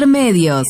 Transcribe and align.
Intermedios. 0.00 0.66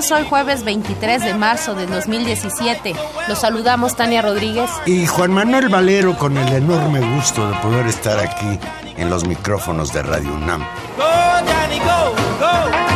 Hoy 0.00 0.24
jueves 0.24 0.64
23 0.64 1.22
de 1.22 1.34
marzo 1.34 1.74
del 1.74 1.90
2017. 1.90 2.94
Los 3.28 3.40
saludamos 3.40 3.96
Tania 3.96 4.22
Rodríguez. 4.22 4.70
Y 4.86 5.06
Juan 5.06 5.30
Manuel 5.30 5.68
Valero 5.68 6.16
con 6.16 6.38
el 6.38 6.50
enorme 6.54 7.00
gusto 7.14 7.46
de 7.46 7.54
poder 7.58 7.86
estar 7.86 8.18
aquí 8.18 8.58
en 8.96 9.10
los 9.10 9.26
micrófonos 9.26 9.92
de 9.92 10.02
Radio 10.02 10.32
UNAM. 10.32 10.64
Go, 10.96 11.04
go, 11.84 12.14
go. 12.40 12.80
Go, 12.80 12.89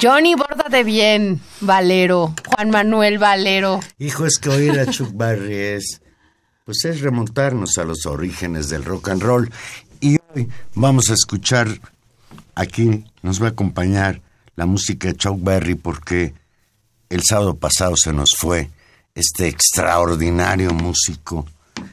Johnny, 0.00 0.34
bórdate 0.34 0.84
bien, 0.84 1.40
Valero. 1.60 2.34
Juan 2.46 2.70
Manuel 2.70 3.18
Valero. 3.18 3.80
Hijo, 3.98 4.26
es 4.26 4.38
que 4.38 4.50
oír 4.50 4.78
a 4.78 4.86
Chuck 4.86 5.10
Berry 5.14 5.54
es, 5.54 6.02
pues 6.64 6.84
es 6.84 7.00
remontarnos 7.00 7.78
a 7.78 7.84
los 7.84 8.04
orígenes 8.04 8.68
del 8.68 8.84
rock 8.84 9.08
and 9.08 9.22
roll. 9.22 9.50
Y 10.00 10.18
hoy 10.34 10.48
vamos 10.74 11.08
a 11.08 11.14
escuchar, 11.14 11.68
aquí 12.54 13.04
nos 13.22 13.40
va 13.40 13.46
a 13.46 13.50
acompañar 13.50 14.20
la 14.54 14.66
música 14.66 15.08
de 15.08 15.16
Chuck 15.16 15.42
Berry 15.42 15.76
porque 15.76 16.34
el 17.08 17.22
sábado 17.26 17.56
pasado 17.56 17.94
se 17.96 18.12
nos 18.12 18.36
fue 18.36 18.68
este 19.14 19.48
extraordinario 19.48 20.72
músico 20.72 21.46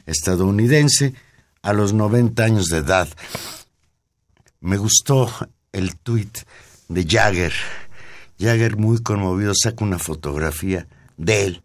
estadounidense 0.04 1.14
a 1.62 1.72
los 1.72 1.94
90 1.94 2.44
años 2.44 2.66
de 2.66 2.78
edad. 2.78 3.08
Me 4.60 4.76
gustó 4.76 5.30
el 5.72 5.96
tuit 5.96 6.40
de 6.88 7.06
Jagger. 7.08 7.52
Jagger 8.38 8.76
muy 8.76 9.02
conmovido 9.02 9.52
saca 9.54 9.84
una 9.84 9.98
fotografía 9.98 10.86
de 11.16 11.44
él 11.44 11.62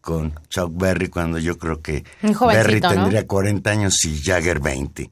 con 0.00 0.34
Chuck 0.48 0.72
Berry 0.74 1.08
cuando 1.08 1.38
yo 1.38 1.58
creo 1.58 1.80
que 1.82 2.04
Berry 2.22 2.80
¿no? 2.80 2.88
tendría 2.90 3.26
40 3.26 3.70
años 3.70 4.04
y 4.04 4.20
Jagger 4.22 4.60
20. 4.60 5.10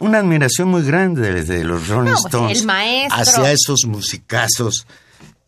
Una 0.00 0.18
admiración 0.18 0.68
muy 0.68 0.82
grande 0.82 1.32
de, 1.32 1.42
de 1.44 1.64
los 1.64 1.88
Rolling 1.88 2.10
No, 2.10 2.16
pues, 2.16 2.26
Stones 2.26 2.60
el 2.60 2.66
maestro. 2.66 3.20
hacia 3.20 3.52
esos 3.52 3.84
musicazos 3.86 4.86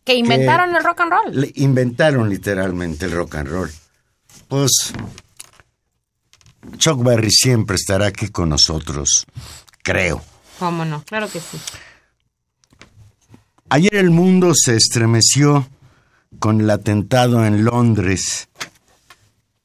Que 0.05 0.15
inventaron 0.15 0.75
el 0.75 0.83
rock 0.83 1.01
and 1.01 1.13
roll. 1.13 1.41
le 1.41 1.53
inventaron 1.57 2.29
literalmente 2.29 3.07
el 3.07 3.13
rock 3.13 3.35
and 3.37 3.49
roll. 3.49 3.71
Pues 4.49 4.93
Chuck 6.79 7.03
Berry 7.03 7.31
siempre 7.31 7.77
estará 7.77 8.07
aquí 8.07 8.29
con 8.29 8.49
nosotros, 8.49 9.27
creo. 9.83 10.23
¿Cómo 10.59 10.85
no? 10.85 11.03
Claro 11.05 11.29
que 11.31 11.41
sí. 11.41 11.59
Ayer 13.73 13.95
el 13.95 14.11
mundo 14.11 14.51
se 14.53 14.75
estremeció 14.75 15.65
con 16.41 16.61
el 16.61 16.69
atentado 16.71 17.47
en 17.47 17.65
Londres. 17.65 18.49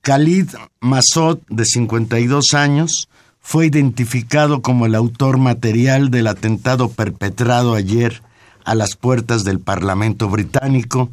Khalid 0.02 0.50
Massoud, 0.80 1.40
de 1.50 1.66
52 1.66 2.54
años, 2.54 3.10
fue 3.40 3.66
identificado 3.66 4.62
como 4.62 4.86
el 4.86 4.94
autor 4.94 5.40
material 5.40 6.12
del 6.12 6.28
atentado 6.28 6.90
perpetrado 6.90 7.74
ayer 7.74 8.22
a 8.64 8.76
las 8.76 8.96
puertas 8.96 9.44
del 9.44 9.60
Parlamento 9.60 10.30
británico, 10.30 11.10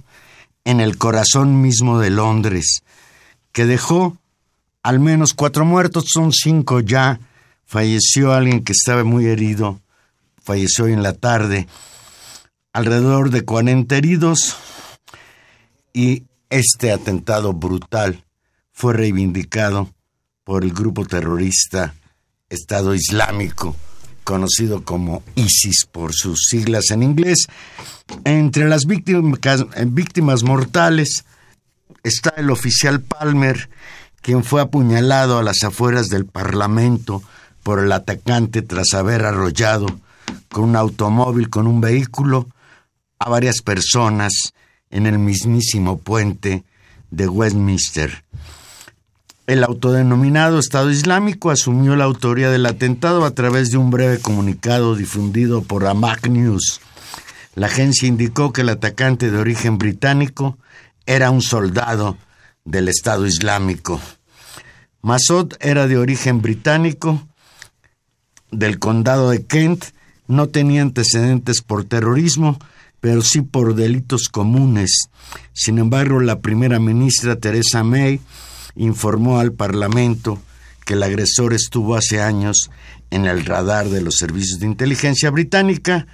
en 0.67 0.83
el 0.83 0.99
corazón 0.99 1.63
mismo 1.63 1.99
de 1.99 2.11
Londres, 2.11 2.83
que 3.53 3.65
dejó 3.65 4.19
al 4.83 5.01
menos 5.01 5.33
cuatro 5.33 5.65
muertos, 5.65 6.05
son 6.09 6.31
cinco 6.31 6.81
ya. 6.81 7.21
Falleció 7.65 8.35
alguien 8.35 8.63
que 8.63 8.73
estaba 8.73 9.03
muy 9.03 9.29
herido, 9.29 9.81
falleció 10.43 10.85
hoy 10.85 10.93
en 10.93 11.03
la 11.03 11.15
tarde 11.15 11.67
alrededor 12.73 13.31
de 13.31 13.45
40 13.45 13.97
heridos 13.97 14.57
y 15.93 16.25
este 16.49 16.93
atentado 16.93 17.53
brutal 17.53 18.25
fue 18.73 18.95
reivindicado 18.95 19.91
por 20.45 20.65
el 20.65 20.73
grupo 20.73 21.05
terrorista 21.05 21.95
Estado 22.49 22.95
Islámico, 22.95 23.77
conocido 24.25 24.85
como 24.85 25.23
ISIS 25.35 25.87
por 25.91 26.15
sus 26.15 26.47
siglas 26.49 26.91
en 26.91 27.03
inglés. 27.03 27.47
Entre 28.25 28.69
las 28.69 28.87
víctimas, 28.87 29.67
víctimas 29.87 30.43
mortales 30.43 31.25
está 32.03 32.31
el 32.37 32.51
oficial 32.51 33.01
Palmer, 33.01 33.71
quien 34.21 34.45
fue 34.45 34.61
apuñalado 34.61 35.39
a 35.39 35.43
las 35.43 35.63
afueras 35.63 36.09
del 36.09 36.27
Parlamento 36.27 37.23
por 37.63 37.79
el 37.79 37.93
atacante 37.93 38.63
tras 38.63 38.95
haber 38.95 39.25
arrollado 39.25 39.87
con 40.51 40.65
un 40.65 40.77
automóvil, 40.77 41.49
con 41.49 41.67
un 41.67 41.81
vehículo, 41.81 42.49
a 43.23 43.31
varias 43.31 43.63
personas 43.63 44.53
en 44.91 45.07
el 45.07 45.19
mismísimo 45.19 45.99
puente 45.99 46.65
de 47.11 47.29
Westminster. 47.29 48.25
El 49.47 49.65
autodenominado 49.65 50.59
Estado 50.59 50.91
Islámico 50.91 51.51
asumió 51.51 51.97
la 51.97 52.05
autoría 52.05 52.51
del 52.51 52.67
atentado 52.67 53.25
a 53.25 53.33
través 53.33 53.71
de 53.71 53.77
un 53.77 53.91
breve 53.91 54.19
comunicado 54.19 54.95
difundido 54.95 55.63
por 55.63 55.87
Amaq 55.87 56.29
News. 56.29 56.81
La 57.55 57.67
agencia 57.67 58.09
indicó 58.09 58.53
que 58.53 58.63
el 58.63 58.69
atacante 58.69 59.31
de 59.31 59.39
origen 59.39 59.79
británico 59.79 60.59
era 61.07 61.31
un 61.31 61.43
soldado 61.43 62.17
del 62.65 62.89
Estado 62.89 63.27
Islámico. 63.27 64.01
Massoud 65.03 65.55
era 65.61 65.87
de 65.89 65.99
origen 65.99 66.41
británico, 66.41 67.27
del 68.53 68.79
condado 68.79 69.31
de 69.31 69.45
Kent, 69.45 69.87
no 70.29 70.49
tenía 70.49 70.83
antecedentes 70.83 71.63
por 71.63 71.85
terrorismo, 71.85 72.59
pero 73.03 73.21
sí 73.21 73.43
por 73.43 73.75
delitos 73.75 74.29
comunes. 74.29 75.09
Sin 75.53 75.79
embargo, 75.79 76.21
la 76.21 76.39
primera 76.39 76.79
ministra 76.79 77.35
Theresa 77.35 77.83
May 77.83 78.21
informó 78.77 79.41
al 79.41 79.53
Parlamento 79.53 80.41
que 80.87 80.95
el 80.95 81.03
agresor 81.03 81.53
estuvo 81.53 81.97
hace 81.97 82.23
años 82.23 82.71
en 83.11 83.27
el 83.27 83.45
radar 83.45 83.89
de 83.89 84.03
los 84.03 84.19
servicios 84.19 84.61
de 84.61 84.67
inteligencia 84.67 85.31
británica 85.31 86.07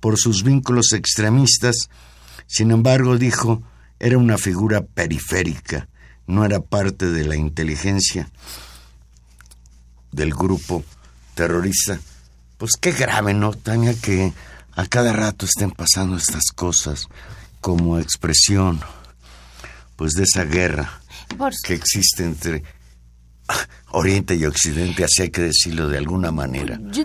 por 0.00 0.18
sus 0.18 0.42
vínculos 0.42 0.94
extremistas. 0.94 1.76
Sin 2.46 2.70
embargo, 2.70 3.18
dijo, 3.18 3.62
era 3.98 4.16
una 4.16 4.38
figura 4.38 4.80
periférica, 4.80 5.88
no 6.26 6.46
era 6.46 6.60
parte 6.60 7.10
de 7.10 7.26
la 7.26 7.36
inteligencia 7.36 8.30
del 10.10 10.32
grupo 10.32 10.84
terrorista. 11.34 12.00
Pues 12.56 12.72
qué 12.80 12.92
grave, 12.92 13.34
¿no, 13.34 13.52
Tania? 13.52 13.92
Que 13.92 14.32
a 14.76 14.86
cada 14.86 15.12
rato 15.12 15.46
estén 15.46 15.70
pasando 15.70 16.16
estas 16.16 16.44
cosas 16.54 17.06
como 17.60 17.98
expresión, 17.98 18.80
pues 19.96 20.12
de 20.12 20.22
esa 20.24 20.44
guerra 20.44 21.00
Por- 21.36 21.52
que 21.64 21.74
existe 21.74 22.24
entre 22.24 22.62
Oriente 23.92 24.36
y 24.36 24.46
Occidente, 24.46 25.04
así 25.04 25.22
hay 25.22 25.30
que 25.30 25.42
decirlo 25.42 25.88
de 25.88 25.98
alguna 25.98 26.30
manera. 26.30 26.78
Yo- 26.92 27.04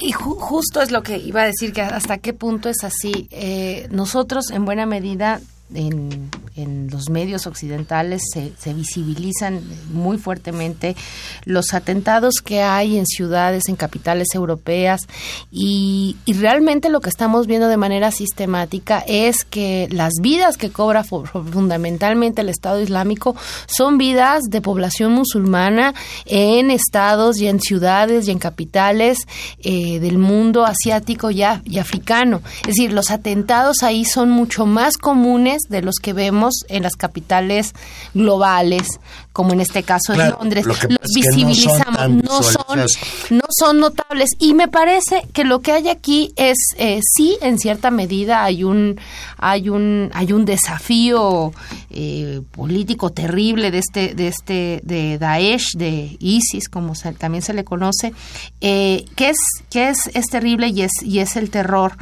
y 0.00 0.12
ju- 0.12 0.38
justo 0.38 0.80
es 0.80 0.92
lo 0.92 1.02
que 1.02 1.18
iba 1.18 1.42
a 1.42 1.46
decir, 1.46 1.72
que 1.72 1.82
hasta 1.82 2.18
qué 2.18 2.32
punto 2.32 2.68
es 2.68 2.84
así. 2.84 3.26
Eh, 3.32 3.88
nosotros, 3.90 4.50
en 4.50 4.64
buena 4.64 4.86
medida, 4.86 5.40
en, 5.74 6.30
en 6.56 6.88
los 6.90 7.08
medios 7.10 7.46
occidentales 7.46 8.22
se, 8.32 8.52
se 8.58 8.74
visibilizan 8.74 9.60
muy 9.92 10.18
fuertemente 10.18 10.96
los 11.44 11.74
atentados 11.74 12.34
que 12.44 12.62
hay 12.62 12.98
en 12.98 13.06
ciudades, 13.06 13.68
en 13.68 13.76
capitales 13.76 14.28
europeas, 14.34 15.06
y, 15.50 16.16
y 16.24 16.32
realmente 16.34 16.88
lo 16.88 17.00
que 17.00 17.08
estamos 17.10 17.46
viendo 17.46 17.68
de 17.68 17.76
manera 17.76 18.10
sistemática 18.10 19.04
es 19.06 19.44
que 19.44 19.88
las 19.90 20.12
vidas 20.20 20.56
que 20.56 20.70
cobra 20.70 21.04
fu- 21.04 21.24
fundamentalmente 21.26 22.40
el 22.42 22.48
Estado 22.48 22.80
Islámico 22.80 23.36
son 23.66 23.98
vidas 23.98 24.42
de 24.48 24.60
población 24.60 25.12
musulmana 25.12 25.94
en 26.26 26.70
estados 26.70 27.38
y 27.40 27.46
en 27.48 27.60
ciudades 27.60 28.26
y 28.26 28.30
en 28.30 28.38
capitales 28.38 29.18
eh, 29.58 29.98
del 30.00 30.18
mundo 30.18 30.64
asiático 30.64 31.30
y, 31.30 31.42
y 31.64 31.78
africano. 31.78 32.42
Es 32.62 32.76
decir, 32.76 32.92
los 32.92 33.10
atentados 33.10 33.82
ahí 33.82 34.04
son 34.04 34.30
mucho 34.30 34.66
más 34.66 34.96
comunes 34.98 35.59
de 35.68 35.82
los 35.82 35.96
que 35.96 36.12
vemos 36.12 36.54
en 36.68 36.82
las 36.82 36.94
capitales 36.94 37.74
globales, 38.14 38.88
como 39.32 39.52
en 39.52 39.60
este 39.60 39.82
caso 39.82 40.12
Claro, 40.14 40.34
en 40.34 40.38
Londres. 40.40 40.66
lo 40.66 40.74
Los 40.74 40.82
no 40.84 40.96
son 40.96 41.14
visibilizamos, 41.14 42.10
no 42.24 42.42
son, 42.42 42.80
no 43.30 43.44
son 43.50 43.80
notables. 43.80 44.30
Y 44.38 44.54
me 44.54 44.68
parece 44.68 45.22
que 45.32 45.44
lo 45.44 45.60
que 45.60 45.72
hay 45.72 45.88
aquí 45.88 46.32
es, 46.36 46.56
eh, 46.78 47.00
sí, 47.16 47.36
en 47.40 47.58
cierta 47.58 47.90
medida 47.90 48.44
hay 48.44 48.64
un, 48.64 48.98
hay 49.38 49.68
un, 49.68 50.10
hay 50.14 50.32
un 50.32 50.44
desafío 50.44 51.52
eh, 51.90 52.40
político 52.52 53.10
terrible 53.10 53.70
de 53.70 53.78
este, 53.78 54.14
de 54.14 54.28
este, 54.28 54.80
de 54.84 55.18
Daesh, 55.18 55.76
de 55.76 56.16
ISIS, 56.20 56.68
como 56.68 56.94
se- 56.94 57.12
también 57.12 57.42
se 57.42 57.54
le 57.54 57.64
conoce, 57.64 58.12
eh, 58.60 59.04
que 59.16 59.30
es, 59.30 59.36
que 59.70 59.88
es, 59.88 60.10
es 60.14 60.26
terrible 60.26 60.68
y 60.68 60.82
es, 60.82 60.92
y 61.02 61.20
es 61.20 61.36
el 61.36 61.50
terror. 61.50 61.96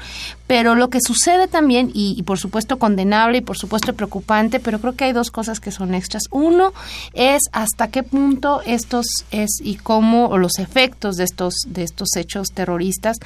Pero 0.48 0.74
lo 0.74 0.88
que 0.90 0.98
sucede 1.00 1.46
también, 1.46 1.92
y, 1.94 2.16
y 2.18 2.22
por 2.24 2.38
supuesto 2.38 2.78
condenable 2.80 3.38
y 3.38 3.40
por 3.42 3.56
supuesto 3.56 3.92
preocupante, 3.94 4.58
pero 4.58 4.80
creo 4.80 4.96
que 4.96 5.04
hay 5.04 5.12
dos 5.12 5.30
cosas 5.30 5.60
que 5.60 5.70
son 5.70 5.94
extras. 5.94 6.24
Uno 6.32 6.72
es 7.12 7.42
hasta 7.52 7.88
qué 7.88 8.02
punto 8.02 8.62
estos 8.66 9.06
es 9.30 9.60
y 9.62 9.76
cómo 9.76 10.26
o 10.28 10.38
los 10.38 10.58
efectos 10.58 11.14
de 11.16 11.24
estos 11.24 11.54
de 11.66 11.84
estos 11.84 12.16
hechos 12.16 12.48
terroristas 12.52 13.18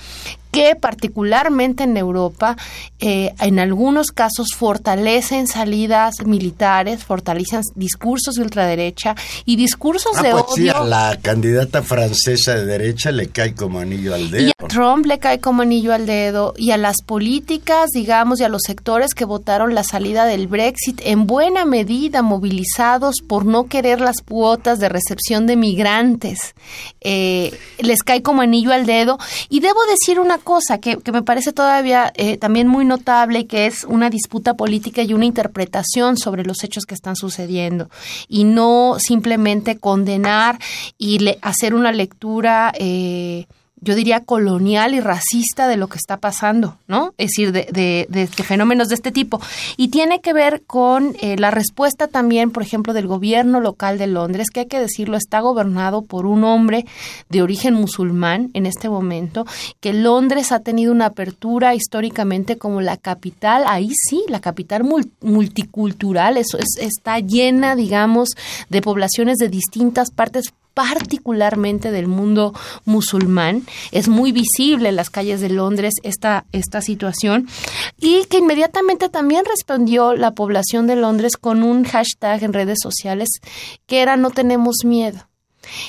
que 0.50 0.76
particularmente 0.76 1.84
en 1.84 1.96
Europa 1.96 2.56
eh, 3.00 3.32
en 3.40 3.58
algunos 3.58 4.08
casos 4.08 4.48
fortalecen 4.54 5.46
salidas 5.46 6.16
militares, 6.26 7.04
fortalecen 7.04 7.62
discursos 7.74 8.34
de 8.34 8.42
ultraderecha 8.42 9.14
y 9.46 9.56
discursos 9.56 10.12
Ah, 10.18 10.22
de 10.22 10.30
pues 10.32 10.44
sí, 10.54 10.62
odio. 10.68 10.82
a 10.82 10.84
la 10.84 11.18
candidata 11.22 11.82
francesa 11.82 12.54
de 12.56 12.66
derecha 12.66 13.10
le 13.12 13.28
cae 13.28 13.54
como 13.54 13.78
anillo 13.78 14.14
al 14.14 14.30
dedo. 14.30 14.51
Trump 14.72 15.04
le 15.04 15.18
cae 15.18 15.38
como 15.38 15.62
anillo 15.62 15.92
al 15.92 16.06
dedo 16.06 16.54
y 16.56 16.70
a 16.70 16.76
las 16.78 16.96
políticas, 17.04 17.90
digamos, 17.92 18.40
y 18.40 18.44
a 18.44 18.48
los 18.48 18.62
sectores 18.66 19.12
que 19.14 19.26
votaron 19.26 19.74
la 19.74 19.84
salida 19.84 20.24
del 20.24 20.46
Brexit, 20.46 21.00
en 21.04 21.26
buena 21.26 21.64
medida 21.64 22.22
movilizados 22.22 23.16
por 23.26 23.44
no 23.44 23.66
querer 23.66 24.00
las 24.00 24.22
cuotas 24.22 24.78
de 24.78 24.88
recepción 24.88 25.46
de 25.46 25.56
migrantes, 25.56 26.54
eh, 27.02 27.52
les 27.80 28.02
cae 28.02 28.22
como 28.22 28.40
anillo 28.42 28.72
al 28.72 28.86
dedo. 28.86 29.18
Y 29.50 29.60
debo 29.60 29.80
decir 29.90 30.18
una 30.18 30.38
cosa 30.38 30.78
que, 30.78 30.96
que 30.98 31.12
me 31.12 31.22
parece 31.22 31.52
todavía 31.52 32.10
eh, 32.16 32.38
también 32.38 32.66
muy 32.66 32.84
notable 32.84 33.46
que 33.46 33.66
es 33.66 33.84
una 33.84 34.08
disputa 34.08 34.54
política 34.54 35.02
y 35.02 35.12
una 35.12 35.26
interpretación 35.26 36.16
sobre 36.16 36.44
los 36.44 36.64
hechos 36.64 36.86
que 36.86 36.94
están 36.94 37.16
sucediendo 37.16 37.90
y 38.28 38.44
no 38.44 38.96
simplemente 38.98 39.76
condenar 39.78 40.58
y 40.96 41.18
le- 41.18 41.38
hacer 41.42 41.74
una 41.74 41.92
lectura 41.92 42.72
eh, 42.78 43.46
yo 43.82 43.94
diría 43.94 44.20
colonial 44.20 44.94
y 44.94 45.00
racista 45.00 45.68
de 45.68 45.76
lo 45.76 45.88
que 45.88 45.98
está 45.98 46.16
pasando, 46.16 46.78
¿no? 46.88 47.12
Es 47.18 47.28
decir, 47.30 47.52
de, 47.52 47.66
de- 47.72 48.06
de- 48.08 48.26
de 48.26 48.42
fenómenos 48.44 48.88
de 48.88 48.94
este 48.94 49.12
tipo. 49.12 49.40
Y 49.76 49.88
tiene 49.88 50.20
que 50.20 50.32
ver 50.32 50.62
con 50.66 51.14
eh, 51.20 51.36
la 51.36 51.50
respuesta 51.50 52.06
también, 52.08 52.50
por 52.52 52.62
ejemplo, 52.62 52.92
del 52.94 53.06
gobierno 53.06 53.60
local 53.60 53.98
de 53.98 54.06
Londres, 54.06 54.48
que 54.50 54.60
hay 54.60 54.66
que 54.66 54.80
decirlo, 54.80 55.16
está 55.16 55.40
gobernado 55.40 56.02
por 56.02 56.26
un 56.26 56.44
hombre 56.44 56.86
de 57.28 57.42
origen 57.42 57.74
musulmán 57.74 58.50
en 58.54 58.66
este 58.66 58.88
momento, 58.88 59.44
que 59.80 59.92
Londres 59.92 60.52
ha 60.52 60.60
tenido 60.60 60.92
una 60.92 61.06
apertura 61.06 61.74
históricamente 61.74 62.56
como 62.56 62.80
la 62.80 62.96
capital, 62.96 63.64
ahí 63.66 63.90
sí, 64.08 64.22
la 64.28 64.40
capital 64.40 64.84
mul- 64.84 65.10
multicultural, 65.20 66.36
eso 66.36 66.56
es, 66.58 66.66
está 66.80 67.18
llena, 67.18 67.74
digamos, 67.76 68.30
de 68.68 68.80
poblaciones 68.80 69.38
de 69.38 69.48
distintas 69.48 70.10
partes 70.10 70.52
particularmente 70.74 71.90
del 71.90 72.06
mundo 72.06 72.54
musulmán. 72.84 73.64
Es 73.90 74.08
muy 74.08 74.32
visible 74.32 74.88
en 74.88 74.96
las 74.96 75.10
calles 75.10 75.40
de 75.40 75.48
Londres 75.48 75.94
esta, 76.02 76.44
esta 76.52 76.80
situación 76.80 77.48
y 77.98 78.24
que 78.24 78.38
inmediatamente 78.38 79.08
también 79.08 79.44
respondió 79.44 80.14
la 80.14 80.32
población 80.32 80.86
de 80.86 80.96
Londres 80.96 81.36
con 81.36 81.62
un 81.62 81.84
hashtag 81.84 82.42
en 82.42 82.52
redes 82.52 82.78
sociales 82.82 83.28
que 83.86 84.00
era 84.00 84.16
no 84.16 84.30
tenemos 84.30 84.76
miedo 84.84 85.28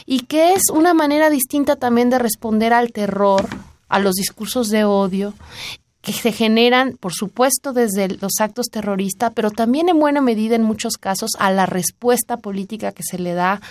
y 0.05 0.21
que 0.21 0.53
es 0.53 0.69
una 0.71 0.93
manera 0.93 1.29
distinta 1.29 1.75
también 1.75 2.09
de 2.09 2.19
responder 2.19 2.73
al 2.73 2.91
terror, 2.91 3.47
a 3.89 3.99
los 3.99 4.15
discursos 4.15 4.69
de 4.69 4.83
odio 4.83 5.33
que 6.03 6.11
se 6.11 6.33
generan, 6.33 6.97
por 6.99 7.13
supuesto, 7.13 7.71
desde 7.71 8.09
los 8.09 8.33
actos 8.41 8.67
terroristas, 8.67 9.31
pero 9.33 9.51
también 9.51 9.87
en 9.87 9.97
buena 9.97 10.19
medida, 10.19 10.55
en 10.57 10.61
muchos 10.61 10.97
casos, 10.97 11.31
a 11.39 11.49
la 11.49 11.65
respuesta 11.65 12.35
política 12.35 12.91
que 12.91 13.03
se 13.03 13.17
le 13.17 13.33
da 13.33 13.61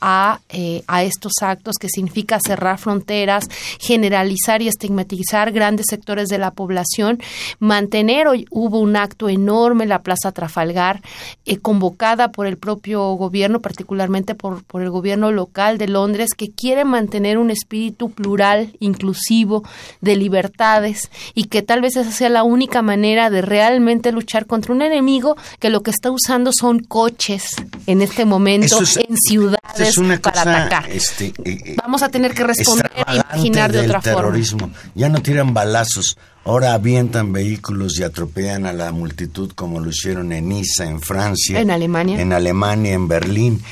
a, 0.00 0.40
eh, 0.48 0.84
a 0.86 1.02
estos 1.02 1.34
actos, 1.42 1.76
que 1.78 1.88
significa 1.90 2.38
cerrar 2.44 2.78
fronteras, 2.78 3.44
generalizar 3.78 4.62
y 4.62 4.68
estigmatizar 4.68 5.52
grandes 5.52 5.84
sectores 5.90 6.30
de 6.30 6.38
la 6.38 6.52
población, 6.52 7.20
mantener, 7.58 8.26
hoy 8.26 8.46
hubo 8.50 8.80
un 8.80 8.96
acto 8.96 9.28
enorme 9.28 9.82
en 9.82 9.90
la 9.90 10.00
Plaza 10.00 10.32
Trafalgar, 10.32 11.02
eh, 11.44 11.58
convocada 11.58 12.28
por 12.28 12.46
el 12.46 12.56
propio 12.56 13.02
gobierno, 13.16 13.60
particularmente 13.60 14.34
por, 14.34 14.64
por 14.64 14.80
el 14.80 14.88
gobierno 14.88 15.30
local 15.30 15.76
de 15.76 15.88
Londres, 15.88 16.30
que 16.34 16.50
quiere 16.50 16.86
mantener 16.86 17.36
un 17.36 17.50
espíritu 17.50 18.10
plural, 18.10 18.74
inclusivo, 18.80 19.62
de 20.00 20.16
libertades, 20.16 21.10
y 21.34 21.44
que 21.44 21.60
tal 21.60 21.81
vez 21.82 21.96
esa 21.96 22.10
sea 22.12 22.30
la 22.30 22.42
única 22.44 22.80
manera 22.80 23.28
de 23.28 23.42
realmente 23.42 24.10
luchar 24.12 24.46
contra 24.46 24.72
un 24.72 24.80
enemigo 24.80 25.36
que 25.58 25.68
lo 25.68 25.82
que 25.82 25.90
está 25.90 26.10
usando 26.10 26.50
son 26.52 26.78
coches 26.80 27.50
en 27.86 28.00
este 28.00 28.24
momento 28.24 28.80
es- 28.82 28.96
en 28.96 29.16
ciudades 29.18 29.58
es 29.78 29.98
una 29.98 30.18
para 30.18 30.40
atacar. 30.42 30.88
este, 30.90 31.26
eh, 31.26 31.34
eh, 31.44 31.76
Vamos 31.76 32.02
a 32.02 32.08
tener 32.08 32.32
que 32.34 32.44
responder 32.44 32.90
e 32.96 33.16
imaginar 33.16 33.70
de 33.72 33.82
del 33.82 33.90
otra 33.90 34.00
forma. 34.00 34.70
Ya 34.94 35.08
no 35.10 35.20
tiran 35.20 35.52
balazos, 35.52 36.16
ahora 36.44 36.72
avientan 36.74 37.32
vehículos 37.32 37.98
y 37.98 38.04
atropellan 38.04 38.64
a 38.66 38.72
la 38.72 38.92
multitud 38.92 39.52
como 39.52 39.80
lo 39.80 39.90
hicieron 39.90 40.32
en 40.32 40.48
Niza, 40.48 40.86
en 40.86 41.00
Francia. 41.00 41.60
En 41.60 41.70
Alemania. 41.70 42.20
En 42.20 42.32
Alemania, 42.32 42.92
en 42.94 43.08
Berlín. 43.08 43.62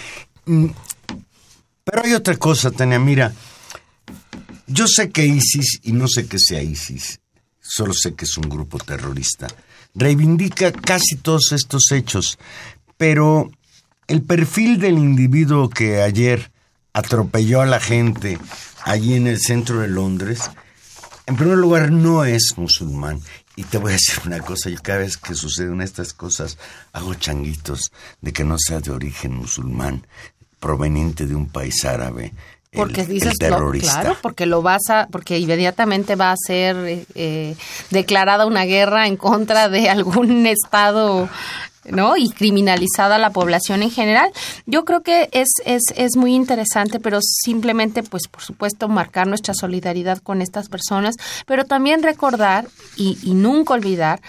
Mm, 0.47 0.67
Pero 1.85 2.03
hay 2.05 2.13
otra 2.15 2.37
cosa, 2.37 2.71
Tania, 2.71 2.99
mira. 2.99 3.33
Yo 4.67 4.87
sé 4.87 5.11
que 5.11 5.27
ISIS, 5.27 5.81
y 5.83 5.93
no 5.93 6.07
sé 6.09 6.27
que 6.27 6.39
sea 6.39 6.63
ISIS, 6.63 7.20
solo 7.71 7.95
sé 7.95 8.15
que 8.15 8.25
es 8.25 8.37
un 8.37 8.49
grupo 8.49 8.79
terrorista, 8.79 9.47
reivindica 9.95 10.73
casi 10.73 11.17
todos 11.17 11.53
estos 11.53 11.93
hechos, 11.93 12.37
pero 12.97 13.49
el 14.09 14.23
perfil 14.23 14.81
del 14.81 14.99
individuo 14.99 15.71
que 15.71 16.03
ayer 16.03 16.51
atropelló 16.93 17.61
a 17.61 17.67
la 17.67 17.79
gente 17.79 18.39
allí 18.83 19.15
en 19.15 19.29
el 19.29 19.39
centro 19.39 19.79
de 19.81 19.89
Londres, 19.89 20.51
en 21.27 21.37
primer 21.37 21.59
lugar 21.59 21.93
no 21.93 22.25
es 22.25 22.55
musulmán. 22.57 23.21
Y 23.55 23.63
te 23.63 23.79
voy 23.79 23.91
a 23.91 23.93
decir 23.93 24.19
una 24.27 24.41
cosa, 24.41 24.69
yo 24.69 24.79
cada 24.83 24.99
vez 24.99 25.17
que 25.17 25.35
suceden 25.35 25.81
estas 25.81 26.13
cosas 26.13 26.59
hago 26.93 27.15
changuitos 27.15 27.93
de 28.21 28.33
que 28.33 28.43
no 28.43 28.57
sea 28.59 28.81
de 28.81 28.91
origen 28.91 29.35
musulmán, 29.35 30.07
proveniente 30.59 31.27
de 31.27 31.37
un 31.37 31.47
país 31.47 31.85
árabe. 31.85 32.33
Porque 32.73 33.01
el 33.01 33.09
dices, 33.09 33.35
terrorista. 33.37 34.01
claro, 34.01 34.17
porque 34.23 34.47
lo 34.47 34.63
vas 34.63 34.83
a, 34.91 35.09
porque 35.11 35.39
inmediatamente 35.39 36.15
va 36.15 36.31
a 36.31 36.37
ser 36.37 37.05
eh, 37.17 37.57
declarada 37.91 38.47
una 38.47 38.65
guerra 38.65 39.09
en 39.09 39.17
contra 39.17 39.69
de 39.69 39.89
algún 39.91 40.47
estado, 40.47 41.29
¿no? 41.91 42.17
Y 42.17 42.31
criminalizada 42.31 43.19
la 43.19 43.31
población 43.31 43.83
en 43.83 43.91
general. 43.91 44.31
Yo 44.67 44.85
creo 44.85 45.03
que 45.03 45.29
es, 45.33 45.49
es, 45.65 45.83
es 45.97 46.17
muy 46.17 46.33
interesante, 46.33 47.01
pero 47.01 47.19
simplemente, 47.21 48.05
pues, 48.05 48.29
por 48.29 48.43
supuesto, 48.43 48.89
marcar 48.89 49.27
nuestra 49.27 49.53
solidaridad 49.53 50.19
con 50.19 50.41
estas 50.41 50.69
personas, 50.69 51.17
pero 51.47 51.65
también 51.65 52.05
recordar 52.05 52.69
y, 52.97 53.19
y 53.25 53.35
nunca 53.35 53.75
olvidar 53.75 54.21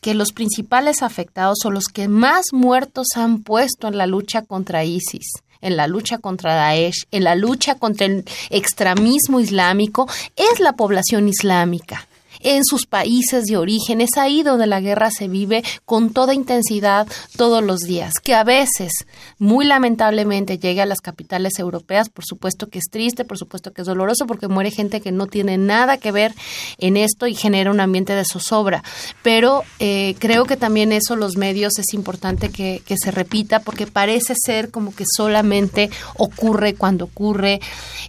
que 0.00 0.14
los 0.14 0.32
principales 0.32 1.02
afectados 1.02 1.58
o 1.66 1.70
los 1.70 1.84
que 1.88 2.08
más 2.08 2.46
muertos 2.52 3.08
han 3.16 3.42
puesto 3.42 3.88
en 3.88 3.98
la 3.98 4.06
lucha 4.06 4.40
contra 4.40 4.84
ISIS, 4.84 5.42
en 5.60 5.76
la 5.76 5.86
lucha 5.86 6.18
contra 6.18 6.54
Daesh, 6.54 7.06
en 7.10 7.24
la 7.24 7.34
lucha 7.34 7.74
contra 7.76 8.06
el 8.06 8.24
extremismo 8.50 9.40
islámico, 9.40 10.08
es 10.36 10.60
la 10.60 10.72
población 10.72 11.28
islámica. 11.28 12.06
En 12.40 12.64
sus 12.64 12.86
países 12.86 13.44
de 13.44 13.56
origen. 13.56 14.00
Es 14.00 14.16
ahí 14.16 14.42
donde 14.42 14.66
la 14.66 14.80
guerra 14.80 15.10
se 15.10 15.28
vive 15.28 15.62
con 15.84 16.12
toda 16.12 16.34
intensidad 16.34 17.06
todos 17.36 17.62
los 17.62 17.80
días, 17.80 18.14
que 18.22 18.34
a 18.34 18.44
veces, 18.44 18.92
muy 19.38 19.64
lamentablemente, 19.64 20.58
llegue 20.58 20.82
a 20.82 20.86
las 20.86 21.00
capitales 21.00 21.58
europeas. 21.58 22.08
Por 22.08 22.24
supuesto 22.24 22.68
que 22.68 22.78
es 22.78 22.86
triste, 22.90 23.24
por 23.24 23.38
supuesto 23.38 23.72
que 23.72 23.82
es 23.82 23.86
doloroso, 23.86 24.26
porque 24.26 24.48
muere 24.48 24.70
gente 24.70 25.00
que 25.00 25.12
no 25.12 25.26
tiene 25.26 25.58
nada 25.58 25.98
que 25.98 26.12
ver 26.12 26.34
en 26.78 26.96
esto 26.96 27.26
y 27.26 27.34
genera 27.34 27.70
un 27.70 27.80
ambiente 27.80 28.14
de 28.14 28.24
zozobra. 28.24 28.82
Pero 29.22 29.62
eh, 29.78 30.14
creo 30.18 30.44
que 30.44 30.56
también 30.56 30.92
eso 30.92 31.16
los 31.16 31.36
medios 31.36 31.78
es 31.78 31.94
importante 31.94 32.50
que, 32.50 32.82
que 32.84 32.96
se 32.96 33.10
repita, 33.10 33.60
porque 33.60 33.86
parece 33.86 34.34
ser 34.36 34.70
como 34.70 34.94
que 34.94 35.04
solamente 35.06 35.90
ocurre 36.16 36.74
cuando 36.74 37.04
ocurre 37.04 37.60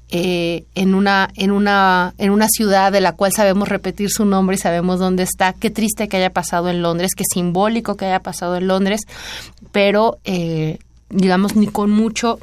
eh, 0.10 0.66
en 0.76 0.94
una 0.94 1.30
en 1.36 1.52
una 1.52 2.14
en 2.18 2.32
una 2.32 2.48
ciudad 2.50 2.92
de 2.92 3.02
la 3.02 3.14
cual 3.14 3.32
sabemos 3.32 3.70
repetir 3.70 4.10
su 4.10 4.21
nombre 4.26 4.56
y 4.56 4.60
sabemos 4.60 5.00
dónde 5.00 5.24
está. 5.24 5.54
Qué 5.54 5.70
triste 5.70 6.08
que 6.08 6.18
haya 6.18 6.32
pasado 6.32 6.70
en 6.70 6.82
Londres, 6.82 7.12
qué 7.16 7.24
simbólico 7.32 7.96
que 7.96 8.06
haya 8.06 8.20
pasado 8.20 8.56
en 8.56 8.68
Londres, 8.68 9.02
pero 9.72 10.18
eh, 10.24 10.80
digamos 11.10 11.56
ni 11.56 11.68
con 11.68 11.92
mucho 11.92 12.40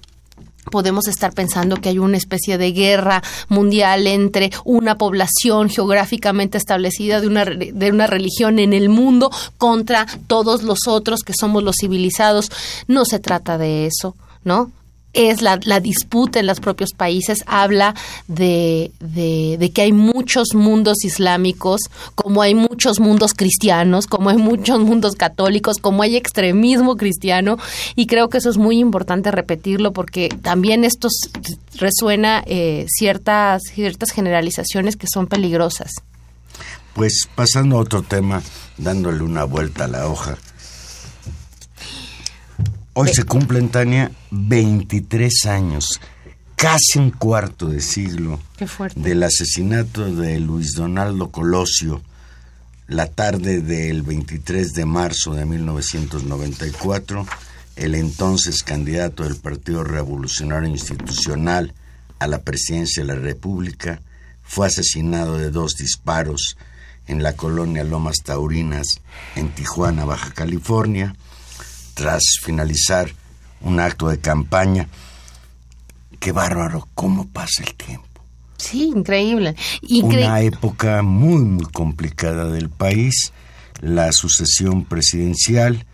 podemos 0.70 1.08
estar 1.08 1.32
pensando 1.32 1.76
que 1.76 1.88
hay 1.88 1.98
una 1.98 2.16
especie 2.16 2.58
de 2.58 2.72
guerra 2.72 3.22
mundial 3.48 4.06
entre 4.06 4.50
una 4.64 4.96
población 4.96 5.70
geográficamente 5.70 6.58
establecida 6.58 7.20
de 7.20 7.26
una, 7.26 7.44
de 7.44 7.90
una 7.90 8.06
religión 8.06 8.58
en 8.58 8.72
el 8.72 8.88
mundo 8.88 9.30
contra 9.56 10.06
todos 10.26 10.62
los 10.62 10.80
otros 10.86 11.22
que 11.22 11.32
somos 11.38 11.62
los 11.62 11.76
civilizados. 11.80 12.50
No 12.86 13.04
se 13.04 13.18
trata 13.18 13.58
de 13.58 13.86
eso, 13.86 14.14
¿no? 14.44 14.70
Es 15.12 15.42
la, 15.42 15.58
la, 15.64 15.80
disputa 15.80 16.38
en 16.38 16.46
los 16.46 16.60
propios 16.60 16.90
países, 16.92 17.38
habla 17.46 17.94
de, 18.26 18.92
de, 19.00 19.70
que 19.72 19.82
hay 19.82 19.92
muchos 19.92 20.54
mundos 20.54 21.04
islámicos, 21.04 21.80
como 22.14 22.42
hay 22.42 22.54
muchos 22.54 23.00
mundos 23.00 23.32
cristianos, 23.34 24.06
como 24.06 24.30
hay 24.30 24.36
muchos 24.36 24.80
mundos 24.80 25.14
católicos, 25.16 25.78
como 25.78 26.02
hay 26.02 26.16
extremismo 26.16 26.96
cristiano, 26.96 27.58
y 27.96 28.06
creo 28.06 28.28
que 28.28 28.38
eso 28.38 28.50
es 28.50 28.58
muy 28.58 28.78
importante 28.78 29.30
repetirlo 29.30 29.92
porque 29.92 30.28
también 30.42 30.84
esto 30.84 31.08
resuena 31.76 32.42
eh, 32.46 32.86
ciertas, 32.88 33.62
ciertas 33.74 34.10
generalizaciones 34.10 34.96
que 34.96 35.06
son 35.12 35.26
peligrosas. 35.26 35.90
Pues 36.94 37.28
pasando 37.34 37.78
a 37.78 37.80
otro 37.80 38.02
tema, 38.02 38.42
dándole 38.76 39.22
una 39.22 39.44
vuelta 39.44 39.84
a 39.84 39.88
la 39.88 40.08
hoja 40.08 40.36
Hoy 43.00 43.10
se 43.14 43.22
cumplen, 43.22 43.68
Tania, 43.68 44.10
23 44.32 45.46
años, 45.46 46.00
casi 46.56 46.98
un 46.98 47.12
cuarto 47.12 47.68
de 47.68 47.80
siglo 47.80 48.40
del 48.96 49.22
asesinato 49.22 50.12
de 50.12 50.40
Luis 50.40 50.74
Donaldo 50.74 51.30
Colosio, 51.30 52.02
la 52.88 53.06
tarde 53.06 53.60
del 53.60 54.02
23 54.02 54.72
de 54.72 54.84
marzo 54.84 55.32
de 55.34 55.46
1994, 55.46 57.24
el 57.76 57.94
entonces 57.94 58.64
candidato 58.64 59.22
del 59.22 59.36
Partido 59.36 59.84
Revolucionario 59.84 60.68
Institucional 60.68 61.74
a 62.18 62.26
la 62.26 62.40
presidencia 62.40 63.04
de 63.04 63.14
la 63.14 63.20
República, 63.20 64.02
fue 64.42 64.66
asesinado 64.66 65.38
de 65.38 65.52
dos 65.52 65.76
disparos 65.76 66.56
en 67.06 67.22
la 67.22 67.34
colonia 67.34 67.84
Lomas 67.84 68.16
Taurinas, 68.24 68.88
en 69.36 69.50
Tijuana, 69.50 70.04
Baja 70.04 70.32
California, 70.32 71.14
tras 71.98 72.22
finalizar 72.40 73.10
un 73.60 73.80
acto 73.80 74.08
de 74.08 74.20
campaña. 74.20 74.86
Qué 76.20 76.30
bárbaro, 76.30 76.86
cómo 76.94 77.26
pasa 77.26 77.64
el 77.64 77.74
tiempo. 77.74 78.06
Sí, 78.56 78.92
increíble. 78.94 79.56
Una 80.02 80.40
época 80.42 81.02
muy, 81.02 81.42
muy 81.44 81.66
complicada 81.66 82.44
del 82.44 82.70
país, 82.70 83.32
la 83.80 84.12
sucesión 84.12 84.84
presidencial, 84.84 85.86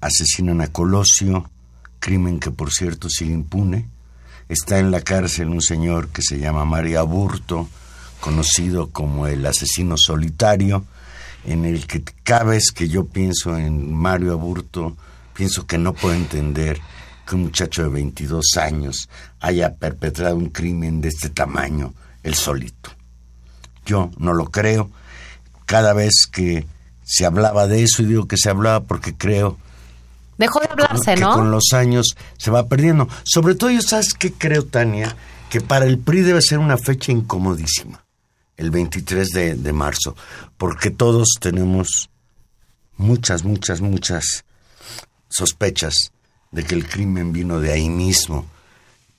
asesinan 0.00 0.60
a 0.60 0.68
Colosio, 0.68 1.50
crimen 1.98 2.38
que 2.38 2.52
por 2.52 2.72
cierto 2.72 3.08
sigue 3.10 3.32
impune. 3.32 3.88
Está 4.48 4.78
en 4.78 4.92
la 4.92 5.00
cárcel 5.00 5.48
un 5.48 5.62
señor 5.62 6.10
que 6.10 6.22
se 6.22 6.38
llama 6.38 6.64
María 6.64 7.02
Burto, 7.02 7.68
conocido 8.20 8.90
como 8.90 9.26
el 9.26 9.44
asesino 9.44 9.96
solitario, 9.98 10.84
en 11.44 11.64
el 11.64 11.88
que 11.88 12.04
cada 12.22 12.44
vez 12.44 12.70
que 12.70 12.88
yo 12.88 13.06
pienso 13.06 13.58
en 13.58 13.92
Mario 13.92 14.32
Aburto, 14.32 14.96
pienso 15.34 15.66
que 15.66 15.78
no 15.78 15.92
puedo 15.92 16.14
entender 16.14 16.80
que 17.26 17.34
un 17.34 17.42
muchacho 17.42 17.82
de 17.82 17.88
22 17.88 18.56
años 18.56 19.08
haya 19.40 19.74
perpetrado 19.74 20.36
un 20.36 20.50
crimen 20.50 21.00
de 21.00 21.08
este 21.08 21.30
tamaño, 21.30 21.94
el 22.22 22.34
solito. 22.34 22.90
Yo 23.84 24.10
no 24.18 24.32
lo 24.32 24.46
creo. 24.46 24.90
Cada 25.66 25.92
vez 25.92 26.26
que 26.30 26.66
se 27.04 27.26
hablaba 27.26 27.66
de 27.66 27.82
eso, 27.82 28.02
y 28.02 28.06
digo 28.06 28.26
que 28.26 28.36
se 28.36 28.50
hablaba 28.50 28.84
porque 28.84 29.14
creo... 29.14 29.58
Dejó 30.38 30.60
de 30.60 30.68
hablarse, 30.70 31.14
que 31.14 31.20
¿no? 31.20 31.32
Con 31.34 31.50
los 31.50 31.72
años 31.72 32.16
se 32.38 32.50
va 32.50 32.66
perdiendo. 32.66 33.08
Sobre 33.22 33.54
todo, 33.54 33.70
yo 33.70 33.82
sabes 33.82 34.14
que 34.14 34.32
creo, 34.32 34.64
Tania, 34.64 35.14
que 35.48 35.60
para 35.60 35.84
el 35.84 35.98
PRI 35.98 36.22
debe 36.22 36.42
ser 36.42 36.58
una 36.58 36.76
fecha 36.76 37.12
incomodísima, 37.12 38.02
el 38.56 38.70
23 38.70 39.28
de, 39.28 39.54
de 39.54 39.72
marzo, 39.72 40.16
porque 40.56 40.90
todos 40.90 41.34
tenemos 41.40 42.10
muchas, 42.96 43.44
muchas, 43.44 43.80
muchas 43.80 44.44
sospechas 45.34 46.12
de 46.50 46.64
que 46.64 46.74
el 46.74 46.86
crimen 46.86 47.32
vino 47.32 47.60
de 47.60 47.72
ahí 47.72 47.90
mismo. 47.90 48.46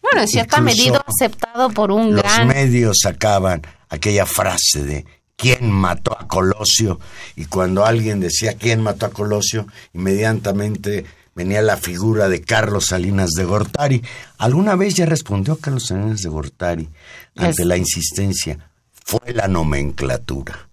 Bueno, 0.02 0.22
en 0.22 0.28
cierta 0.28 0.62
medida 0.62 1.04
aceptado 1.06 1.70
por 1.72 1.92
un 1.92 2.14
los 2.14 2.22
gran... 2.22 2.48
Los 2.48 2.56
medios 2.56 2.98
sacaban 3.02 3.62
aquella 3.90 4.26
frase 4.26 4.84
de 4.84 5.06
¿quién 5.36 5.70
mató 5.70 6.18
a 6.18 6.28
Colosio? 6.28 7.00
Y 7.36 7.46
cuando 7.46 7.86
alguien 7.86 8.20
decía 8.20 8.54
¿quién 8.54 8.82
mató 8.82 9.08
a 9.08 9.10
Colosio? 9.10 9.68
Inmediatamente 9.94 11.06
venía 11.34 11.62
la 11.62 11.76
figura 11.76 12.30
de 12.30 12.42
Carlos 12.42 12.86
Salinas 12.86 13.32
de 13.32 13.44
Gortari. 13.44 14.02
¿Alguna 14.38 14.76
vez 14.76 14.94
ya 14.94 15.06
respondió 15.06 15.58
Carlos 15.58 15.88
Salinas 15.88 16.22
de 16.22 16.30
Gortari 16.30 16.90
ante 17.36 17.64
es... 17.64 17.68
la 17.68 17.76
insistencia? 17.76 18.70
Fue 19.04 19.34
la 19.34 19.48
nomenclatura. 19.48 20.70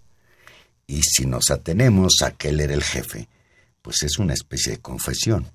Y 0.87 1.01
si 1.01 1.25
nos 1.25 1.51
atenemos 1.51 2.21
a 2.23 2.31
que 2.31 2.49
él 2.49 2.61
era 2.61 2.73
el 2.73 2.83
jefe, 2.83 3.27
pues 3.83 4.01
es 4.01 4.17
una 4.17 4.33
especie 4.33 4.71
de 4.71 4.77
confesión. 4.79 5.45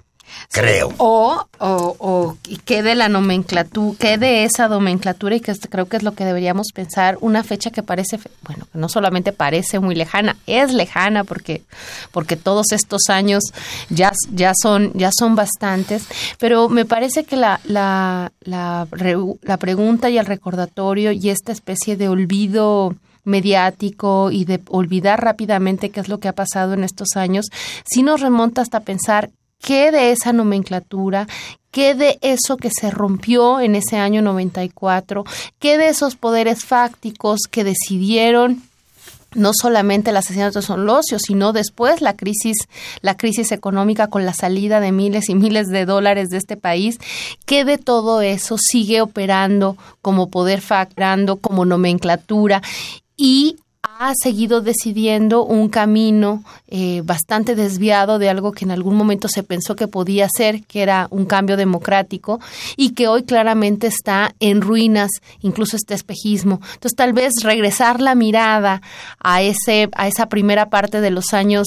Creo. 0.53 0.93
O, 0.99 1.47
o, 1.59 1.97
o 1.99 2.37
quede 2.67 2.95
la 2.95 3.09
nomenclatura, 3.09 3.97
quede 3.99 4.45
esa 4.45 4.69
nomenclatura 4.69 5.37
y 5.37 5.41
que 5.41 5.55
creo 5.55 5.87
que 5.87 5.97
es 5.97 6.03
lo 6.03 6.13
que 6.13 6.27
deberíamos 6.27 6.69
pensar, 6.75 7.17
una 7.23 7.43
fecha 7.43 7.71
que 7.71 7.83
parece, 7.83 8.21
bueno, 8.47 8.67
que 8.71 8.79
no 8.79 8.91
solamente 8.91 9.33
parece 9.33 9.79
muy 9.79 9.95
lejana, 9.95 10.37
es 10.47 10.75
lejana 10.75 11.25
porque, 11.25 11.63
porque 12.13 12.37
todos 12.37 12.73
estos 12.73 13.09
años 13.09 13.43
ya, 13.89 14.13
ya, 14.31 14.53
son, 14.61 14.93
ya 14.93 15.11
son 15.19 15.35
bastantes, 15.35 16.05
pero 16.39 16.69
me 16.69 16.85
parece 16.85 17.25
que 17.25 17.37
la, 17.37 17.61
la, 17.65 18.33
la, 18.41 18.87
la 19.43 19.57
pregunta 19.57 20.11
y 20.11 20.19
el 20.19 20.27
recordatorio 20.27 21.13
y 21.13 21.31
esta 21.31 21.53
especie 21.53 21.97
de 21.97 22.09
olvido 22.09 22.95
mediático 23.25 24.31
y 24.31 24.45
de 24.45 24.61
olvidar 24.69 25.23
rápidamente 25.23 25.91
qué 25.91 26.01
es 26.01 26.09
lo 26.09 26.19
que 26.19 26.29
ha 26.29 26.35
pasado 26.35 26.75
en 26.75 26.85
estos 26.85 27.17
años, 27.17 27.47
sí 27.85 28.03
nos 28.03 28.21
remonta 28.21 28.63
hasta 28.63 28.81
pensar 28.81 29.31
qué 29.61 29.91
de 29.91 30.13
esa 30.13 30.33
nomenclatura, 30.33 31.27
qué 31.71 31.95
de 31.95 32.19
eso 32.23 32.57
que 32.57 32.71
se 32.71 32.91
rompió 32.91 33.61
en 33.61 33.75
ese 33.75 33.97
año 33.97 34.23
94, 34.23 35.25
qué 35.59 35.79
de 35.79 35.89
esos 35.89 36.17
poderes 36.17 36.65
fácticos 36.65 37.41
que 37.51 37.65
decidieron 37.65 38.63
no 39.35 39.51
solamente 39.53 40.11
el 40.11 40.17
asesinato 40.17 40.61
de 40.61 40.67
Sonlosio, 40.67 41.19
sino 41.19 41.53
después 41.53 42.01
la 42.01 42.17
crisis, 42.17 42.57
la 43.03 43.17
crisis 43.17 43.53
económica 43.53 44.07
con 44.07 44.25
la 44.25 44.33
salida 44.33 44.81
de 44.81 44.91
miles 44.91 45.29
y 45.29 45.35
miles 45.35 45.69
de 45.69 45.85
dólares 45.85 46.31
de 46.31 46.39
este 46.39 46.57
país, 46.57 46.99
qué 47.45 47.65
de 47.67 47.77
todo 47.77 48.23
eso 48.23 48.57
sigue 48.59 49.03
operando 49.03 49.77
como 50.01 50.31
poder 50.31 50.63
facturando, 50.63 51.37
como 51.37 51.67
nomenclatura 51.67 52.63
y 53.19 53.59
ha 54.01 54.13
seguido 54.15 54.61
decidiendo 54.61 55.45
un 55.45 55.69
camino 55.69 56.45
eh, 56.69 57.03
bastante 57.05 57.57
desviado 57.57 58.21
de 58.21 58.29
algo 58.29 58.53
que 58.53 58.65
en 58.65 58.71
algún 58.71 58.95
momento 58.95 59.27
se 59.27 59.43
pensó 59.43 59.75
que 59.75 59.89
podía 59.89 60.29
ser, 60.29 60.63
que 60.63 60.83
era 60.83 61.09
un 61.11 61.27
cambio 61.27 61.57
democrático, 61.57 62.39
y 62.77 62.91
que 62.91 63.09
hoy 63.09 63.25
claramente 63.25 63.89
está 63.89 64.37
en 64.39 64.61
ruinas, 64.61 65.11
incluso 65.41 65.75
este 65.75 65.95
espejismo. 65.95 66.61
Entonces, 66.75 66.95
tal 66.95 67.13
vez 67.13 67.33
regresar 67.43 68.01
la 68.01 68.15
mirada 68.15 68.83
a 69.19 69.43
ese, 69.43 69.89
a 69.97 70.07
esa 70.07 70.27
primera 70.27 70.71
parte 70.71 71.01
de 71.01 71.11
los 71.11 71.35
años 71.35 71.67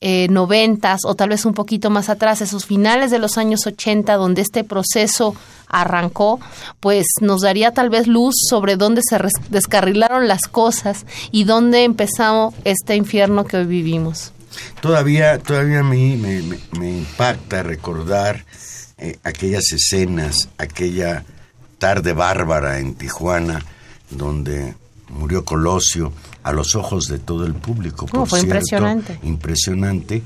eh, 0.00 0.26
noventas, 0.28 1.02
o 1.04 1.14
tal 1.14 1.28
vez 1.28 1.44
un 1.44 1.54
poquito 1.54 1.88
más 1.88 2.08
atrás, 2.08 2.40
esos 2.40 2.66
finales 2.66 3.12
de 3.12 3.20
los 3.20 3.38
años 3.38 3.64
ochenta, 3.68 4.16
donde 4.16 4.42
este 4.42 4.64
proceso 4.64 5.36
arrancó, 5.72 6.40
pues 6.80 7.06
nos 7.20 7.42
daría 7.42 7.72
tal 7.72 7.90
vez 7.90 8.08
luz 8.08 8.34
sobre 8.48 8.74
dónde 8.74 9.02
se 9.08 9.18
descarrilaron 9.50 10.26
las 10.26 10.48
cosas 10.48 11.06
y 11.30 11.44
dónde 11.44 11.59
empezó 11.84 12.54
este 12.64 12.96
infierno 12.96 13.44
que 13.44 13.58
hoy 13.58 13.66
vivimos. 13.66 14.32
Todavía, 14.80 15.38
todavía 15.38 15.80
a 15.80 15.84
mí 15.84 16.16
me, 16.16 16.42
me, 16.42 16.58
me 16.78 16.98
impacta 16.98 17.62
recordar 17.62 18.44
eh, 18.98 19.18
aquellas 19.22 19.72
escenas, 19.72 20.48
aquella 20.58 21.24
tarde 21.78 22.12
bárbara 22.12 22.78
en 22.78 22.94
Tijuana, 22.94 23.64
donde 24.10 24.74
murió 25.08 25.44
Colosio, 25.44 26.12
a 26.42 26.52
los 26.52 26.74
ojos 26.74 27.06
de 27.06 27.18
todo 27.18 27.46
el 27.46 27.54
público. 27.54 28.06
No, 28.12 28.20
por 28.20 28.28
fue 28.28 28.40
cierto, 28.40 28.56
impresionante. 28.56 29.18
Impresionante. 29.22 30.22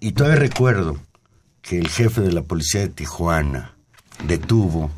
Y 0.00 0.12
todavía 0.12 0.40
recuerdo 0.40 0.98
que 1.60 1.78
el 1.78 1.88
jefe 1.88 2.20
de 2.20 2.32
la 2.32 2.42
policía 2.42 2.80
de 2.80 2.88
Tijuana 2.88 3.74
detuvo 4.26 4.90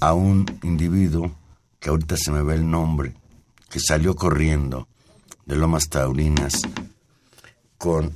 a 0.00 0.12
un 0.12 0.46
individuo, 0.62 1.32
que 1.80 1.88
ahorita 1.88 2.16
se 2.16 2.30
me 2.30 2.42
ve 2.42 2.54
el 2.54 2.70
nombre, 2.70 3.14
que 3.70 3.80
salió 3.80 4.14
corriendo 4.14 4.86
de 5.46 5.56
Lomas 5.56 5.88
Taurinas 5.88 6.62
con 7.78 8.12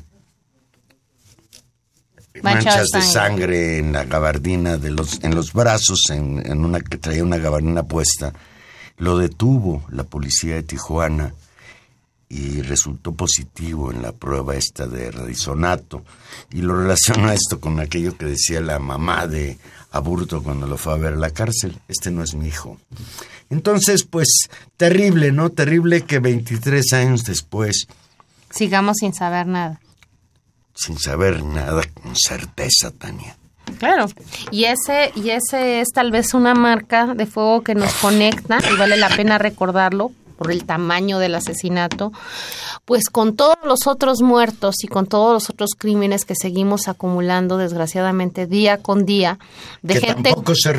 Manchas 2.42 2.64
manchas, 2.64 2.88
de 2.92 3.02
sangre 3.02 3.78
en 3.78 3.92
la 3.92 4.04
gabardina 4.04 4.76
de 4.76 4.90
los 4.90 5.22
en 5.24 5.34
los 5.34 5.52
brazos 5.52 6.04
en, 6.10 6.44
en 6.46 6.64
una 6.64 6.80
que 6.80 6.96
traía 6.96 7.24
una 7.24 7.38
gabardina 7.38 7.82
puesta. 7.82 8.32
Lo 8.96 9.18
detuvo 9.18 9.84
la 9.90 10.04
policía 10.04 10.54
de 10.54 10.62
Tijuana 10.62 11.34
y 12.28 12.60
resultó 12.62 13.12
positivo 13.12 13.90
en 13.90 14.02
la 14.02 14.12
prueba 14.12 14.54
esta 14.54 14.86
de 14.86 15.10
radisonato. 15.10 16.04
Y 16.50 16.60
lo 16.60 16.76
relacionó 16.76 17.30
esto 17.32 17.60
con 17.60 17.80
aquello 17.80 18.16
que 18.16 18.26
decía 18.26 18.60
la 18.60 18.78
mamá 18.78 19.26
de 19.26 19.58
Aburto 19.90 20.42
cuando 20.42 20.66
lo 20.66 20.76
fue 20.76 20.92
a 20.92 20.96
ver 20.96 21.14
a 21.14 21.16
la 21.16 21.30
cárcel. 21.30 21.78
Este 21.88 22.10
no 22.10 22.22
es 22.22 22.34
mi 22.34 22.48
hijo. 22.48 22.78
Entonces 23.50 24.04
pues 24.04 24.28
terrible 24.76 25.32
no 25.32 25.50
terrible 25.50 26.02
que 26.02 26.18
23 26.18 26.92
años 26.92 27.24
después 27.24 27.86
Sigamos 28.50 28.98
sin 29.00 29.14
saber 29.14 29.46
nada. 29.46 29.80
sin 30.74 30.98
saber 30.98 31.42
nada 31.42 31.82
con 32.02 32.14
certeza 32.16 32.90
Tania. 32.90 33.36
Claro. 33.78 34.06
Y 34.50 34.64
ese, 34.64 35.12
y 35.14 35.30
ese 35.30 35.80
es 35.80 35.88
tal 35.94 36.10
vez 36.10 36.32
una 36.32 36.54
marca 36.54 37.14
de 37.14 37.26
fuego 37.26 37.62
que 37.62 37.74
nos 37.74 37.92
conecta, 37.94 38.58
y 38.72 38.76
vale 38.78 38.96
la 38.96 39.10
pena 39.10 39.36
recordarlo 39.36 40.12
por 40.38 40.52
el 40.52 40.64
tamaño 40.64 41.18
del 41.18 41.34
asesinato, 41.34 42.12
pues 42.84 43.10
con 43.10 43.34
todos 43.36 43.56
los 43.64 43.86
otros 43.86 44.22
muertos 44.22 44.76
y 44.84 44.86
con 44.88 45.06
todos 45.06 45.32
los 45.32 45.50
otros 45.50 45.70
crímenes 45.76 46.24
que 46.24 46.34
seguimos 46.36 46.86
acumulando 46.88 47.58
desgraciadamente 47.58 48.46
día 48.46 48.78
con 48.78 49.04
día 49.04 49.38
de 49.82 49.94
Que 49.94 50.00
gente 50.00 50.30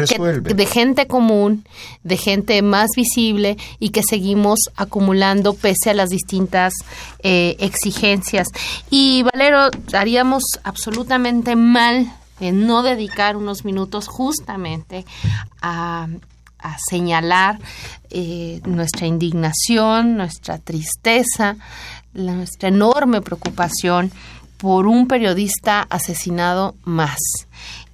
que- 0.08 0.42
de 0.56 0.66
gente 0.66 1.08
común, 1.08 1.66
de 2.04 2.18
gente 2.18 2.62
más 2.62 2.90
visible 2.96 3.58
y 3.80 3.90
que 3.90 4.02
seguimos 4.08 4.60
acumulando 4.78 5.54
pese 5.54 5.90
a 5.90 5.94
las 5.94 6.10
distintas 6.10 6.74
eh, 7.22 7.58
exigencias. 7.60 8.48
Y 8.90 9.24
Valero, 9.24 9.70
haríamos 9.94 10.44
absolutamente 10.64 11.56
mal 11.58 12.12
en 12.40 12.66
no 12.66 12.84
dedicar 12.84 13.36
unos 13.36 13.66
minutos 13.66 14.08
justamente 14.08 15.06
a, 15.62 16.08
a 16.60 16.78
señalar 16.90 17.60
eh, 18.10 18.62
nuestra 18.66 19.08
indignación, 19.08 20.18
nuestra 20.18 20.58
tristeza, 20.58 21.56
nuestra 22.14 22.70
enorme 22.70 23.22
preocupación 23.22 24.12
por 24.58 24.88
un 24.88 25.08
periodista 25.08 25.88
asesinado 25.90 26.76
más. 26.84 27.20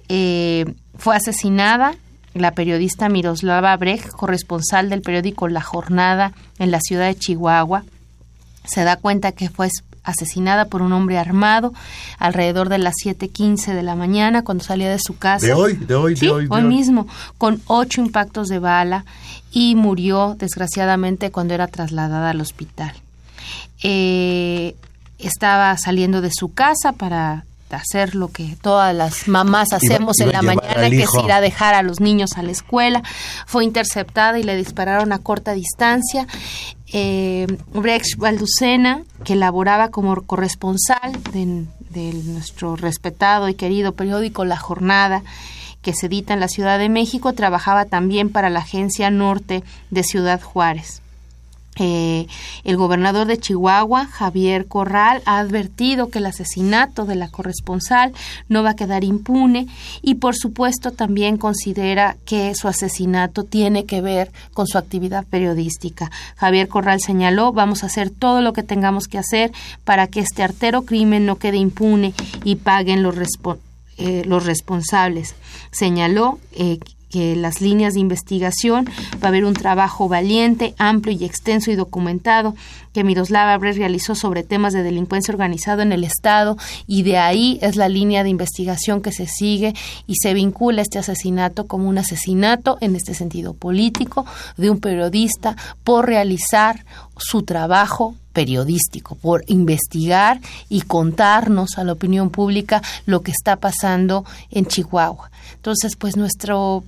Eh, 0.08 0.64
fue 0.98 1.16
asesinada 1.16 1.94
la 2.34 2.52
periodista 2.52 3.08
Miroslava 3.08 3.76
Brecht, 3.76 4.08
corresponsal 4.10 4.90
del 4.90 5.00
periódico 5.00 5.48
La 5.48 5.62
Jornada 5.62 6.32
en 6.58 6.70
la 6.70 6.80
ciudad 6.80 7.06
de 7.06 7.16
Chihuahua. 7.16 7.84
Se 8.64 8.84
da 8.84 8.96
cuenta 8.96 9.32
que 9.32 9.48
fue 9.48 9.68
asesinada 10.06 10.64
por 10.64 10.80
un 10.80 10.92
hombre 10.94 11.18
armado 11.18 11.74
alrededor 12.18 12.70
de 12.70 12.78
las 12.78 12.94
7:15 13.02 13.74
de 13.74 13.82
la 13.82 13.94
mañana 13.96 14.42
cuando 14.42 14.64
salía 14.64 14.88
de 14.88 14.98
su 14.98 15.18
casa. 15.18 15.44
de 15.46 15.52
hoy 15.52 15.74
de 15.74 15.94
hoy 15.94 16.14
de 16.14 16.20
Sí, 16.20 16.28
hoy 16.28 16.46
de 16.46 16.54
hoy 16.54 16.62
hoy. 16.62 16.68
mismo, 16.68 17.06
con 17.36 17.60
ocho 17.66 18.00
impactos 18.00 18.48
de 18.48 18.58
bala 18.58 19.04
y 19.52 19.74
murió 19.74 20.36
desgraciadamente 20.38 21.30
cuando 21.30 21.52
era 21.54 21.66
trasladada 21.66 22.30
al 22.30 22.40
hospital. 22.40 22.92
Eh, 23.82 24.74
estaba 25.18 25.76
saliendo 25.78 26.20
de 26.20 26.30
su 26.32 26.52
casa 26.52 26.92
para 26.92 27.44
hacer 27.70 28.14
lo 28.14 28.28
que 28.28 28.56
todas 28.60 28.94
las 28.94 29.28
mamás 29.28 29.72
hacemos 29.72 30.20
iba 30.20 30.26
en 30.28 30.32
la 30.32 30.42
mañana, 30.42 30.88
que 30.88 30.98
es 30.98 31.02
hijo. 31.02 31.24
ir 31.24 31.32
a 31.32 31.40
dejar 31.40 31.74
a 31.74 31.82
los 31.82 32.00
niños 32.00 32.36
a 32.36 32.42
la 32.42 32.52
escuela. 32.52 33.02
Fue 33.46 33.64
interceptada 33.64 34.38
y 34.38 34.42
le 34.42 34.56
dispararon 34.56 35.12
a 35.12 35.18
corta 35.18 35.52
distancia. 35.52 36.26
Eh, 36.92 37.46
Brecht 37.72 38.18
Balducena, 38.18 39.02
que 39.24 39.34
laboraba 39.34 39.90
como 39.90 40.22
corresponsal 40.22 41.12
de, 41.32 41.66
de 41.90 42.12
nuestro 42.24 42.76
respetado 42.76 43.48
y 43.48 43.54
querido 43.54 43.92
periódico 43.92 44.44
La 44.44 44.56
Jornada, 44.56 45.22
que 45.82 45.94
se 45.94 46.06
edita 46.06 46.34
en 46.34 46.40
la 46.40 46.48
Ciudad 46.48 46.78
de 46.78 46.88
México, 46.88 47.32
trabajaba 47.32 47.84
también 47.84 48.30
para 48.30 48.50
la 48.50 48.60
Agencia 48.60 49.10
Norte 49.10 49.62
de 49.90 50.02
Ciudad 50.04 50.40
Juárez. 50.40 51.02
Eh, 51.78 52.26
el 52.64 52.76
gobernador 52.76 53.26
de 53.26 53.38
Chihuahua, 53.38 54.06
Javier 54.06 54.66
Corral, 54.66 55.22
ha 55.26 55.38
advertido 55.38 56.08
que 56.08 56.18
el 56.18 56.26
asesinato 56.26 57.04
de 57.04 57.16
la 57.16 57.28
corresponsal 57.28 58.12
no 58.48 58.62
va 58.62 58.70
a 58.70 58.76
quedar 58.76 59.04
impune 59.04 59.66
y 60.00 60.14
por 60.14 60.34
supuesto 60.34 60.92
también 60.92 61.36
considera 61.36 62.16
que 62.24 62.54
su 62.54 62.68
asesinato 62.68 63.44
tiene 63.44 63.84
que 63.84 64.00
ver 64.00 64.32
con 64.54 64.66
su 64.66 64.78
actividad 64.78 65.26
periodística. 65.26 66.10
Javier 66.36 66.68
Corral 66.68 67.00
señaló, 67.00 67.52
vamos 67.52 67.82
a 67.82 67.86
hacer 67.86 68.10
todo 68.10 68.40
lo 68.40 68.52
que 68.54 68.62
tengamos 68.62 69.06
que 69.06 69.18
hacer 69.18 69.52
para 69.84 70.06
que 70.06 70.20
este 70.20 70.42
artero 70.42 70.82
crimen 70.82 71.26
no 71.26 71.36
quede 71.36 71.58
impune 71.58 72.14
y 72.42 72.56
paguen 72.56 73.02
los, 73.02 73.16
eh, 73.98 74.22
los 74.24 74.46
responsables. 74.46 75.34
Señaló 75.70 76.38
eh, 76.52 76.78
que 77.10 77.36
las 77.36 77.60
líneas 77.60 77.94
de 77.94 78.00
investigación 78.00 78.86
va 79.22 79.26
a 79.26 79.28
haber 79.28 79.44
un 79.44 79.54
trabajo 79.54 80.08
valiente, 80.08 80.74
amplio 80.78 81.16
y 81.18 81.24
extenso 81.24 81.70
y 81.70 81.76
documentado 81.76 82.54
que 82.92 83.04
Miroslava 83.04 83.58
Brecht 83.58 83.78
realizó 83.78 84.14
sobre 84.14 84.42
temas 84.42 84.72
de 84.72 84.82
delincuencia 84.82 85.30
organizada 85.30 85.82
en 85.82 85.92
el 85.92 86.02
Estado 86.02 86.56
y 86.86 87.02
de 87.02 87.18
ahí 87.18 87.58
es 87.60 87.76
la 87.76 87.90
línea 87.90 88.22
de 88.22 88.30
investigación 88.30 89.02
que 89.02 89.12
se 89.12 89.26
sigue 89.26 89.74
y 90.06 90.14
se 90.16 90.32
vincula 90.32 90.80
este 90.80 90.98
asesinato 90.98 91.66
como 91.66 91.90
un 91.90 91.98
asesinato 91.98 92.78
en 92.80 92.96
este 92.96 93.12
sentido 93.12 93.52
político 93.52 94.24
de 94.56 94.70
un 94.70 94.80
periodista 94.80 95.56
por 95.84 96.06
realizar 96.06 96.86
su 97.16 97.42
trabajo 97.42 98.14
periodístico, 98.32 99.14
por 99.14 99.44
investigar 99.46 100.40
y 100.68 100.82
contarnos 100.82 101.78
a 101.78 101.84
la 101.84 101.92
opinión 101.92 102.30
pública 102.30 102.82
lo 103.06 103.22
que 103.22 103.30
está 103.30 103.56
pasando 103.56 104.24
en 104.50 104.66
Chihuahua. 104.66 105.30
Entonces, 105.54 105.96
pues 105.96 106.16
nuestro 106.16 106.84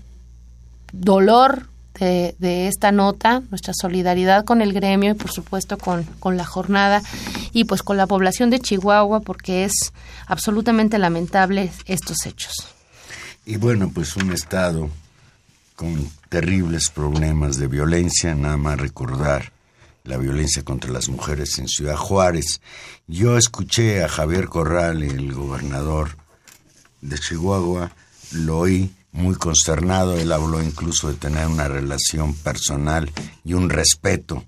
dolor 0.93 1.67
de, 1.99 2.69
esta 2.69 2.93
nota, 2.93 3.43
nuestra 3.51 3.73
solidaridad 3.75 4.45
con 4.45 4.62
el 4.62 4.73
gremio 4.73 5.12
y 5.12 5.14
por 5.14 5.33
supuesto 5.33 5.79
con, 5.79 6.05
con 6.21 6.37
la 6.37 6.45
jornada 6.45 7.03
y 7.53 7.64
pues 7.64 7.83
con 7.83 7.97
la 7.97 8.07
población 8.07 8.51
de 8.51 8.61
Chihuahua 8.61 9.21
porque 9.21 9.64
es 9.64 9.73
absolutamente 10.27 10.99
lamentable 10.99 11.73
estos 11.87 12.25
hechos. 12.27 12.53
Y 13.47 13.57
bueno, 13.57 13.91
pues 13.93 14.14
un 14.17 14.33
Estado 14.33 14.91
con 15.75 16.09
terribles 16.29 16.91
problemas 16.91 17.57
de 17.57 17.67
violencia, 17.69 18.35
nada 18.35 18.57
más 18.57 18.79
recordar 18.79 19.58
la 20.09 20.16
violencia 20.16 20.64
contra 20.64 20.90
las 20.90 21.09
mujeres 21.09 21.59
en 21.59 21.68
Ciudad 21.68 21.97
Juárez. 21.97 22.61
Yo 23.07 23.37
escuché 23.37 24.03
a 24.03 24.09
Javier 24.09 24.49
Corral, 24.49 25.03
el 25.03 25.33
gobernador 25.33 26.16
de 27.03 27.18
Chihuahua, 27.18 27.92
lo 28.33 28.59
oí 28.59 28.90
muy 29.12 29.35
consternado, 29.35 30.18
él 30.18 30.33
habló 30.33 30.62
incluso 30.62 31.09
de 31.09 31.14
tener 31.14 31.47
una 31.47 31.68
relación 31.68 32.35
personal 32.35 33.11
y 33.44 33.53
un 33.53 33.68
respeto 33.68 34.44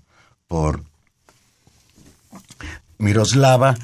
por 0.47 0.83
Miroslava 2.97 3.75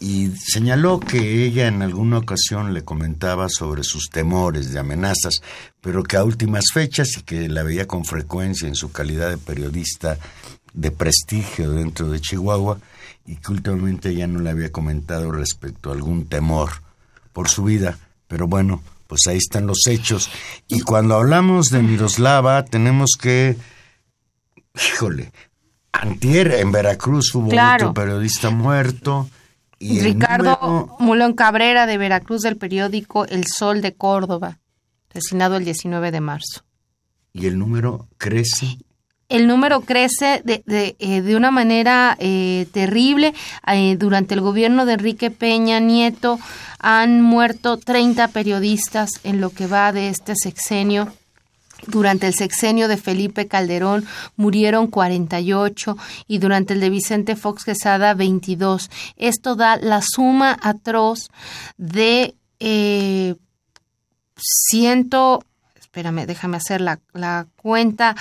y 0.00 0.30
señaló 0.36 1.00
que 1.00 1.46
ella 1.46 1.66
en 1.66 1.82
alguna 1.82 2.18
ocasión 2.18 2.74
le 2.74 2.84
comentaba 2.84 3.48
sobre 3.48 3.84
sus 3.84 4.10
temores 4.10 4.72
de 4.72 4.78
amenazas, 4.78 5.40
pero 5.80 6.02
que 6.02 6.16
a 6.16 6.24
últimas 6.24 6.64
fechas 6.72 7.16
y 7.16 7.22
que 7.22 7.48
la 7.48 7.62
veía 7.62 7.86
con 7.86 8.04
frecuencia 8.04 8.68
en 8.68 8.74
su 8.74 8.92
calidad 8.92 9.30
de 9.30 9.38
periodista 9.38 10.18
de 10.74 10.90
prestigio 10.90 11.70
dentro 11.72 12.10
de 12.10 12.20
Chihuahua 12.20 12.78
y 13.26 13.36
que 13.36 13.52
últimamente 13.52 14.14
ya 14.14 14.26
no 14.26 14.40
le 14.40 14.50
había 14.50 14.70
comentado 14.70 15.32
respecto 15.32 15.90
a 15.90 15.94
algún 15.94 16.26
temor 16.26 16.70
por 17.32 17.48
su 17.48 17.64
vida, 17.64 17.98
pero 18.28 18.46
bueno, 18.46 18.82
pues 19.06 19.22
ahí 19.28 19.38
están 19.38 19.66
los 19.66 19.86
hechos. 19.88 20.28
Y 20.68 20.80
cuando 20.80 21.14
hablamos 21.14 21.68
de 21.68 21.82
Miroslava, 21.82 22.64
tenemos 22.64 23.12
que, 23.20 23.56
híjole, 24.74 25.32
antier 25.92 26.52
en 26.54 26.72
Veracruz 26.72 27.34
hubo 27.34 27.48
Claro. 27.48 27.90
otro 27.90 27.94
periodista 28.02 28.50
muerto. 28.50 29.28
Y 29.78 30.00
Ricardo 30.00 30.58
número- 30.62 30.96
Mulón 30.98 31.32
Cabrera 31.34 31.86
de 31.86 31.98
Veracruz 31.98 32.42
del 32.42 32.56
periódico 32.56 33.26
El 33.26 33.44
Sol 33.46 33.82
de 33.82 33.94
Córdoba, 33.94 34.58
asesinado 35.10 35.56
el 35.56 35.64
19 35.64 36.10
de 36.10 36.20
marzo. 36.20 36.62
y 37.36 37.46
el 37.46 37.58
número 37.58 38.06
crece. 38.16 38.78
El 39.36 39.46
número 39.48 39.80
crece 39.80 40.42
de, 40.44 40.62
de, 40.64 40.96
eh, 40.98 41.20
de 41.20 41.36
una 41.36 41.50
manera 41.50 42.16
eh, 42.20 42.66
terrible. 42.72 43.34
Eh, 43.66 43.96
durante 43.98 44.34
el 44.34 44.40
gobierno 44.40 44.86
de 44.86 44.94
Enrique 44.94 45.30
Peña 45.30 45.80
Nieto 45.80 46.38
han 46.78 47.20
muerto 47.20 47.76
30 47.76 48.28
periodistas 48.28 49.10
en 49.24 49.40
lo 49.40 49.50
que 49.50 49.66
va 49.66 49.92
de 49.92 50.08
este 50.08 50.34
sexenio. 50.36 51.12
Durante 51.86 52.26
el 52.26 52.34
sexenio 52.34 52.88
de 52.88 52.96
Felipe 52.96 53.48
Calderón 53.48 54.06
murieron 54.36 54.86
48 54.86 55.96
y 56.28 56.38
durante 56.38 56.74
el 56.74 56.80
de 56.80 56.90
Vicente 56.90 57.36
Fox 57.36 57.64
Quesada 57.64 58.14
22. 58.14 58.90
Esto 59.16 59.54
da 59.56 59.76
la 59.76 60.00
suma 60.00 60.56
atroz 60.62 61.28
de 61.76 62.36
eh, 62.60 63.34
ciento, 64.36 65.42
espérame, 65.78 66.26
déjame 66.26 66.56
hacer 66.56 66.80
la, 66.80 67.00
la 67.12 67.46
cuenta, 67.56 68.14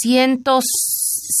cientos, 0.00 0.64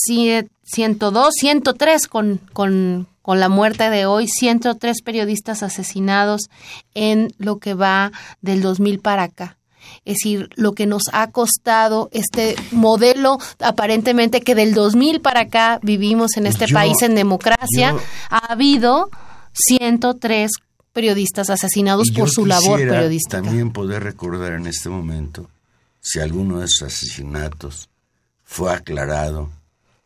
cien- 0.06 0.48
102, 0.64 1.34
103 1.34 2.06
con, 2.06 2.40
con, 2.52 3.08
con 3.22 3.40
la 3.40 3.48
muerte 3.48 3.90
de 3.90 4.06
hoy, 4.06 4.28
103 4.28 5.02
periodistas 5.02 5.62
asesinados 5.64 6.42
en 6.94 7.32
lo 7.38 7.58
que 7.58 7.74
va 7.74 8.12
del 8.40 8.62
2000 8.62 9.00
para 9.00 9.24
acá. 9.24 9.56
Es 10.04 10.16
decir, 10.18 10.48
lo 10.54 10.72
que 10.72 10.86
nos 10.86 11.04
ha 11.12 11.32
costado 11.32 12.08
este 12.12 12.54
modelo 12.70 13.38
aparentemente 13.58 14.40
que 14.42 14.54
del 14.54 14.72
2000 14.74 15.20
para 15.20 15.40
acá 15.40 15.80
vivimos 15.82 16.36
en 16.36 16.46
este 16.46 16.66
Yo- 16.66 16.74
país 16.74 17.02
en 17.02 17.16
democracia, 17.16 17.92
yo- 17.92 18.00
ha 18.30 18.52
habido 18.52 19.10
103 19.52 20.52
periodistas 20.92 21.50
asesinados 21.50 22.08
por 22.14 22.30
su 22.30 22.46
labor 22.46 22.78
periodística. 22.78 23.42
También 23.42 23.72
poder 23.72 24.04
recordar 24.04 24.52
en 24.52 24.66
este 24.68 24.88
momento 24.88 25.48
si 26.00 26.18
alguno 26.20 26.58
de 26.60 26.66
esos 26.66 26.82
asesinatos 26.92 27.88
fue 28.44 28.72
aclarado, 28.74 29.50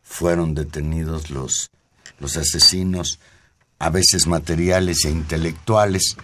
fueron 0.03 0.53
detenidos 0.53 1.29
los, 1.29 1.69
los 2.19 2.37
asesinos, 2.37 3.19
a 3.79 3.89
veces 3.89 4.27
materiales 4.27 5.03
e 5.05 5.09
intelectuales, 5.09 6.15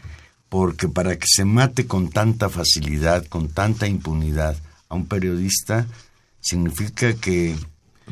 porque 0.50 0.88
para 0.88 1.18
que 1.18 1.26
se 1.28 1.46
mate 1.46 1.88
con 1.88 2.10
tanta 2.10 2.50
facilidad, 2.50 3.26
con 3.28 3.50
tanta 3.50 3.88
impunidad 3.88 4.56
a 4.90 4.96
un 4.96 5.06
periodista, 5.06 5.88
significa 6.42 7.14
que 7.14 7.56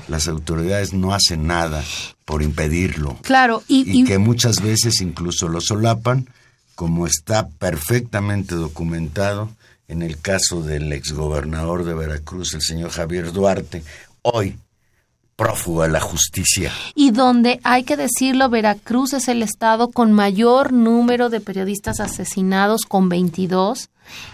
las 0.08 0.28
autoridades 0.28 0.94
no 0.94 1.14
hacen 1.14 1.48
nada 1.48 1.84
por 2.26 2.42
impedirlo. 2.42 3.18
Claro, 3.24 3.64
y, 3.68 3.90
y 3.90 4.02
y- 4.02 4.04
que 4.06 4.18
muchas 4.18 4.62
veces 4.62 5.02
incluso 5.02 5.48
lo 5.50 5.60
solapan, 5.62 6.30
como 6.76 7.06
está 7.08 7.48
perfectamente 7.50 8.56
documentado 8.56 9.50
en 9.90 10.04
el 10.04 10.22
caso 10.22 10.62
del 10.62 10.94
exgobernador 10.94 11.84
de 11.84 11.96
Veracruz, 11.96 12.54
el 12.54 12.62
señor 12.62 12.92
Javier 12.92 13.34
Duarte, 13.34 13.84
hoy 14.22 14.58
prófugo 15.36 15.82
de 15.82 15.90
la 15.90 16.00
justicia. 16.00 16.72
y 16.96 17.12
donde 17.12 17.60
hay 17.64 17.84
que 17.84 17.98
decirlo, 17.98 18.50
Veracruz 18.50 19.14
es 19.14 19.28
el 19.28 19.42
estado 19.42 19.90
con 19.90 20.12
mayor 20.12 20.74
número 20.74 21.30
de 21.30 21.42
periodistas 21.42 22.00
asesinados 22.00 22.82
con 22.88 23.10
22. 23.10 23.90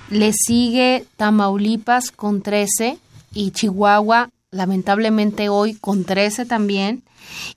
Le 0.10 0.34
sigue 0.34 1.06
Tamaulipas 1.16 2.12
con 2.12 2.42
13 2.42 2.98
y 3.34 3.52
Chihuahua 3.52 4.30
lamentablemente 4.56 5.50
hoy 5.50 5.76
con 5.76 6.06
13 6.06 6.46
también. 6.46 7.04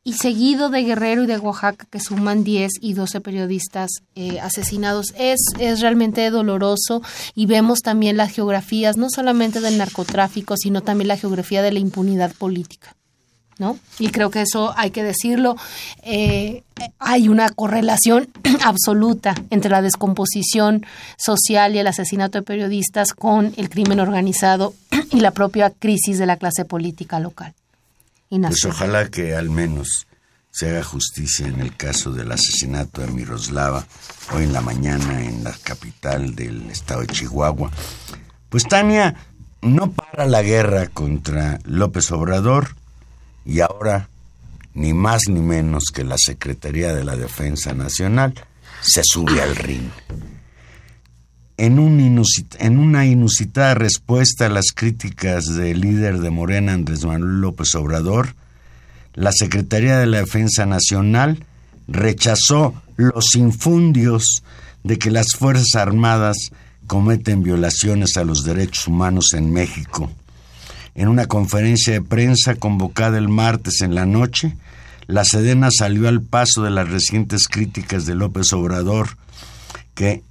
Y 0.03 0.15
seguido 0.15 0.71
de 0.71 0.83
Guerrero 0.83 1.25
y 1.25 1.27
de 1.27 1.39
Oaxaca 1.39 1.87
que 1.91 2.01
suman 2.01 2.43
10 2.43 2.73
y 2.81 2.95
12 2.95 3.21
periodistas 3.21 3.91
eh, 4.15 4.41
asesinados. 4.41 5.15
Es, 5.17 5.41
es 5.59 5.81
realmente 5.81 6.29
doloroso 6.31 7.03
y 7.35 7.47
vemos 7.47 7.81
también 7.81 8.17
las 8.17 8.33
geografías, 8.33 8.97
no 8.97 9.09
solamente 9.11 9.61
del 9.61 9.79
narcotráfico, 9.79 10.57
sino 10.57 10.83
también 10.83 11.09
la 11.09 11.17
geografía 11.17 11.63
de 11.63 11.73
la 11.73 11.79
impunidad 11.79 12.33
política. 12.35 12.98
¿No? 13.59 13.79
Y 13.99 14.09
creo 14.09 14.31
que 14.31 14.43
eso 14.43 14.73
hay 14.77 14.91
que 14.91 15.03
decirlo. 15.03 15.57
eh, 16.03 16.63
hay 16.99 17.29
una 17.29 17.51
correlación 17.51 18.29
absoluta 18.65 19.35
entre 19.51 19.71
la 19.71 19.83
descomposición 19.83 20.87
social 21.17 21.75
y 21.75 21.79
el 21.79 21.87
asesinato 21.87 22.39
de 22.39 22.43
periodistas 22.43 23.13
con 23.13 23.53
el 23.57 23.69
crimen 23.69 24.01
organizado 24.01 24.75
y 25.11 25.21
la 25.21 25.33
propia 25.33 25.71
crisis 25.71 26.19
de 26.19 26.27
la 26.27 26.37
clase 26.37 26.65
política 26.65 27.21
local. 27.21 27.55
Pues 28.31 28.65
ojalá 28.67 29.09
que 29.09 29.35
al 29.35 29.49
menos 29.49 30.07
se 30.51 30.69
haga 30.69 30.83
justicia 30.83 31.47
en 31.47 31.61
el 31.61 31.77
caso 31.77 32.13
del 32.13 32.31
asesinato 32.31 33.01
de 33.01 33.07
Miroslava, 33.09 33.87
hoy 34.35 34.45
en 34.45 34.53
la 34.53 34.61
mañana 34.61 35.25
en 35.25 35.45
la 35.45 35.53
capital 35.63 36.35
del 36.35 36.69
estado 36.71 37.03
de 37.03 37.07
Chihuahua. 37.07 37.71
Pues 38.51 38.65
Tania 38.65 39.15
no 39.63 39.93
para 39.93 40.27
la 40.27 40.43
guerra 40.43 40.89
contra 40.89 41.59
López 41.65 42.11
Obrador 42.13 42.77
y 43.49 43.61
ahora 43.61 44.11
ni 44.75 44.93
más 44.93 45.23
ni 45.29 45.41
menos 45.41 45.85
que 45.93 46.05
la 46.05 46.17
Secretaría 46.19 46.95
de 46.95 47.03
la 47.03 47.17
Defensa 47.17 47.73
Nacional 47.73 48.35
se 48.83 49.01
sube 49.03 49.41
al 49.41 49.57
ring. 49.57 49.89
En, 51.57 51.79
en 52.59 52.79
una 52.79 53.07
inusitada 53.07 53.75
respuesta 53.75 54.47
a 54.47 54.51
las 54.51 54.67
críticas 54.73 55.47
del 55.47 55.81
líder 55.81 56.21
de 56.21 56.31
Morena, 56.31 56.75
Andrés 56.75 57.05
Manuel 57.05 57.41
López 57.41 57.75
Obrador, 57.75 58.35
la 59.15 59.33
Secretaría 59.33 59.99
de 59.99 60.07
la 60.07 60.19
Defensa 60.19 60.67
Nacional 60.67 61.45
rechazó 61.89 62.81
los 62.97 63.35
infundios 63.35 64.45
de 64.85 64.99
que 64.99 65.11
las 65.11 65.29
Fuerzas 65.37 65.75
Armadas 65.75 66.37
cometen 66.87 67.43
violaciones 67.43 68.17
a 68.17 68.25
los 68.25 68.45
derechos 68.45 68.87
humanos 68.87 69.33
en 69.33 69.53
México. 69.53 70.13
En 70.99 71.07
una 71.07 71.27
conferencia 71.27 71.93
de 71.93 72.03
prensa 72.03 72.57
convocada 72.57 73.19
el 73.19 73.29
martes 73.29 73.83
en 73.83 73.95
la 73.95 74.05
noche, 74.05 74.57
la 75.07 75.25
Sedena 75.25 75.69
salió 75.71 76.09
al 76.09 76.23
paso 76.23 76.65
de 76.65 76.71
las 76.71 76.89
recientes 76.89 77.47
críticas 77.47 78.05
de 78.05 78.17
López 78.17 78.53
Obrador, 78.53 79.11
que 79.95 80.25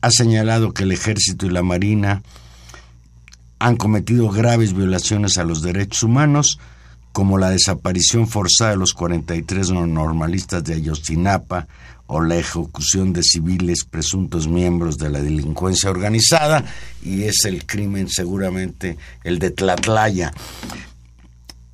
ha 0.00 0.10
señalado 0.12 0.72
que 0.72 0.84
el 0.84 0.92
ejército 0.92 1.46
y 1.46 1.50
la 1.50 1.64
marina 1.64 2.22
han 3.58 3.74
cometido 3.74 4.28
graves 4.30 4.72
violaciones 4.72 5.36
a 5.36 5.42
los 5.42 5.62
derechos 5.62 6.04
humanos, 6.04 6.60
como 7.10 7.36
la 7.36 7.50
desaparición 7.50 8.28
forzada 8.28 8.70
de 8.70 8.76
los 8.76 8.94
43 8.94 9.72
normalistas 9.72 10.62
de 10.62 10.74
Ayotzinapa 10.74 11.66
o 12.08 12.20
la 12.22 12.36
ejecución 12.36 13.12
de 13.12 13.22
civiles 13.22 13.84
presuntos 13.84 14.48
miembros 14.48 14.98
de 14.98 15.10
la 15.10 15.20
delincuencia 15.20 15.90
organizada, 15.90 16.64
y 17.02 17.22
es 17.24 17.44
el 17.44 17.64
crimen 17.64 18.08
seguramente 18.08 18.96
el 19.24 19.38
de 19.38 19.50
Tlatlaya. 19.50 20.32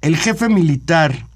El 0.02 0.16
jefe 0.16 0.48
militar 0.48 1.26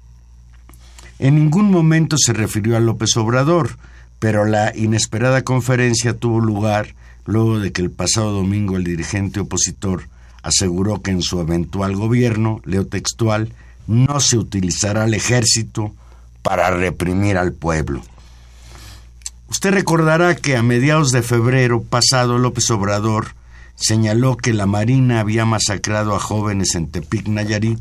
en 1.17 1.35
ningún 1.35 1.71
momento 1.71 2.17
se 2.17 2.33
refirió 2.33 2.77
a 2.77 2.81
López 2.81 3.17
Obrador, 3.17 3.77
pero 4.19 4.45
la 4.45 4.75
inesperada 4.75 5.43
conferencia 5.43 6.13
tuvo 6.13 6.39
lugar 6.39 6.93
luego 7.25 7.59
de 7.59 7.71
que 7.71 7.81
el 7.81 7.91
pasado 7.91 8.31
domingo 8.31 8.75
el 8.75 8.83
dirigente 8.83 9.39
opositor 9.39 10.03
aseguró 10.43 11.01
que 11.01 11.11
en 11.11 11.21
su 11.21 11.39
eventual 11.39 11.95
gobierno, 11.95 12.61
leo 12.65 12.85
textual, 12.85 13.53
no 13.87 14.19
se 14.19 14.37
utilizará 14.37 15.05
el 15.05 15.13
ejército 15.13 15.93
para 16.41 16.69
reprimir 16.69 17.37
al 17.37 17.53
pueblo. 17.53 18.01
Usted 19.49 19.71
recordará 19.71 20.35
que 20.35 20.55
a 20.55 20.63
mediados 20.63 21.11
de 21.11 21.21
febrero 21.21 21.81
pasado 21.81 22.37
López 22.37 22.69
Obrador 22.71 23.33
señaló 23.75 24.37
que 24.37 24.53
la 24.53 24.65
Marina 24.65 25.19
había 25.19 25.45
masacrado 25.45 26.15
a 26.15 26.19
jóvenes 26.19 26.75
en 26.75 26.87
Tepic, 26.87 27.27
Nayarit, 27.27 27.79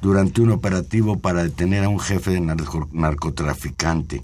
durante 0.00 0.40
un 0.40 0.50
operativo 0.52 1.18
para 1.18 1.42
detener 1.42 1.84
a 1.84 1.88
un 1.88 1.98
jefe 1.98 2.30
de 2.30 2.40
narco- 2.40 2.88
narcotraficante. 2.92 4.22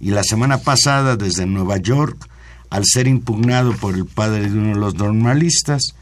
Y 0.00 0.10
la 0.10 0.24
semana 0.24 0.58
pasada, 0.58 1.16
desde 1.16 1.44
Nueva 1.46 1.76
York, 1.76 2.16
al 2.70 2.84
ser 2.86 3.06
impugnado 3.06 3.74
por 3.74 3.94
el 3.94 4.06
padre 4.06 4.48
de 4.48 4.58
uno 4.58 4.68
de 4.74 4.80
los 4.80 4.94
normalistas, 4.94 5.94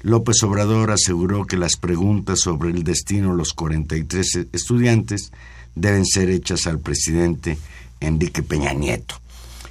López 0.00 0.42
Obrador 0.44 0.90
aseguró 0.90 1.44
que 1.44 1.56
las 1.58 1.76
preguntas 1.76 2.40
sobre 2.40 2.70
el 2.70 2.84
destino 2.84 3.32
de 3.32 3.36
los 3.36 3.52
43 3.52 4.46
estudiantes 4.52 5.30
deben 5.74 6.06
ser 6.06 6.30
hechas 6.30 6.66
al 6.66 6.78
presidente 6.78 7.58
Enrique 8.00 8.42
Peña 8.42 8.72
Nieto. 8.72 9.20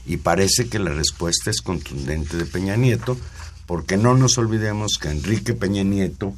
Y 0.07 0.17
parece 0.17 0.69
que 0.69 0.79
la 0.79 0.91
respuesta 0.91 1.51
es 1.51 1.61
contundente 1.61 2.37
de 2.37 2.45
Peña 2.45 2.77
Nieto, 2.77 3.17
porque 3.65 3.97
no 3.97 4.15
nos 4.15 4.37
olvidemos 4.37 4.93
que 4.99 5.09
Enrique 5.09 5.53
Peña 5.53 5.83
Nieto 5.83 6.33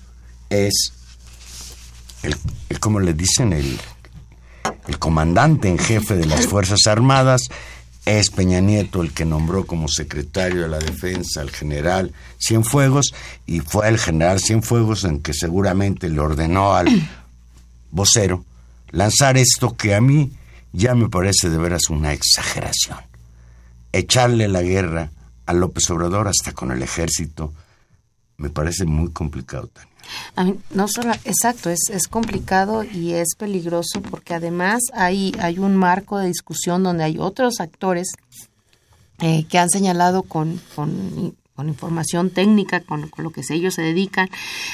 es 0.49 0.93
el, 2.23 2.36
como 2.79 2.99
le 2.99 3.13
dicen, 3.13 3.53
el, 3.53 3.79
el 4.88 4.99
comandante 4.99 5.69
en 5.69 5.77
jefe 5.77 6.15
de 6.15 6.25
las 6.25 6.47
Fuerzas 6.47 6.88
Armadas, 6.88 7.43
es 8.05 8.32
Peña 8.32 8.60
Nieto 8.60 9.03
el 9.03 9.13
que 9.13 9.25
nombró 9.25 9.67
como 9.67 9.88
secretario 9.88 10.63
de 10.63 10.67
la 10.67 10.79
Defensa 10.79 11.41
al 11.41 11.51
general 11.51 12.12
Cienfuegos, 12.39 13.13
y 13.45 13.60
fue 13.60 13.88
el 13.88 13.99
general 13.99 14.39
Cienfuegos 14.39 15.03
en 15.03 15.19
que 15.21 15.34
seguramente 15.34 16.10
le 16.10 16.19
ordenó 16.19 16.73
al 16.73 16.88
vocero 17.91 18.43
lanzar 18.91 19.38
esto 19.38 19.75
que 19.75 19.93
a 19.93 20.01
mí 20.01 20.32
ya 20.73 20.95
me 20.95 21.10
parece 21.10 21.49
de 21.49 21.58
veras 21.58 21.89
una 21.89 22.13
exageración. 22.13 23.09
Echarle 23.91 24.47
la 24.47 24.62
guerra 24.62 25.12
a 25.45 25.54
López 25.54 25.89
Obrador 25.89 26.28
hasta 26.28 26.52
con 26.54 26.71
el 26.71 26.82
ejército 26.82 27.54
me 28.39 28.49
parece 28.49 28.86
muy 28.86 29.12
complicado, 29.12 29.67
Tania. 29.67 29.89
A 30.36 30.43
mí, 30.43 30.56
no 30.71 30.88
solo, 30.88 31.12
exacto, 31.25 31.69
es, 31.69 31.82
es 31.91 32.08
complicado 32.08 32.84
y 32.84 33.13
es 33.13 33.36
peligroso 33.38 34.02
porque 34.02 34.34
además 34.34 34.82
hay, 34.93 35.34
hay 35.39 35.60
un 35.60 35.75
marco 35.75 36.17
de 36.17 36.28
discusión 36.28 36.82
donde 36.82 37.04
hay 37.04 37.17
otros 37.19 37.60
actores 37.60 38.08
eh, 39.19 39.45
que 39.49 39.60
han 39.60 39.69
señalado 39.69 40.23
con, 40.23 40.60
con, 40.75 41.36
con 41.54 41.67
información 41.67 42.30
técnica, 42.30 42.80
con, 42.80 43.12
lo 43.17 43.32
que 43.32 43.41
ellos 43.49 43.73
se 43.73 43.82
dedican, 43.82 44.30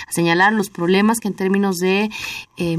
a 0.08 0.12
señalar 0.12 0.54
los 0.54 0.70
problemas 0.70 1.20
que 1.20 1.28
en 1.28 1.34
términos 1.34 1.78
de 1.78 2.12
eh, 2.58 2.78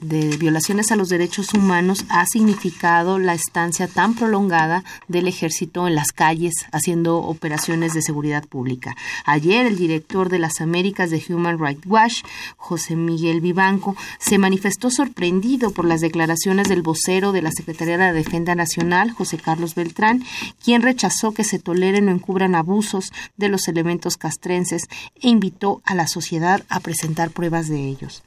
de 0.00 0.36
violaciones 0.36 0.92
a 0.92 0.96
los 0.96 1.08
derechos 1.08 1.52
humanos 1.54 2.04
ha 2.08 2.24
significado 2.26 3.18
la 3.18 3.34
estancia 3.34 3.88
tan 3.88 4.14
prolongada 4.14 4.84
del 5.08 5.26
ejército 5.26 5.88
en 5.88 5.94
las 5.94 6.12
calles 6.12 6.54
haciendo 6.72 7.18
operaciones 7.18 7.94
de 7.94 8.02
seguridad 8.02 8.44
pública. 8.46 8.96
Ayer 9.24 9.66
el 9.66 9.76
director 9.76 10.28
de 10.28 10.38
las 10.38 10.60
Américas 10.60 11.10
de 11.10 11.22
Human 11.28 11.58
Rights 11.58 11.86
Watch, 11.86 12.22
José 12.56 12.94
Miguel 12.94 13.40
Vivanco, 13.40 13.96
se 14.18 14.38
manifestó 14.38 14.90
sorprendido 14.90 15.72
por 15.72 15.84
las 15.84 16.00
declaraciones 16.00 16.68
del 16.68 16.82
vocero 16.82 17.32
de 17.32 17.42
la 17.42 17.50
Secretaría 17.50 17.98
de 17.98 18.12
Defensa 18.12 18.54
Nacional, 18.54 19.10
José 19.10 19.38
Carlos 19.38 19.74
Beltrán, 19.74 20.24
quien 20.62 20.82
rechazó 20.82 21.32
que 21.32 21.44
se 21.44 21.58
toleren 21.58 22.08
o 22.08 22.12
encubran 22.12 22.54
abusos 22.54 23.12
de 23.36 23.48
los 23.48 23.66
elementos 23.68 24.16
castrenses 24.16 24.84
e 25.20 25.28
invitó 25.28 25.82
a 25.84 25.94
la 25.94 26.06
sociedad 26.06 26.62
a 26.68 26.80
presentar 26.80 27.30
pruebas 27.30 27.68
de 27.68 27.88
ellos 27.88 28.22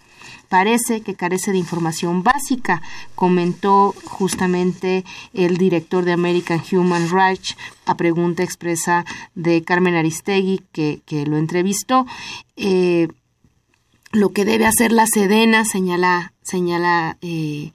parece 0.50 1.02
que 1.02 1.16
carece 1.16 1.52
de 1.52 1.58
información 1.58 2.24
básica, 2.24 2.82
comentó 3.16 3.94
justamente 4.06 5.04
el 5.34 5.58
director 5.58 6.06
de 6.06 6.14
American 6.14 6.62
Human 6.72 7.10
Rights 7.10 7.56
a 7.86 7.96
pregunta 7.96 8.44
expresa 8.44 9.06
de 9.36 9.64
Carmen 9.64 9.96
Aristegui, 9.96 10.62
que, 10.72 11.02
que 11.06 11.26
lo 11.26 11.38
entrevistó. 11.38 12.06
Eh, 12.56 13.08
lo 14.12 14.34
que 14.34 14.46
debe 14.46 14.66
hacer 14.66 14.92
la 14.92 15.06
Sedena, 15.08 15.66
señala, 15.66 16.34
señala 16.42 17.18
eh, 17.22 17.72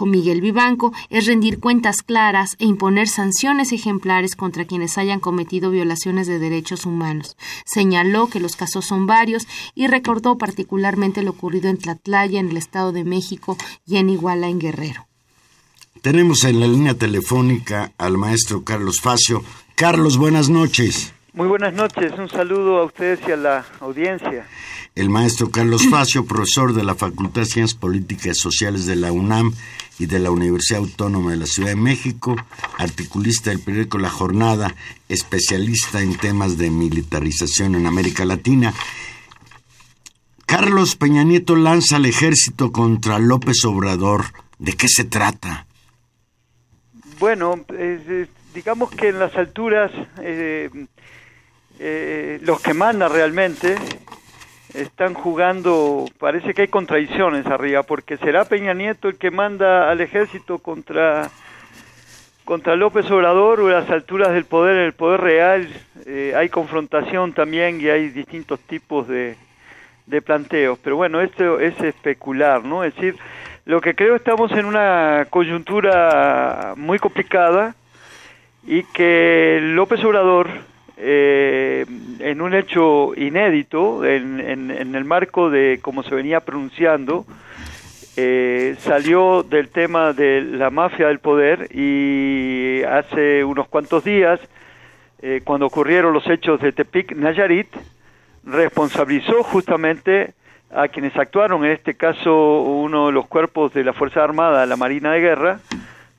Miguel 0.00 0.40
Vivanco, 0.40 0.92
es 1.10 1.26
rendir 1.26 1.58
cuentas 1.58 2.02
claras 2.02 2.56
e 2.58 2.66
imponer 2.66 3.08
sanciones 3.08 3.72
ejemplares 3.72 4.36
contra 4.36 4.64
quienes 4.64 4.98
hayan 4.98 5.20
cometido 5.20 5.70
violaciones 5.70 6.26
de 6.26 6.38
derechos 6.38 6.86
humanos. 6.86 7.36
Señaló 7.64 8.28
que 8.28 8.40
los 8.40 8.56
casos 8.56 8.84
son 8.84 9.06
varios 9.06 9.46
y 9.74 9.86
recordó 9.86 10.38
particularmente 10.38 11.22
lo 11.22 11.32
ocurrido 11.32 11.68
en 11.68 11.78
Tlatlaya, 11.78 12.40
en 12.40 12.50
el 12.50 12.56
Estado 12.56 12.92
de 12.92 13.04
México 13.04 13.56
y 13.86 13.96
en 13.96 14.10
Iguala, 14.10 14.48
en 14.48 14.58
Guerrero. 14.58 15.06
Tenemos 16.02 16.44
en 16.44 16.60
la 16.60 16.68
línea 16.68 16.94
telefónica 16.94 17.92
al 17.98 18.16
maestro 18.16 18.62
Carlos 18.62 19.00
Facio. 19.00 19.42
Carlos, 19.74 20.18
buenas 20.18 20.48
noches. 20.48 21.12
Muy 21.36 21.46
buenas 21.46 21.74
noches, 21.74 22.12
un 22.18 22.28
saludo 22.28 22.78
a 22.78 22.84
ustedes 22.84 23.20
y 23.28 23.30
a 23.30 23.36
la 23.36 23.64
audiencia 23.78 24.46
el 24.96 25.10
maestro 25.10 25.50
Carlos 25.50 25.86
Facio, 25.90 26.24
profesor 26.24 26.72
de 26.72 26.82
la 26.82 26.94
Facultad 26.94 27.42
de 27.42 27.46
Ciencias 27.46 27.78
Políticas 27.78 28.38
y 28.38 28.40
Sociales 28.40 28.86
de 28.86 28.96
la 28.96 29.12
UNAM 29.12 29.52
y 29.98 30.06
de 30.06 30.18
la 30.18 30.30
Universidad 30.30 30.80
Autónoma 30.80 31.30
de 31.30 31.36
la 31.36 31.46
Ciudad 31.46 31.70
de 31.70 31.76
México, 31.76 32.34
articulista 32.78 33.50
del 33.50 33.60
periódico 33.60 33.98
La 33.98 34.10
Jornada, 34.10 34.74
especialista 35.08 36.00
en 36.02 36.16
temas 36.16 36.58
de 36.58 36.70
militarización 36.70 37.74
en 37.74 37.86
América 37.86 38.24
Latina. 38.24 38.72
Carlos 40.46 40.96
Peña 40.96 41.22
Nieto 41.22 41.54
lanza 41.54 41.96
al 41.96 42.06
ejército 42.06 42.72
contra 42.72 43.18
López 43.18 43.64
Obrador. 43.64 44.24
¿De 44.58 44.72
qué 44.72 44.88
se 44.88 45.04
trata? 45.04 45.66
Bueno, 47.18 47.64
digamos 48.54 48.90
que 48.90 49.08
en 49.08 49.18
las 49.18 49.34
alturas 49.34 49.90
eh, 50.22 50.70
eh, 51.78 52.38
los 52.42 52.60
que 52.60 52.74
mandan 52.74 53.12
realmente 53.12 53.76
están 54.74 55.14
jugando, 55.14 56.06
parece 56.18 56.54
que 56.54 56.62
hay 56.62 56.68
contradicciones 56.68 57.46
arriba, 57.46 57.82
porque 57.82 58.16
será 58.18 58.44
Peña 58.44 58.74
Nieto 58.74 59.08
el 59.08 59.16
que 59.16 59.30
manda 59.30 59.90
al 59.90 60.00
ejército 60.00 60.58
contra 60.58 61.30
contra 62.44 62.76
López 62.76 63.10
Obrador 63.10 63.60
o 63.60 63.68
las 63.68 63.90
alturas 63.90 64.32
del 64.32 64.44
poder, 64.44 64.76
el 64.76 64.92
poder 64.92 65.20
real, 65.20 65.68
eh, 66.06 66.32
hay 66.36 66.48
confrontación 66.48 67.32
también 67.32 67.80
y 67.80 67.88
hay 67.88 68.10
distintos 68.10 68.60
tipos 68.60 69.08
de, 69.08 69.34
de 70.06 70.22
planteos. 70.22 70.78
Pero 70.78 70.94
bueno, 70.94 71.20
esto 71.20 71.58
es 71.58 71.78
especular, 71.80 72.64
¿no? 72.64 72.84
Es 72.84 72.94
decir, 72.94 73.16
lo 73.64 73.80
que 73.80 73.96
creo 73.96 74.14
estamos 74.14 74.52
en 74.52 74.64
una 74.64 75.26
coyuntura 75.28 76.74
muy 76.76 77.00
complicada 77.00 77.74
y 78.64 78.84
que 78.84 79.58
López 79.60 80.04
Obrador 80.04 80.48
eh, 80.98 81.84
en 82.20 82.40
un 82.40 82.54
hecho 82.54 83.12
inédito, 83.14 84.04
en, 84.04 84.40
en, 84.40 84.94
el 84.94 85.04
marco 85.04 85.50
de 85.50 85.78
como 85.82 86.02
se 86.02 86.14
venía 86.14 86.40
pronunciando, 86.40 87.26
eh, 88.16 88.76
salió 88.78 89.42
del 89.42 89.68
tema 89.68 90.14
de 90.14 90.40
la 90.40 90.70
mafia 90.70 91.08
del 91.08 91.18
poder 91.18 91.68
y 91.70 92.82
hace 92.84 93.44
unos 93.44 93.68
cuantos 93.68 94.04
días, 94.04 94.40
eh, 95.20 95.42
cuando 95.44 95.66
ocurrieron 95.66 96.14
los 96.14 96.26
hechos 96.28 96.60
de 96.60 96.72
Tepic 96.72 97.14
Nayarit, 97.14 97.68
responsabilizó 98.44 99.42
justamente 99.42 100.32
a 100.70 100.88
quienes 100.88 101.14
actuaron, 101.16 101.64
en 101.64 101.72
este 101.72 101.94
caso 101.94 102.62
uno 102.62 103.06
de 103.06 103.12
los 103.12 103.26
cuerpos 103.26 103.74
de 103.74 103.84
la 103.84 103.92
Fuerza 103.92 104.24
Armada, 104.24 104.64
la 104.64 104.76
Marina 104.76 105.12
de 105.12 105.20
Guerra, 105.20 105.60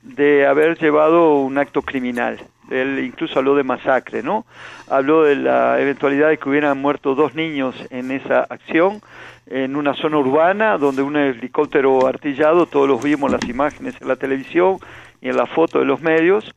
de 0.02 0.46
haber 0.46 0.78
llevado 0.78 1.34
un 1.34 1.58
acto 1.58 1.82
criminal 1.82 2.38
él 2.70 3.00
incluso 3.04 3.38
habló 3.38 3.54
de 3.54 3.62
masacre, 3.62 4.22
¿no? 4.22 4.44
Habló 4.88 5.24
de 5.24 5.36
la 5.36 5.80
eventualidad 5.80 6.28
de 6.28 6.38
que 6.38 6.48
hubieran 6.48 6.78
muerto 6.78 7.14
dos 7.14 7.34
niños 7.34 7.74
en 7.90 8.10
esa 8.10 8.40
acción, 8.40 9.00
en 9.46 9.76
una 9.76 9.94
zona 9.94 10.18
urbana 10.18 10.78
donde 10.78 11.02
un 11.02 11.16
helicóptero 11.16 12.06
artillado, 12.06 12.66
todos 12.66 12.88
los 12.88 13.02
vimos 13.02 13.30
las 13.30 13.44
imágenes 13.48 13.94
en 14.00 14.08
la 14.08 14.16
televisión 14.16 14.78
y 15.20 15.28
en 15.28 15.36
la 15.36 15.46
foto 15.46 15.78
de 15.78 15.84
los 15.84 16.00
medios, 16.00 16.54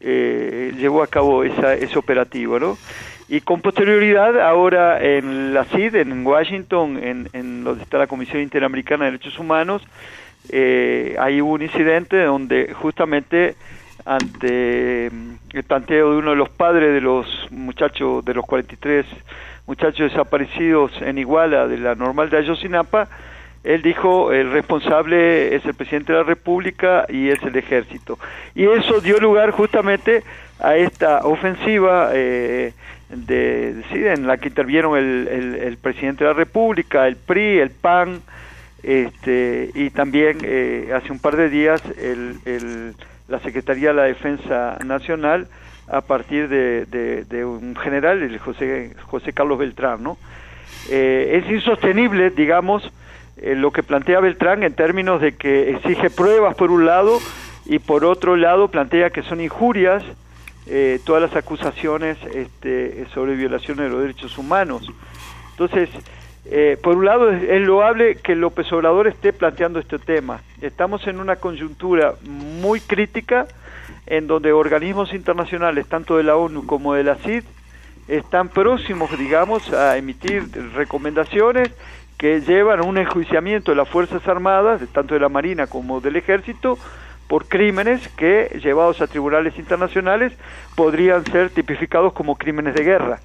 eh, 0.00 0.72
llevó 0.76 1.02
a 1.02 1.06
cabo 1.06 1.44
esa, 1.44 1.74
ese 1.74 1.98
operativo, 1.98 2.58
¿no? 2.58 2.76
Y 3.28 3.40
con 3.40 3.60
posterioridad, 3.60 4.40
ahora 4.40 5.02
en 5.02 5.54
la 5.54 5.64
CID, 5.64 5.94
en 5.94 6.26
Washington, 6.26 6.98
en, 7.02 7.28
en 7.32 7.64
donde 7.64 7.84
está 7.84 7.98
la 7.98 8.06
Comisión 8.06 8.42
Interamericana 8.42 9.04
de 9.04 9.12
Derechos 9.12 9.38
Humanos, 9.38 9.82
eh, 10.48 11.16
hay 11.18 11.40
un 11.40 11.62
incidente 11.62 12.22
donde 12.24 12.72
justamente 12.74 13.54
ante 14.04 15.10
mm, 15.10 15.56
el 15.56 15.62
planteo 15.64 16.12
de 16.12 16.18
uno 16.18 16.30
de 16.30 16.36
los 16.36 16.48
padres 16.48 16.92
de 16.92 17.00
los 17.00 17.26
muchachos, 17.50 18.24
de 18.24 18.34
los 18.34 18.44
43 18.44 19.06
muchachos 19.66 20.10
desaparecidos 20.10 20.92
en 21.00 21.18
Iguala 21.18 21.66
de 21.66 21.78
la 21.78 21.94
normal 21.94 22.30
de 22.30 22.38
Ayosinapa, 22.38 23.08
él 23.64 23.80
dijo 23.82 24.32
el 24.32 24.50
responsable 24.50 25.54
es 25.54 25.64
el 25.64 25.74
presidente 25.74 26.12
de 26.12 26.18
la 26.18 26.24
República 26.24 27.06
y 27.08 27.28
es 27.28 27.40
el 27.42 27.56
ejército. 27.56 28.18
Y 28.54 28.64
eso 28.64 29.00
dio 29.00 29.18
lugar 29.20 29.52
justamente 29.52 30.24
a 30.58 30.76
esta 30.76 31.20
ofensiva 31.24 32.10
eh, 32.12 32.72
de, 33.08 33.82
en 33.90 34.26
la 34.26 34.38
que 34.38 34.48
intervieron 34.48 34.96
el, 34.98 35.28
el, 35.60 35.76
presidente 35.76 36.24
de 36.24 36.30
la 36.30 36.36
República, 36.36 37.06
el 37.06 37.16
PRI, 37.16 37.58
el 37.58 37.70
PAN, 37.70 38.22
este, 38.82 39.70
y 39.74 39.90
también 39.90 40.38
eh, 40.42 40.92
hace 40.94 41.12
un 41.12 41.20
par 41.20 41.36
de 41.36 41.48
días 41.48 41.82
el, 42.00 42.36
el 42.44 42.94
la 43.32 43.40
Secretaría 43.40 43.88
de 43.88 43.94
la 43.94 44.02
Defensa 44.02 44.76
Nacional 44.84 45.48
a 45.88 46.02
partir 46.02 46.48
de, 46.48 47.44
un 47.46 47.74
general, 47.76 48.22
el 48.22 48.38
José, 48.38 48.94
José 49.06 49.32
Carlos 49.32 49.58
Beltrán, 49.58 50.02
¿no? 50.02 50.18
Eh, 50.90 51.40
es 51.42 51.50
insostenible, 51.50 52.28
digamos, 52.28 52.92
eh, 53.38 53.54
lo 53.54 53.72
que 53.72 53.82
plantea 53.82 54.20
Beltrán 54.20 54.62
en 54.64 54.74
términos 54.74 55.22
de 55.22 55.32
que 55.32 55.70
exige 55.70 56.10
pruebas 56.10 56.54
por 56.56 56.70
un 56.70 56.84
lado 56.84 57.20
y 57.64 57.78
por 57.78 58.04
otro 58.04 58.36
lado 58.36 58.68
plantea 58.68 59.08
que 59.08 59.22
son 59.22 59.40
injurias 59.40 60.02
eh, 60.66 61.00
todas 61.06 61.22
las 61.22 61.34
acusaciones 61.34 62.18
este, 62.34 63.06
sobre 63.14 63.34
violaciones 63.34 63.86
de 63.86 63.90
los 63.90 64.02
derechos 64.02 64.36
humanos. 64.36 64.86
Entonces, 65.52 65.88
eh, 66.44 66.76
por 66.82 66.96
un 66.96 67.04
lado, 67.04 67.30
es, 67.30 67.60
loable 67.62 68.16
que 68.16 68.34
López 68.34 68.72
Obrador 68.72 69.06
esté 69.06 69.32
planteando 69.32 69.78
este 69.78 69.98
tema. 69.98 70.40
Estamos 70.60 71.06
en 71.06 71.20
una 71.20 71.36
coyuntura 71.36 72.14
muy 72.22 72.80
crítica 72.80 73.46
en 74.06 74.26
donde 74.26 74.52
organismos 74.52 75.14
internacionales, 75.14 75.86
tanto 75.86 76.16
de 76.16 76.24
la 76.24 76.36
ONU 76.36 76.66
como 76.66 76.94
de 76.94 77.04
la 77.04 77.14
CID, 77.16 77.44
están 78.08 78.48
próximos, 78.48 79.16
digamos, 79.16 79.72
a 79.72 79.96
emitir 79.96 80.44
recomendaciones 80.74 81.70
que 82.18 82.40
llevan 82.40 82.80
a 82.80 82.82
un 82.82 82.98
enjuiciamiento 82.98 83.70
de 83.70 83.76
las 83.76 83.88
Fuerzas 83.88 84.26
Armadas, 84.26 84.80
tanto 84.92 85.14
de 85.14 85.20
la 85.20 85.28
Marina 85.28 85.68
como 85.68 86.00
del 86.00 86.16
Ejército, 86.16 86.78
por 87.28 87.46
crímenes 87.46 88.06
que, 88.08 88.60
llevados 88.62 89.00
a 89.00 89.06
tribunales 89.06 89.56
internacionales, 89.58 90.32
podrían 90.74 91.24
ser 91.24 91.50
tipificados 91.50 92.12
como 92.12 92.36
crímenes 92.36 92.74
de 92.74 92.84
guerra. 92.84 93.20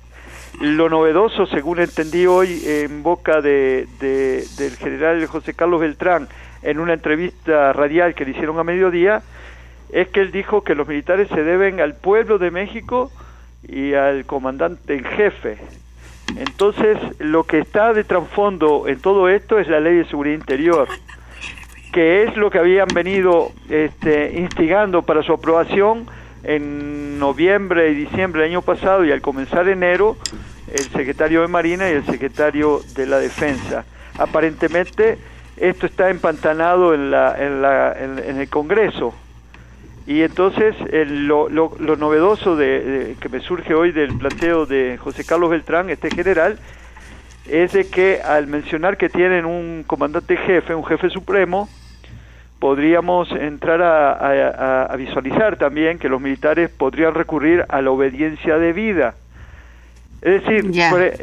Lo 0.59 0.89
novedoso, 0.89 1.45
según 1.45 1.79
entendí 1.79 2.25
hoy 2.25 2.63
en 2.65 3.03
boca 3.03 3.41
de, 3.41 3.87
del 3.99 4.75
general 4.77 5.23
José 5.27 5.53
Carlos 5.53 5.81
Beltrán 5.81 6.27
en 6.63 6.79
una 6.79 6.93
entrevista 6.93 7.73
radial 7.73 8.15
que 8.15 8.25
le 8.25 8.31
hicieron 8.31 8.57
a 8.57 8.63
mediodía, 8.63 9.21
es 9.91 10.07
que 10.07 10.19
él 10.19 10.31
dijo 10.31 10.63
que 10.63 10.73
los 10.73 10.87
militares 10.87 11.27
se 11.29 11.43
deben 11.43 11.79
al 11.79 11.93
pueblo 11.93 12.39
de 12.39 12.49
México 12.49 13.11
y 13.67 13.93
al 13.93 14.25
comandante 14.25 14.95
en 14.95 15.03
jefe. 15.03 15.59
Entonces, 16.35 16.97
lo 17.19 17.43
que 17.43 17.59
está 17.59 17.93
de 17.93 18.03
trasfondo 18.03 18.87
en 18.87 18.99
todo 18.99 19.29
esto 19.29 19.59
es 19.59 19.67
la 19.67 19.79
ley 19.79 19.97
de 19.97 20.05
seguridad 20.05 20.35
interior, 20.35 20.87
que 21.93 22.23
es 22.23 22.35
lo 22.35 22.49
que 22.49 22.57
habían 22.57 22.87
venido 22.87 23.51
este, 23.69 24.39
instigando 24.39 25.03
para 25.03 25.21
su 25.21 25.33
aprobación 25.33 26.07
en 26.47 27.19
noviembre 27.19 27.91
y 27.91 27.93
diciembre 27.93 28.41
del 28.41 28.51
año 28.51 28.62
pasado 28.62 29.03
y 29.05 29.12
al 29.12 29.21
comenzar 29.21 29.67
enero 29.67 30.17
el 30.73 30.83
secretario 30.83 31.41
de 31.41 31.47
Marina 31.47 31.89
y 31.89 31.93
el 31.93 32.05
secretario 32.05 32.81
de 32.95 33.05
la 33.05 33.19
Defensa. 33.19 33.86
Aparentemente 34.17 35.17
esto 35.57 35.86
está 35.86 36.10
empantanado 36.10 36.93
en, 36.93 37.12
la, 37.12 37.36
en, 37.38 37.62
la, 37.62 37.93
en, 37.99 38.39
el 38.39 38.49
Congreso. 38.49 39.13
Y 40.05 40.21
entonces 40.21 40.73
lo, 41.10 41.49
lo, 41.49 41.95
novedoso 41.97 42.55
de, 42.55 43.17
que 43.19 43.27
me 43.27 43.41
surge 43.41 43.73
hoy 43.73 43.91
del 43.91 44.17
planteo 44.17 44.65
de 44.65 44.97
José 44.97 45.25
Carlos 45.25 45.49
Beltrán, 45.49 45.89
este 45.89 46.10
general, 46.10 46.60
es 47.45 47.73
de 47.73 47.89
que 47.89 48.21
al 48.21 48.47
mencionar 48.47 48.95
que 48.95 49.10
tienen 49.10 49.45
un 49.45 49.83
comandante 49.86 50.38
jefe, 50.38 50.73
un 50.73 50.86
jefe 50.86 51.10
supremo, 51.10 51.67
podríamos 52.59 53.31
entrar 53.31 53.81
a, 53.81 54.95
visualizar 54.97 55.57
también 55.57 55.99
que 55.99 56.09
los 56.09 56.21
militares 56.21 56.69
podrían 56.69 57.13
recurrir 57.13 57.65
a 57.69 57.81
la 57.81 57.91
obediencia 57.91 58.57
de 58.57 58.73
vida. 58.73 59.15
Es 60.21 60.43
decir, 60.43 60.71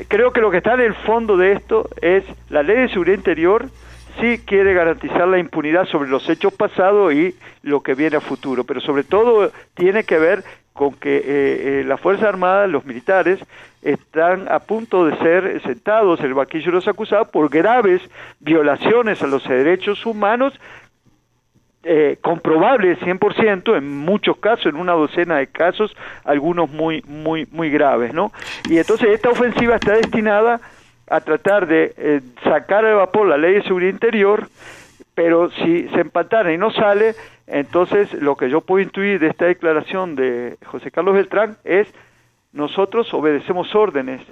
creo 0.09 0.33
que 0.33 0.41
lo 0.41 0.51
que 0.51 0.59
está 0.59 0.75
en 0.75 0.81
el 0.81 0.95
fondo 0.95 1.37
de 1.37 1.53
esto 1.53 1.89
es 2.01 2.25
la 2.49 2.63
ley 2.63 2.77
de 2.77 2.89
seguridad 2.89 3.17
interior 3.17 3.69
sí 4.21 4.39
quiere 4.45 4.75
garantizar 4.75 5.27
la 5.27 5.39
impunidad 5.39 5.87
sobre 5.87 6.09
los 6.09 6.29
hechos 6.29 6.53
pasados 6.53 7.13
y 7.13 7.35
lo 7.63 7.81
que 7.81 7.95
viene 7.95 8.17
a 8.17 8.21
futuro, 8.21 8.65
pero 8.65 8.81
sobre 8.81 9.05
todo 9.05 9.51
tiene 9.75 10.05
que 10.05 10.19
ver 10.19 10.45
con 10.73 10.93
que 10.95 11.17
eh, 11.17 11.23
eh, 11.27 11.85
las 11.87 12.01
Fuerzas 12.01 12.27
Armadas, 12.27 12.69
los 12.69 12.85
militares, 12.85 13.39
están 13.83 14.51
a 14.51 14.61
punto 14.61 15.07
de 15.07 15.17
ser 15.19 15.63
sentados 15.63 16.19
en 16.21 16.27
el 16.27 16.35
banquillo 16.35 16.67
de 16.67 16.73
los 16.73 16.89
acusados 16.89 17.29
por 17.29 17.49
graves 17.49 18.03
violaciones 18.41 19.23
a 19.23 19.27
los 19.27 19.47
derechos 19.47 20.05
humanos 20.07 20.59
eh, 21.85 22.17
comprobable 22.23 22.99
100% 22.99 23.77
en 23.77 23.99
muchos 23.99 24.39
casos, 24.39 24.67
en 24.67 24.77
una 24.77 24.93
docena 24.93 25.37
de 25.37 25.49
casos, 25.49 25.95
algunos 26.25 26.71
muy 26.71 27.03
muy 27.07 27.47
muy 27.53 27.71
graves, 27.71 28.15
¿no? 28.15 28.33
Y 28.67 28.79
entonces 28.79 29.11
esta 29.11 29.31
ofensiva 29.31 29.77
está 29.77 29.93
destinada 29.93 30.61
a 31.09 31.21
tratar 31.21 31.67
de 31.67 31.95
eh, 31.97 32.21
sacar 32.43 32.85
de 32.85 32.95
vapor 32.95 33.27
la 33.27 33.37
ley 33.37 33.55
de 33.55 33.63
seguridad 33.63 33.91
interior, 33.91 34.49
pero 35.15 35.51
si 35.51 35.89
se 35.89 36.01
empatara 36.01 36.53
y 36.53 36.59
no 36.59 36.71
sale, 36.71 37.15
entonces 37.47 38.13
lo 38.15 38.37
que 38.37 38.49
yo 38.49 38.63
puedo 38.63 38.83
intuir 38.83 39.21
de 39.21 39.29
esta 39.29 39.45
declaración 39.45 40.17
de 40.17 40.57
José 40.65 40.91
Carlos 40.91 41.15
Beltrán 41.15 41.59
es 41.65 41.87
nosotros 42.53 43.13
obedecemos 43.13 43.75
órdenes 43.75 44.23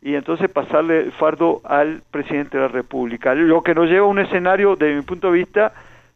y 0.00 0.16
entonces 0.16 0.50
pasarle 0.50 1.00
el 1.02 1.12
fardo 1.12 1.60
al 1.64 2.02
presidente 2.10 2.58
de 2.58 2.64
la 2.64 2.68
República, 2.68 3.34
lo 3.36 3.62
que 3.62 3.74
nos 3.74 3.88
lleva 3.88 4.06
a 4.06 4.10
un 4.10 4.18
escenario, 4.18 4.74
desde 4.74 4.96
mi 4.96 5.02
punto 5.02 5.30
de 5.30 5.38
vista, 5.38 5.72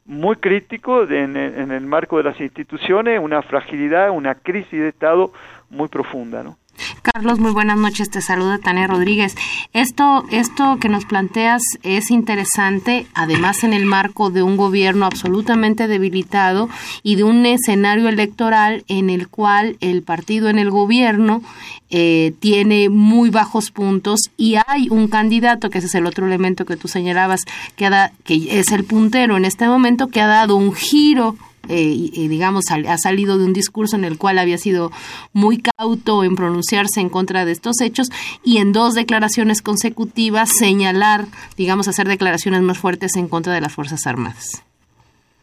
muy 0.07 0.37
crítico 0.37 1.03
en, 1.03 1.37
en, 1.37 1.73
el 1.73 1.87
marco 1.87 2.19
de 2.19 2.25
las 2.25 2.40
instituciones, 2.40 3.21
una 3.21 3.42
fragilidad, 3.42 4.11
una 4.11 4.37
crisis 4.37 4.81
de 4.81 4.88
Estado 4.88 5.33
muy 5.69 5.88
profunda, 5.88 6.42
¿no? 6.42 6.57
Carlos, 7.03 7.39
muy 7.39 7.53
buenas 7.53 7.79
noches. 7.79 8.11
Te 8.11 8.21
saluda 8.21 8.59
Tania 8.59 8.87
Rodríguez. 8.87 9.35
Esto, 9.73 10.25
esto 10.31 10.79
que 10.81 10.89
nos 10.89 11.05
planteas 11.05 11.62
es 11.83 12.11
interesante, 12.11 13.07
además 13.15 13.65
en 13.65 13.73
el 13.73 13.87
marco 13.87 14.31
de 14.31 14.43
un 14.43 14.57
gobierno 14.57 15.07
absolutamente 15.07 15.89
debilitado 15.89 16.69
y 17.03 17.17
de 17.17 17.25
un 17.25 17.47
escenario 17.47 18.09
electoral 18.09 18.85
en 18.89 19.11
el 19.11 19.29
cual 19.29 19.77
el 19.81 20.03
partido 20.03 20.49
en 20.49 20.59
el 20.59 20.71
gobierno 20.71 21.43
eh, 21.91 22.35
tiene 22.41 22.89
muy 22.89 23.31
bajos 23.31 23.71
puntos 23.71 24.31
y 24.37 24.57
hay 24.67 24.89
un 24.91 25.07
candidato, 25.07 25.71
que 25.71 25.79
ese 25.79 25.87
es 25.87 25.95
el 25.95 26.07
otro 26.07 26.27
elemento 26.27 26.65
que 26.65 26.77
tú 26.77 26.89
señalabas, 26.89 27.45
que, 27.77 27.87
ha 27.87 28.12
que 28.25 28.59
es 28.59 28.73
el 28.73 28.85
puntero 28.85 29.37
en 29.37 29.45
este 29.45 29.67
momento, 29.69 30.09
que 30.09 30.21
ha 30.21 30.27
dado 30.27 30.57
un 30.57 30.75
giro 30.75 31.37
eh, 31.68 32.29
digamos, 32.29 32.64
ha 32.70 32.98
salido 32.98 33.38
de 33.38 33.44
un 33.44 33.52
discurso 33.52 33.96
en 33.96 34.05
el 34.05 34.18
cual 34.18 34.38
había 34.38 34.59
sido 34.59 34.90
muy 35.33 35.62
cauto 35.62 36.24
en 36.24 36.37
pronunciarse 36.37 37.00
en 37.00 37.09
contra 37.09 37.44
de 37.44 37.52
estos 37.52 37.81
hechos 37.81 38.09
y 38.44 38.59
en 38.59 38.72
dos 38.72 38.94
declaraciones 38.94 39.62
consecutivas 39.62 40.50
señalar, 40.50 41.26
digamos, 41.57 41.88
hacer 41.88 42.09
declaraciones 42.09 42.62
más 42.62 42.79
fuertes 42.79 43.16
en 43.16 43.29
contra 43.29 43.55
de 43.55 43.61
las 43.61 43.72
Fuerzas 43.72 44.07
Armadas. 44.07 44.62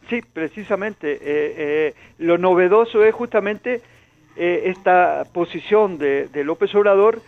Sí, 0.10 0.22
precisamente. 0.34 1.14
Eh, 1.14 1.20
eh, 1.24 1.94
lo 2.20 2.38
novedoso 2.38 3.04
es 3.04 3.14
justamente 3.14 3.82
esta 4.36 5.26
posición 5.32 6.00
de, 6.00 6.28
de 6.28 6.44
López 6.44 6.74
Obrador 6.74 7.22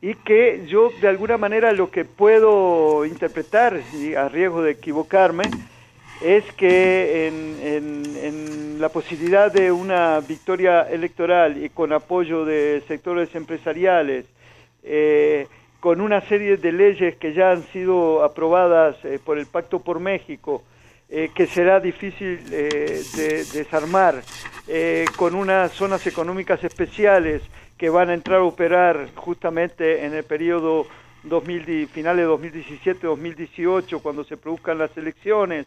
y 0.00 0.14
que 0.14 0.64
yo 0.66 0.90
de 1.00 1.08
alguna 1.08 1.36
manera 1.38 1.72
lo 1.72 1.90
que 1.90 2.04
puedo 2.04 3.04
interpretar, 3.04 3.80
y 3.94 4.14
a 4.14 4.28
riesgo 4.28 4.62
de 4.62 4.72
equivocarme, 4.72 5.44
es 6.22 6.44
que 6.54 7.28
en, 7.28 8.80
la 8.80 8.88
posibilidad 8.90 9.50
de 9.50 9.72
una 9.72 10.20
victoria 10.20 10.82
electoral 10.82 11.62
y 11.62 11.68
con 11.68 11.92
apoyo 11.92 12.44
de 12.44 12.80
sectores 12.86 13.34
empresariales, 13.34 14.24
eh, 14.84 15.48
con 15.80 16.00
una 16.00 16.20
serie 16.20 16.56
de 16.56 16.70
leyes 16.70 17.16
que 17.16 17.32
ya 17.32 17.50
han 17.50 17.64
sido 17.72 18.22
aprobadas 18.22 18.96
eh, 19.04 19.18
por 19.24 19.36
el 19.36 19.46
Pacto 19.46 19.80
por 19.80 19.98
México, 19.98 20.62
eh, 21.08 21.30
que 21.34 21.48
será 21.48 21.80
difícil 21.80 22.48
de 22.48 23.44
desarmar, 23.52 24.22
con 25.16 25.34
unas 25.34 25.72
zonas 25.72 26.06
económicas 26.06 26.62
especiales 26.62 27.42
que 27.78 27.88
van 27.88 28.10
a 28.10 28.14
entrar 28.14 28.40
a 28.40 28.44
operar 28.44 29.08
justamente 29.14 30.04
en 30.04 30.14
el 30.14 30.24
periodo 30.24 30.86
2000, 31.24 31.88
finales 31.88 32.26
de 32.26 32.32
2017-2018, 32.32 34.00
cuando 34.02 34.24
se 34.24 34.36
produzcan 34.36 34.78
las 34.78 34.96
elecciones, 34.96 35.66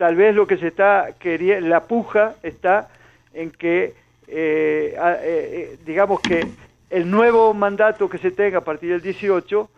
tal 0.00 0.16
vez 0.16 0.34
lo 0.34 0.46
que 0.46 0.56
se 0.56 0.68
está 0.68 1.10
queriendo, 1.18 1.68
la 1.68 1.84
puja 1.84 2.34
está 2.42 2.88
en 3.34 3.50
que, 3.50 3.92
eh, 4.28 4.96
eh, 4.96 4.96
eh, 4.98 5.78
digamos 5.84 6.20
que 6.20 6.46
el 6.88 7.10
nuevo 7.10 7.52
mandato 7.52 8.08
que 8.08 8.16
se 8.16 8.30
tenga 8.30 8.60
a 8.60 8.64
partir 8.64 8.92
del 8.92 9.02
18 9.02 9.68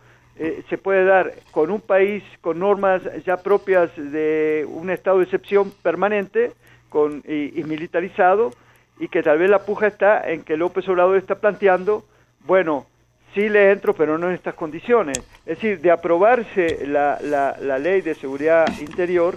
se 0.69 0.77
puede 0.77 1.03
dar 1.03 1.33
con 1.51 1.69
un 1.69 1.81
país 1.81 2.23
con 2.39 2.57
normas 2.57 3.01
ya 3.25 3.35
propias 3.35 3.91
de 3.97 4.65
un 4.67 4.89
estado 4.89 5.17
de 5.17 5.25
excepción 5.25 5.71
permanente 5.83 6.53
con, 6.87 7.21
y, 7.27 7.59
y 7.59 7.63
militarizado 7.65 8.51
y 8.99 9.09
que 9.09 9.23
tal 9.23 9.39
vez 9.39 9.49
la 9.49 9.59
puja 9.59 9.87
está 9.87 10.31
en 10.31 10.43
que 10.43 10.55
López 10.55 10.87
Obrador 10.87 11.17
está 11.17 11.35
planteando, 11.35 12.05
bueno, 12.45 12.87
sí 13.33 13.49
le 13.49 13.71
entro, 13.71 13.93
pero 13.93 14.17
no 14.17 14.29
en 14.29 14.35
estas 14.35 14.55
condiciones. 14.55 15.19
Es 15.45 15.57
decir, 15.57 15.81
de 15.81 15.91
aprobarse 15.91 16.87
la, 16.87 17.19
la, 17.21 17.57
la 17.59 17.77
ley 17.77 17.99
de 17.99 18.15
seguridad 18.15 18.65
interior, 18.79 19.35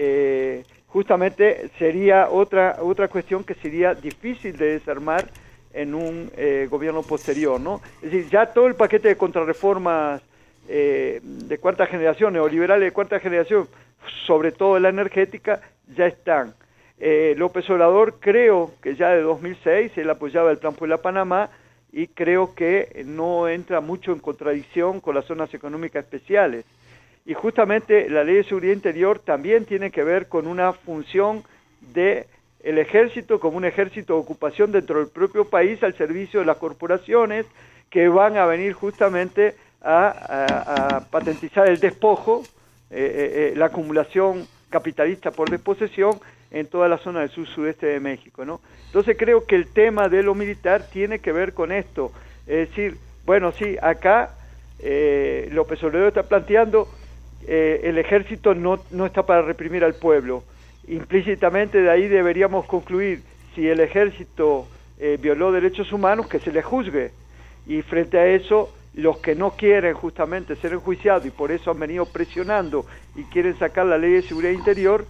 eh, 0.00 0.64
justamente 0.86 1.70
sería 1.78 2.30
otra, 2.30 2.78
otra 2.80 3.08
cuestión 3.08 3.42
que 3.42 3.54
sería 3.54 3.94
difícil 3.94 4.56
de 4.56 4.72
desarmar 4.78 5.28
en 5.72 5.94
un 5.94 6.30
eh, 6.36 6.66
gobierno 6.70 7.02
posterior, 7.02 7.60
¿no? 7.60 7.80
Es 7.96 8.12
decir, 8.12 8.28
ya 8.30 8.46
todo 8.46 8.68
el 8.68 8.74
paquete 8.74 9.08
de 9.08 9.16
contrarreformas 9.16 10.22
eh, 10.68 11.20
de 11.22 11.58
cuarta 11.58 11.86
generación, 11.86 12.32
neoliberales 12.32 12.86
de 12.86 12.92
cuarta 12.92 13.20
generación, 13.20 13.68
sobre 14.26 14.52
todo 14.52 14.78
la 14.78 14.88
energética, 14.88 15.60
ya 15.96 16.06
están. 16.06 16.54
Eh, 16.98 17.34
López 17.36 17.68
Obrador 17.70 18.16
creo 18.18 18.72
que 18.82 18.94
ya 18.94 19.10
de 19.10 19.22
2006 19.22 19.96
él 19.98 20.10
apoyaba 20.10 20.50
el 20.50 20.58
plan 20.58 20.74
Puebla 20.74 20.98
Panamá 20.98 21.50
y 21.92 22.08
creo 22.08 22.54
que 22.54 23.04
no 23.06 23.48
entra 23.48 23.80
mucho 23.80 24.12
en 24.12 24.18
contradicción 24.18 25.00
con 25.00 25.14
las 25.14 25.24
zonas 25.24 25.52
económicas 25.54 26.04
especiales 26.04 26.64
y 27.28 27.34
justamente 27.34 28.08
la 28.08 28.24
ley 28.24 28.36
de 28.36 28.44
seguridad 28.44 28.72
interior 28.72 29.18
también 29.18 29.66
tiene 29.66 29.90
que 29.90 30.02
ver 30.02 30.28
con 30.28 30.46
una 30.46 30.72
función 30.72 31.44
de 31.92 32.26
el 32.60 32.78
ejército 32.78 33.38
como 33.38 33.58
un 33.58 33.66
ejército 33.66 34.14
de 34.14 34.20
ocupación 34.20 34.72
dentro 34.72 34.98
del 34.98 35.08
propio 35.08 35.44
país 35.44 35.82
al 35.82 35.94
servicio 35.94 36.40
de 36.40 36.46
las 36.46 36.56
corporaciones 36.56 37.44
que 37.90 38.08
van 38.08 38.38
a 38.38 38.46
venir 38.46 38.72
justamente 38.72 39.54
a, 39.82 41.04
patentizar 41.10 41.68
el 41.68 41.78
despojo, 41.78 42.44
eh, 42.90 42.96
eh, 42.96 43.52
eh, 43.52 43.58
la 43.58 43.66
acumulación 43.66 44.48
capitalista 44.70 45.30
por 45.30 45.50
desposesión 45.50 46.18
en 46.50 46.66
toda 46.66 46.88
la 46.88 46.96
zona 46.96 47.20
del 47.20 47.28
sur-sudeste 47.28 47.88
de 47.88 48.00
México. 48.00 48.46
¿no? 48.46 48.62
Entonces 48.86 49.18
creo 49.18 49.44
que 49.44 49.54
el 49.54 49.70
tema 49.70 50.08
de 50.08 50.22
lo 50.22 50.34
militar 50.34 50.88
tiene 50.90 51.18
que 51.18 51.32
ver 51.32 51.52
con 51.52 51.72
esto. 51.72 52.10
Es 52.46 52.70
decir, 52.70 52.96
bueno, 53.26 53.52
sí, 53.52 53.76
acá 53.82 54.30
López 55.50 55.82
Obrador 55.84 56.08
está 56.08 56.22
planteando 56.22 56.88
eh, 57.50 57.80
el 57.88 57.96
ejército 57.96 58.54
no, 58.54 58.78
no 58.90 59.06
está 59.06 59.24
para 59.24 59.40
reprimir 59.40 59.82
al 59.82 59.94
pueblo. 59.94 60.44
Implícitamente 60.86 61.80
de 61.80 61.90
ahí 61.90 62.06
deberíamos 62.06 62.66
concluir, 62.66 63.22
si 63.54 63.66
el 63.66 63.80
ejército 63.80 64.68
eh, 64.98 65.18
violó 65.18 65.50
derechos 65.50 65.90
humanos, 65.90 66.28
que 66.28 66.40
se 66.40 66.52
le 66.52 66.60
juzgue. 66.60 67.10
Y 67.66 67.80
frente 67.80 68.18
a 68.18 68.26
eso, 68.26 68.70
los 68.92 69.16
que 69.18 69.34
no 69.34 69.52
quieren 69.52 69.94
justamente 69.94 70.56
ser 70.56 70.74
enjuiciados 70.74 71.24
y 71.24 71.30
por 71.30 71.50
eso 71.50 71.70
han 71.70 71.78
venido 71.78 72.04
presionando 72.04 72.84
y 73.16 73.22
quieren 73.24 73.58
sacar 73.58 73.86
la 73.86 73.96
ley 73.96 74.12
de 74.12 74.22
seguridad 74.22 74.52
interior, 74.52 75.06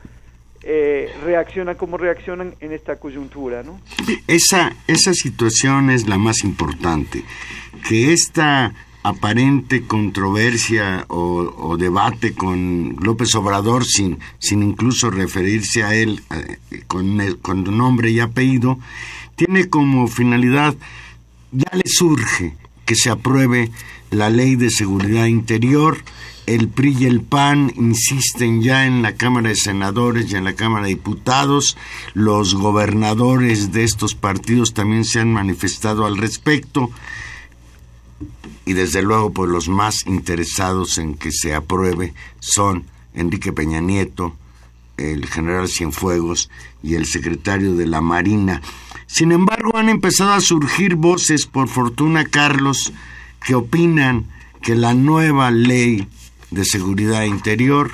eh, 0.63 1.13
reaccionan 1.25 1.75
como 1.75 1.99
reaccionan 1.99 2.55
en 2.61 2.73
esta 2.73 3.01
coyuntura. 3.01 3.65
¿no? 3.65 3.81
Esa, 4.29 4.77
esa 4.87 5.13
situación 5.13 5.91
es 5.91 6.07
la 6.07 6.19
más 6.19 6.45
importante, 6.45 7.25
que 7.89 8.13
esta 8.13 8.75
aparente 9.09 9.87
controversia 9.87 11.05
o, 11.09 11.77
debate 11.79 12.35
con 12.35 12.97
López 13.01 13.35
Obrador 13.35 13.85
sin, 13.85 14.19
sin 14.39 14.63
incluso 14.63 15.11
referirse 15.11 15.83
a 15.83 15.95
él 15.95 16.23
eh, 16.31 16.83
con, 16.87 17.19
con 17.41 17.65
nombre 17.65 18.11
y 18.11 18.21
apellido, 18.21 18.79
tiene 19.37 19.69
como 19.69 20.09
finalidad, 20.09 20.75
ya 21.53 21.71
le 21.73 21.85
surge 21.87 22.57
que 22.85 22.97
se 22.97 23.11
apruebe 23.11 23.71
la 24.11 24.31
ley 24.31 24.57
de 24.57 24.71
seguridad 24.71 25.27
interior, 25.27 25.99
el 26.47 26.69
PRI 26.69 26.97
y 27.01 27.05
el 27.05 27.21
PAN 27.21 27.73
insisten 27.77 28.63
ya 28.63 28.87
en 28.87 29.03
la 29.03 29.17
Cámara 29.17 29.51
de 29.51 29.55
Senadores 29.55 30.33
y 30.33 30.37
en 30.37 30.45
la 30.45 30.55
Cámara 30.55 30.85
de 30.85 30.95
Diputados. 30.95 31.77
Los 32.15 32.55
gobernadores 32.55 33.71
de 33.71 33.85
estos 33.85 34.15
partidos 34.15 34.73
también 34.73 35.05
se 35.05 35.21
han 35.21 35.31
manifestado 35.31 36.07
al 36.07 36.17
respecto. 36.17 36.91
Y 38.65 38.73
desde 38.73 39.03
luego, 39.03 39.33
pues 39.33 39.51
los 39.51 39.69
más 39.69 40.07
interesados 40.07 40.99
en 40.99 41.15
que 41.15 41.33
se 41.33 41.55
apruebe 41.55 42.15
son 42.41 42.85
Enrique 43.15 43.53
Peña 43.53 43.81
Nieto, 43.81 44.37
el 44.97 45.27
general 45.27 45.69
Cienfuegos 45.69 46.51
y 46.83 46.95
el 46.95 47.07
secretario 47.07 47.75
de 47.75 47.87
la 47.87 48.01
Marina. 48.01 48.61
Sin 49.07 49.33
embargo, 49.33 49.77
han 49.77 49.89
empezado 49.89 50.33
a 50.33 50.41
surgir 50.41 50.97
voces, 50.97 51.47
por 51.47 51.69
fortuna, 51.69 52.25
Carlos, 52.25 52.93
que 53.47 53.55
opinan 53.55 54.27
que 54.61 54.75
la 54.75 54.95
nueva 54.95 55.51
ley 55.51 56.09
de 56.51 56.65
seguridad 56.65 57.25
interior 57.25 57.93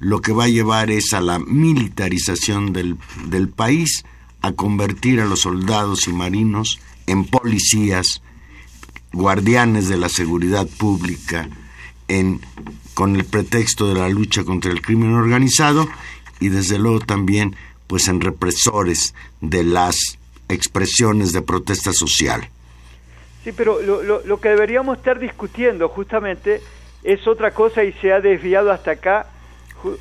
lo 0.00 0.20
que 0.20 0.32
va 0.32 0.44
a 0.44 0.48
llevar 0.48 0.90
es 0.90 1.14
a 1.14 1.20
la 1.20 1.38
militarización 1.38 2.72
del, 2.72 2.98
del 3.26 3.48
país, 3.48 4.04
a 4.42 4.52
convertir 4.52 5.20
a 5.20 5.24
los 5.24 5.40
soldados 5.40 6.06
y 6.08 6.12
marinos 6.12 6.78
en 7.06 7.24
policías, 7.24 8.20
guardianes 9.14 9.88
de 9.88 9.96
la 9.96 10.08
seguridad 10.08 10.66
pública, 10.66 11.48
en, 12.08 12.40
con 12.94 13.16
el 13.16 13.24
pretexto 13.24 13.88
de 13.88 13.98
la 13.98 14.08
lucha 14.08 14.44
contra 14.44 14.70
el 14.70 14.82
crimen 14.82 15.14
organizado 15.14 15.88
y 16.40 16.48
desde 16.48 16.78
luego 16.78 17.00
también 17.00 17.56
pues 17.86 18.08
en 18.08 18.20
represores 18.20 19.14
de 19.40 19.64
las 19.64 20.18
expresiones 20.48 21.32
de 21.32 21.42
protesta 21.42 21.92
social. 21.92 22.48
Sí, 23.44 23.52
pero 23.52 23.80
lo, 23.82 24.02
lo, 24.24 24.40
que 24.40 24.48
deberíamos 24.48 24.98
estar 24.98 25.18
discutiendo 25.18 25.88
justamente 25.88 26.62
es 27.02 27.26
otra 27.26 27.52
cosa 27.52 27.84
y 27.84 27.92
se 27.92 28.12
ha 28.12 28.20
desviado 28.20 28.72
hasta 28.72 28.92
acá, 28.92 29.26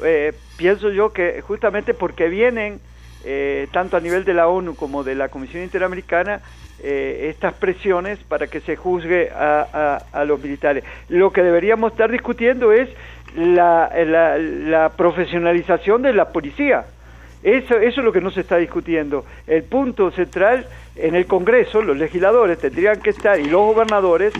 eh, 0.03 0.33
pienso 0.55 0.89
yo 0.89 1.11
que 1.11 1.41
justamente 1.41 1.93
porque 1.93 2.29
vienen, 2.29 2.79
eh, 3.25 3.67
tanto 3.71 3.97
a 3.97 3.99
nivel 3.99 4.23
de 4.23 4.33
la 4.33 4.47
ONU 4.47 4.75
como 4.75 5.03
de 5.03 5.15
la 5.15 5.27
Comisión 5.27 5.63
Interamericana, 5.63 6.41
eh, 6.83 7.29
estas 7.29 7.53
presiones 7.53 8.19
para 8.19 8.47
que 8.47 8.59
se 8.59 8.75
juzgue 8.75 9.29
a, 9.31 10.03
a, 10.11 10.25
los 10.25 10.41
militares. 10.43 10.83
Lo 11.07 11.31
que 11.31 11.41
deberíamos 11.41 11.93
estar 11.93 12.11
discutiendo 12.11 12.73
es 12.73 12.89
la, 13.35 13.89
la, 14.05 14.37
la 14.37 14.89
profesionalización 14.89 16.01
de 16.01 16.13
la 16.13 16.29
policía. 16.29 16.85
Eso, 17.41 17.75
eso 17.77 18.01
es 18.01 18.05
lo 18.05 18.11
que 18.11 18.21
no 18.21 18.31
se 18.31 18.41
está 18.41 18.57
discutiendo. 18.57 19.25
El 19.47 19.63
punto 19.63 20.11
central 20.11 20.67
en 20.95 21.15
el 21.15 21.25
Congreso, 21.25 21.81
los 21.81 21.97
legisladores 21.97 22.57
tendrían 22.59 23.01
que 23.01 23.09
estar, 23.09 23.39
y 23.39 23.45
los 23.45 23.61
gobernadores, 23.61 24.33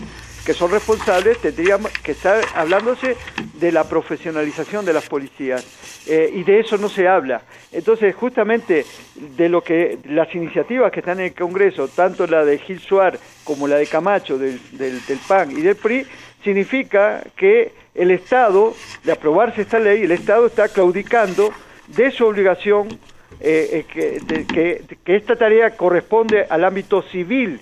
que 0.44 0.52
son 0.52 0.70
responsables, 0.70 1.38
tendrían 1.38 1.80
que 2.02 2.12
estar 2.12 2.44
hablándose 2.54 3.16
de 3.54 3.72
la 3.72 3.84
profesionalización 3.84 4.84
de 4.84 4.92
las 4.92 5.08
policías. 5.08 5.64
Eh, 6.06 6.30
y 6.34 6.42
de 6.42 6.60
eso 6.60 6.76
no 6.76 6.88
se 6.88 7.08
habla. 7.08 7.42
Entonces, 7.72 8.14
justamente 8.14 8.84
de 9.14 9.48
lo 9.48 9.62
que 9.62 9.98
las 10.04 10.34
iniciativas 10.34 10.92
que 10.92 11.00
están 11.00 11.18
en 11.20 11.26
el 11.26 11.34
Congreso, 11.34 11.88
tanto 11.88 12.26
la 12.26 12.44
de 12.44 12.58
Gil 12.58 12.78
Suar 12.78 13.18
como 13.42 13.66
la 13.66 13.76
de 13.76 13.86
Camacho, 13.86 14.36
del, 14.36 14.60
del, 14.72 15.18
PAN 15.26 15.50
y 15.50 15.62
del 15.62 15.76
PRI, 15.76 16.06
significa 16.42 17.22
que 17.36 17.72
el 17.94 18.10
Estado, 18.10 18.74
de 19.02 19.12
aprobarse 19.12 19.62
esta 19.62 19.78
ley, 19.78 20.02
el 20.02 20.12
Estado 20.12 20.46
está 20.46 20.68
claudicando 20.68 21.52
de 21.88 22.10
su 22.10 22.26
obligación 22.26 22.88
eh, 23.40 23.84
eh, 23.94 24.20
que, 24.46 24.84
que, 25.04 25.16
esta 25.16 25.36
tarea 25.36 25.76
corresponde 25.76 26.46
al 26.48 26.64
ámbito 26.64 27.02
civil 27.02 27.60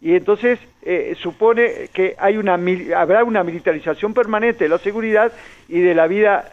y 0.00 0.14
entonces 0.14 0.58
eh, 0.82 1.16
supone 1.20 1.88
que 1.92 2.14
hay 2.18 2.36
una 2.36 2.58
habrá 2.96 3.24
una 3.24 3.44
militarización 3.44 4.14
permanente 4.14 4.64
de 4.64 4.70
la 4.70 4.78
seguridad 4.78 5.32
y 5.68 5.80
de 5.80 5.94
la 5.94 6.06
vida 6.06 6.44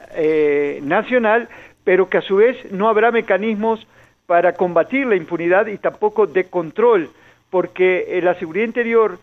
nacional, 0.81 1.49
pero 1.83 2.09
que 2.09 2.19
a 2.19 2.21
su 2.21 2.37
vez 2.37 2.71
no 2.71 2.89
habrá 2.89 3.11
mecanismos 3.11 3.85
para 4.25 4.53
combatir 4.53 5.07
la 5.07 5.15
impunidad 5.15 5.67
y 5.67 5.77
tampoco 5.77 6.27
de 6.27 6.45
control, 6.45 7.09
porque 7.49 8.19
la 8.23 8.35
seguridad 8.35 8.65
interior, 8.65 9.17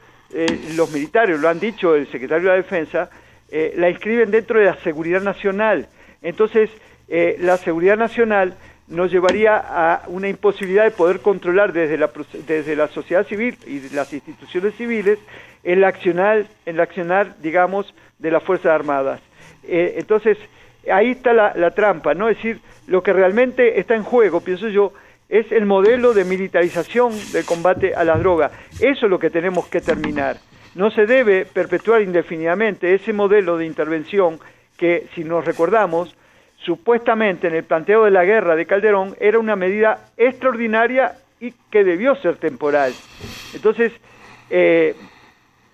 los 0.76 0.92
militares, 0.92 1.38
lo 1.38 1.48
han 1.48 1.60
dicho 1.60 1.94
el 1.94 2.08
secretario 2.08 2.50
de 2.50 2.56
la 2.56 2.62
Defensa, 2.62 3.10
la 3.76 3.88
inscriben 3.88 4.30
dentro 4.30 4.58
de 4.58 4.66
la 4.66 4.76
seguridad 4.78 5.22
nacional. 5.22 5.86
Entonces, 6.22 6.70
eh, 7.08 7.36
la 7.38 7.56
seguridad 7.56 7.96
nacional 7.96 8.54
nos 8.88 9.10
llevaría 9.10 9.56
a 9.56 10.02
una 10.06 10.28
imposibilidad 10.28 10.84
de 10.84 10.90
poder 10.90 11.20
controlar 11.20 11.72
desde 11.72 11.98
la, 11.98 12.10
desde 12.46 12.76
la 12.76 12.88
sociedad 12.88 13.26
civil 13.26 13.58
y 13.66 13.80
las 13.94 14.12
instituciones 14.12 14.74
civiles 14.74 15.18
el 15.64 15.82
accionar, 15.82 16.46
el 16.64 16.80
accionar 16.80 17.36
digamos, 17.40 17.92
de 18.18 18.30
las 18.30 18.42
Fuerzas 18.42 18.72
Armadas. 18.72 19.20
Eh, 19.64 19.96
entonces, 19.98 20.38
ahí 20.90 21.12
está 21.12 21.32
la, 21.32 21.52
la, 21.56 21.72
trampa, 21.72 22.14
¿no? 22.14 22.28
Es 22.28 22.36
decir, 22.36 22.60
lo 22.86 23.02
que 23.02 23.12
realmente 23.12 23.80
está 23.80 23.96
en 23.96 24.04
juego, 24.04 24.40
pienso 24.40 24.68
yo, 24.68 24.92
es 25.28 25.50
el 25.50 25.66
modelo 25.66 26.14
de 26.14 26.24
militarización 26.24 27.12
del 27.32 27.44
combate 27.44 27.94
a 27.94 28.04
las 28.04 28.20
drogas. 28.20 28.52
Eso 28.80 29.06
es 29.06 29.10
lo 29.10 29.18
que 29.18 29.30
tenemos 29.30 29.66
que 29.66 29.80
terminar. 29.80 30.36
No 30.76 30.90
se 30.90 31.06
debe 31.06 31.46
perpetuar 31.46 32.02
indefinidamente 32.02 32.94
ese 32.94 33.12
modelo 33.12 33.56
de 33.56 33.66
intervención 33.66 34.38
que, 34.76 35.08
si 35.14 35.24
nos 35.24 35.44
recordamos, 35.44 36.14
supuestamente 36.64 37.48
en 37.48 37.54
el 37.54 37.64
planteo 37.64 38.04
de 38.04 38.10
la 38.10 38.24
guerra 38.24 38.56
de 38.56 38.66
Calderón 38.66 39.14
era 39.20 39.38
una 39.38 39.56
medida 39.56 40.08
extraordinaria 40.16 41.16
y 41.40 41.52
que 41.70 41.84
debió 41.84 42.14
ser 42.16 42.36
temporal. 42.36 42.92
Entonces, 43.54 43.92
eh, 44.50 44.94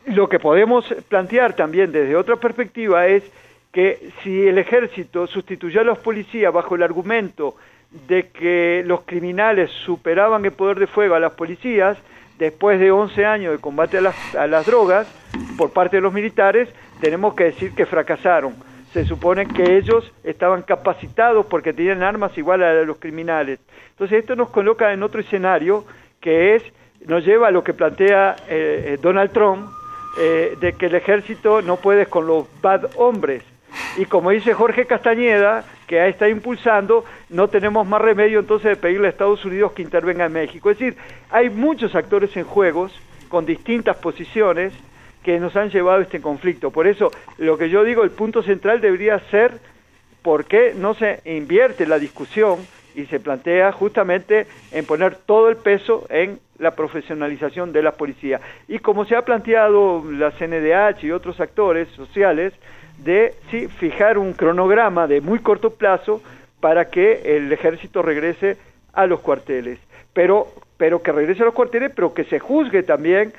lo 0.07 0.29
que 0.29 0.39
podemos 0.39 0.85
plantear 1.09 1.55
también 1.55 1.93
desde 1.93 2.17
otra 2.17 2.37
perspectiva 2.37 3.07
es 3.07 3.23
que 3.73 4.11
si 4.23 4.47
el 4.47 4.59
ejército 4.59 5.27
sustituyó 5.27 5.81
a 5.81 5.85
los 5.85 5.99
policías 5.99 6.53
bajo 6.53 6.75
el 6.75 6.83
argumento 6.83 7.55
de 8.09 8.29
que 8.29 8.83
los 8.87 9.03
criminales 9.03 9.71
superaban 9.71 10.45
el 10.45 10.53
poder 10.53 10.79
de 10.79 10.87
fuego 10.87 11.15
a 11.15 11.21
las 11.21 11.33
policías, 11.33 11.97
después 12.39 12.81
de 12.81 12.91
11 12.91 13.25
años 13.25 13.53
de 13.53 13.59
combate 13.59 13.99
a 13.99 14.01
las, 14.01 14.35
a 14.35 14.47
las 14.47 14.67
drogas 14.67 15.07
por 15.57 15.73
parte 15.73 15.97
de 15.97 16.03
los 16.03 16.13
militares, 16.13 16.69
tenemos 17.01 17.35
que 17.35 17.45
decir 17.45 17.73
que 17.75 17.87
fracasaron 17.87 18.55
se 18.93 19.07
supone 19.07 19.47
que 19.47 19.77
ellos 19.79 20.13
estaban 20.23 20.63
capacitados 20.63 21.47
porque 21.47 21.73
tenían 21.73 22.03
armas 22.03 22.37
igual 22.37 22.63
a 22.63 22.85
los 22.85 22.99
criminales. 22.99 23.59
Entonces 23.91 24.21
esto 24.21 24.37
nos 24.37 24.51
coloca 24.51 24.93
en 24.93 25.03
otro 25.03 25.21
escenario 25.21 25.85
que 26.21 26.55
es, 26.55 26.63
nos 27.07 27.25
lleva 27.25 27.49
a 27.49 27.51
lo 27.51 27.65
que 27.65 27.73
plantea 27.73 28.37
eh, 28.49 28.95
eh, 28.95 28.99
Donald 29.01 29.33
Trump, 29.33 29.71
eh, 30.19 30.57
de 30.61 30.75
que 30.75 30.87
el 30.87 30.95
ejército 30.95 31.63
no 31.63 31.77
puede 31.77 32.07
con 32.07 32.27
los 32.27 32.47
bad 32.61 32.91
hombres. 32.97 33.43
Y 33.97 34.05
como 34.05 34.31
dice 34.31 34.53
Jorge 34.53 34.85
Castañeda, 34.85 35.65
que 35.87 36.07
está 36.07 36.29
impulsando, 36.29 37.05
no 37.31 37.49
tenemos 37.49 37.87
más 37.87 38.01
remedio 38.01 38.41
entonces 38.41 38.71
de 38.71 38.77
pedirle 38.77 39.07
a 39.07 39.11
Estados 39.11 39.45
Unidos 39.47 39.73
que 39.73 39.83
intervenga 39.83 40.27
en 40.27 40.33
México. 40.33 40.71
Es 40.71 40.79
decir, 40.79 40.97
hay 41.31 41.49
muchos 41.49 41.95
actores 41.95 42.37
en 42.37 42.45
juegos 42.45 42.93
con 43.29 43.47
distintas 43.47 43.97
posiciones 43.97 44.75
que 45.23 45.39
nos 45.39 45.57
han 45.57 45.71
llevado 45.71 46.01
a 46.01 46.03
este 46.03 46.21
conflicto. 46.21 46.71
Por 46.71 46.87
eso, 46.87 47.11
lo 47.39 47.57
que 47.59 47.71
yo 47.71 47.85
digo, 47.85 48.03
el 48.03 48.11
punto 48.11 48.43
central 48.43 48.81
debería 48.81 49.19
ser 49.31 49.53
por 50.23 50.45
qué 50.45 50.75
no 50.77 50.95
se 50.95 51.21
invierte 51.25 51.87
la 51.87 51.99
discusión 51.99 52.59
y 52.95 53.07
se 53.07 53.21
plantea 53.21 53.73
justamente 53.73 54.47
en 54.71 54.85
poner 54.85 55.17
todo 55.17 55.49
el 55.49 55.57
peso 55.57 56.07
en 56.11 56.39
la 56.59 56.73
profesionalización 56.73 57.73
de 57.73 57.83
la 57.83 57.93
policía. 57.93 58.41
Y 58.69 58.79
como 58.79 59.05
se 59.05 59.17
ha 59.17 59.25
planteado 59.25 60.05
la 60.11 60.31
CNDH 60.31 61.05
y 61.05 61.11
otros 61.11 61.41
actores 61.41 61.89
sociales, 61.91 62.53
de 62.99 63.35
sí, 63.51 63.69
fijar 63.69 64.19
un 64.19 64.33
cronograma 64.33 65.07
de 65.07 65.21
muy 65.21 65.41
corto 65.41 65.71
plazo 65.71 66.23
para 66.61 66.91
que 66.91 67.37
el 67.37 67.53
ejército 67.53 68.03
regrese 68.03 68.57
a 68.93 69.07
los 69.07 69.21
cuarteles. 69.21 69.79
Pero, 70.13 70.47
pero 70.77 71.03
que 71.03 71.11
regrese 71.11 71.43
a 71.43 71.47
los 71.47 71.55
cuarteles, 71.55 71.91
pero 71.95 72.15
que 72.15 72.25
se 72.25 72.39
juzgue 72.39 72.83
también 72.83 73.33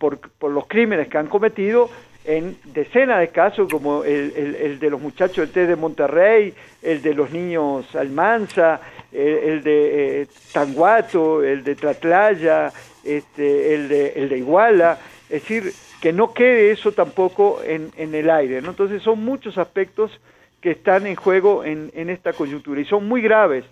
por, 0.00 0.18
por 0.18 0.50
los 0.50 0.66
crímenes 0.66 1.08
que 1.08 1.18
han 1.18 1.28
cometido 1.28 1.90
en 2.24 2.56
decenas 2.64 3.20
de 3.20 3.28
casos, 3.28 3.70
como 3.70 4.02
el, 4.02 4.78
de 4.78 4.90
los 4.90 5.00
muchachos 5.00 5.36
del 5.36 5.50
T 5.50 5.66
de 5.66 5.76
Monterrey, 5.76 6.54
el 6.82 7.02
de 7.02 7.14
los 7.14 7.30
niños 7.30 7.94
Almanza, 7.94 8.80
el, 9.12 9.62
de 9.62 10.22
eh, 10.22 10.26
Tanguato, 10.52 11.44
el 11.44 11.62
de 11.62 11.74
Tlatlaya, 11.74 12.72
este, 13.04 13.74
el, 13.74 13.88
de, 13.88 14.08
el 14.16 14.28
de 14.28 14.38
Iguala, 14.38 14.98
es 15.24 15.42
decir, 15.42 15.72
que 16.00 16.12
no 16.12 16.32
quede 16.32 16.70
eso 16.70 16.92
tampoco 16.92 17.60
en, 17.62 17.90
en 17.96 18.14
el 18.14 18.30
aire. 18.30 18.62
¿no? 18.62 18.70
Entonces 18.70 19.02
son 19.02 19.22
muchos 19.22 19.58
aspectos 19.58 20.10
que 20.60 20.70
están 20.70 21.06
en 21.06 21.16
juego 21.16 21.64
en, 21.64 21.90
en 21.94 22.10
esta 22.10 22.32
coyuntura 22.32 22.80
y 22.80 22.84
son 22.84 23.06
muy 23.06 23.22
graves, 23.22 23.64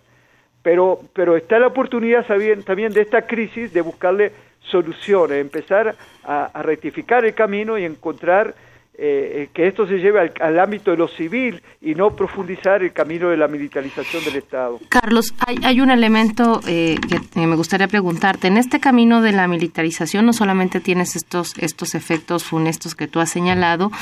pero, 0.62 1.00
pero 1.14 1.36
está 1.36 1.58
la 1.58 1.68
oportunidad 1.68 2.26
también 2.64 2.92
de 2.92 3.02
esta 3.02 3.22
crisis 3.22 3.72
de 3.72 3.80
buscarle 3.80 4.32
soluciones, 4.62 5.40
empezar 5.40 5.96
a, 6.24 6.62
rectificar 6.62 7.24
el 7.24 7.34
camino 7.34 7.78
y 7.78 7.84
encontrar 7.84 8.54
eh, 9.00 9.48
que 9.54 9.68
esto 9.68 9.86
se 9.86 9.98
lleve 9.98 10.32
al, 10.40 10.58
ámbito 10.58 10.90
de 10.90 10.96
lo 10.96 11.06
civil 11.06 11.62
y 11.80 11.94
no 11.94 12.16
profundizar 12.16 12.82
el 12.82 12.92
camino 12.92 13.28
de 13.28 13.36
la 13.36 13.46
militarización 13.46 14.24
del 14.24 14.36
Estado. 14.36 14.80
Carlos, 14.88 15.32
hay, 15.46 15.56
hay 15.62 15.80
un 15.80 15.90
elemento 15.90 16.60
eh, 16.66 16.96
que 17.08 17.46
me 17.46 17.54
gustaría 17.54 17.86
preguntarte. 17.86 18.48
En 18.48 18.56
este 18.56 18.80
camino 18.80 19.22
de 19.22 19.30
la 19.30 19.46
militarización 19.46 20.26
no 20.26 20.32
solamente 20.32 20.80
tienes 20.80 21.14
estos, 21.14 21.56
estos 21.58 21.94
efectos 21.94 22.42
funestos 22.42 22.96
que 22.96 23.06
tú 23.06 23.20
has 23.20 23.30
señalado, 23.30 23.92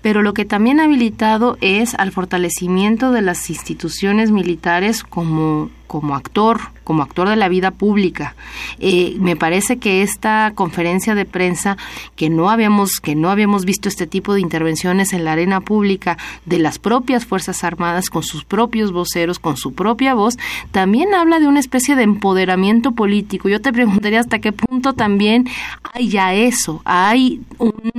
pero 0.00 0.22
lo 0.22 0.32
que 0.32 0.46
también 0.46 0.80
ha 0.80 0.84
habilitado 0.84 1.58
es 1.60 1.94
al 1.94 2.10
fortalecimiento 2.10 3.12
de 3.12 3.20
las 3.20 3.50
instituciones 3.50 4.30
militares 4.30 5.02
como 5.02 5.70
como 5.86 6.14
actor, 6.14 6.60
como 6.84 7.02
actor 7.02 7.28
de 7.28 7.36
la 7.36 7.48
vida 7.48 7.70
pública. 7.70 8.34
Eh, 8.78 9.16
me 9.18 9.36
parece 9.36 9.78
que 9.78 10.02
esta 10.02 10.52
conferencia 10.54 11.14
de 11.14 11.24
prensa 11.24 11.76
que 12.14 12.30
no 12.30 12.50
habíamos 12.50 13.00
que 13.00 13.14
no 13.14 13.30
habíamos 13.30 13.64
visto 13.64 13.88
este 13.88 14.06
tipo 14.06 14.34
de 14.34 14.40
intervenciones 14.40 15.12
en 15.12 15.24
la 15.24 15.32
arena 15.32 15.60
pública 15.60 16.16
de 16.44 16.58
las 16.58 16.78
propias 16.78 17.26
fuerzas 17.26 17.64
armadas 17.64 18.10
con 18.10 18.22
sus 18.22 18.44
propios 18.44 18.92
voceros, 18.92 19.38
con 19.38 19.56
su 19.56 19.74
propia 19.74 20.14
voz, 20.14 20.36
también 20.70 21.14
habla 21.14 21.40
de 21.40 21.48
una 21.48 21.60
especie 21.60 21.96
de 21.96 22.02
empoderamiento 22.02 22.92
político. 22.92 23.48
Yo 23.48 23.60
te 23.60 23.72
preguntaría 23.72 24.20
hasta 24.20 24.38
qué 24.38 24.52
punto 24.52 24.92
también 24.92 25.48
hay 25.92 26.08
ya 26.08 26.34
eso, 26.34 26.82
hay 26.84 27.40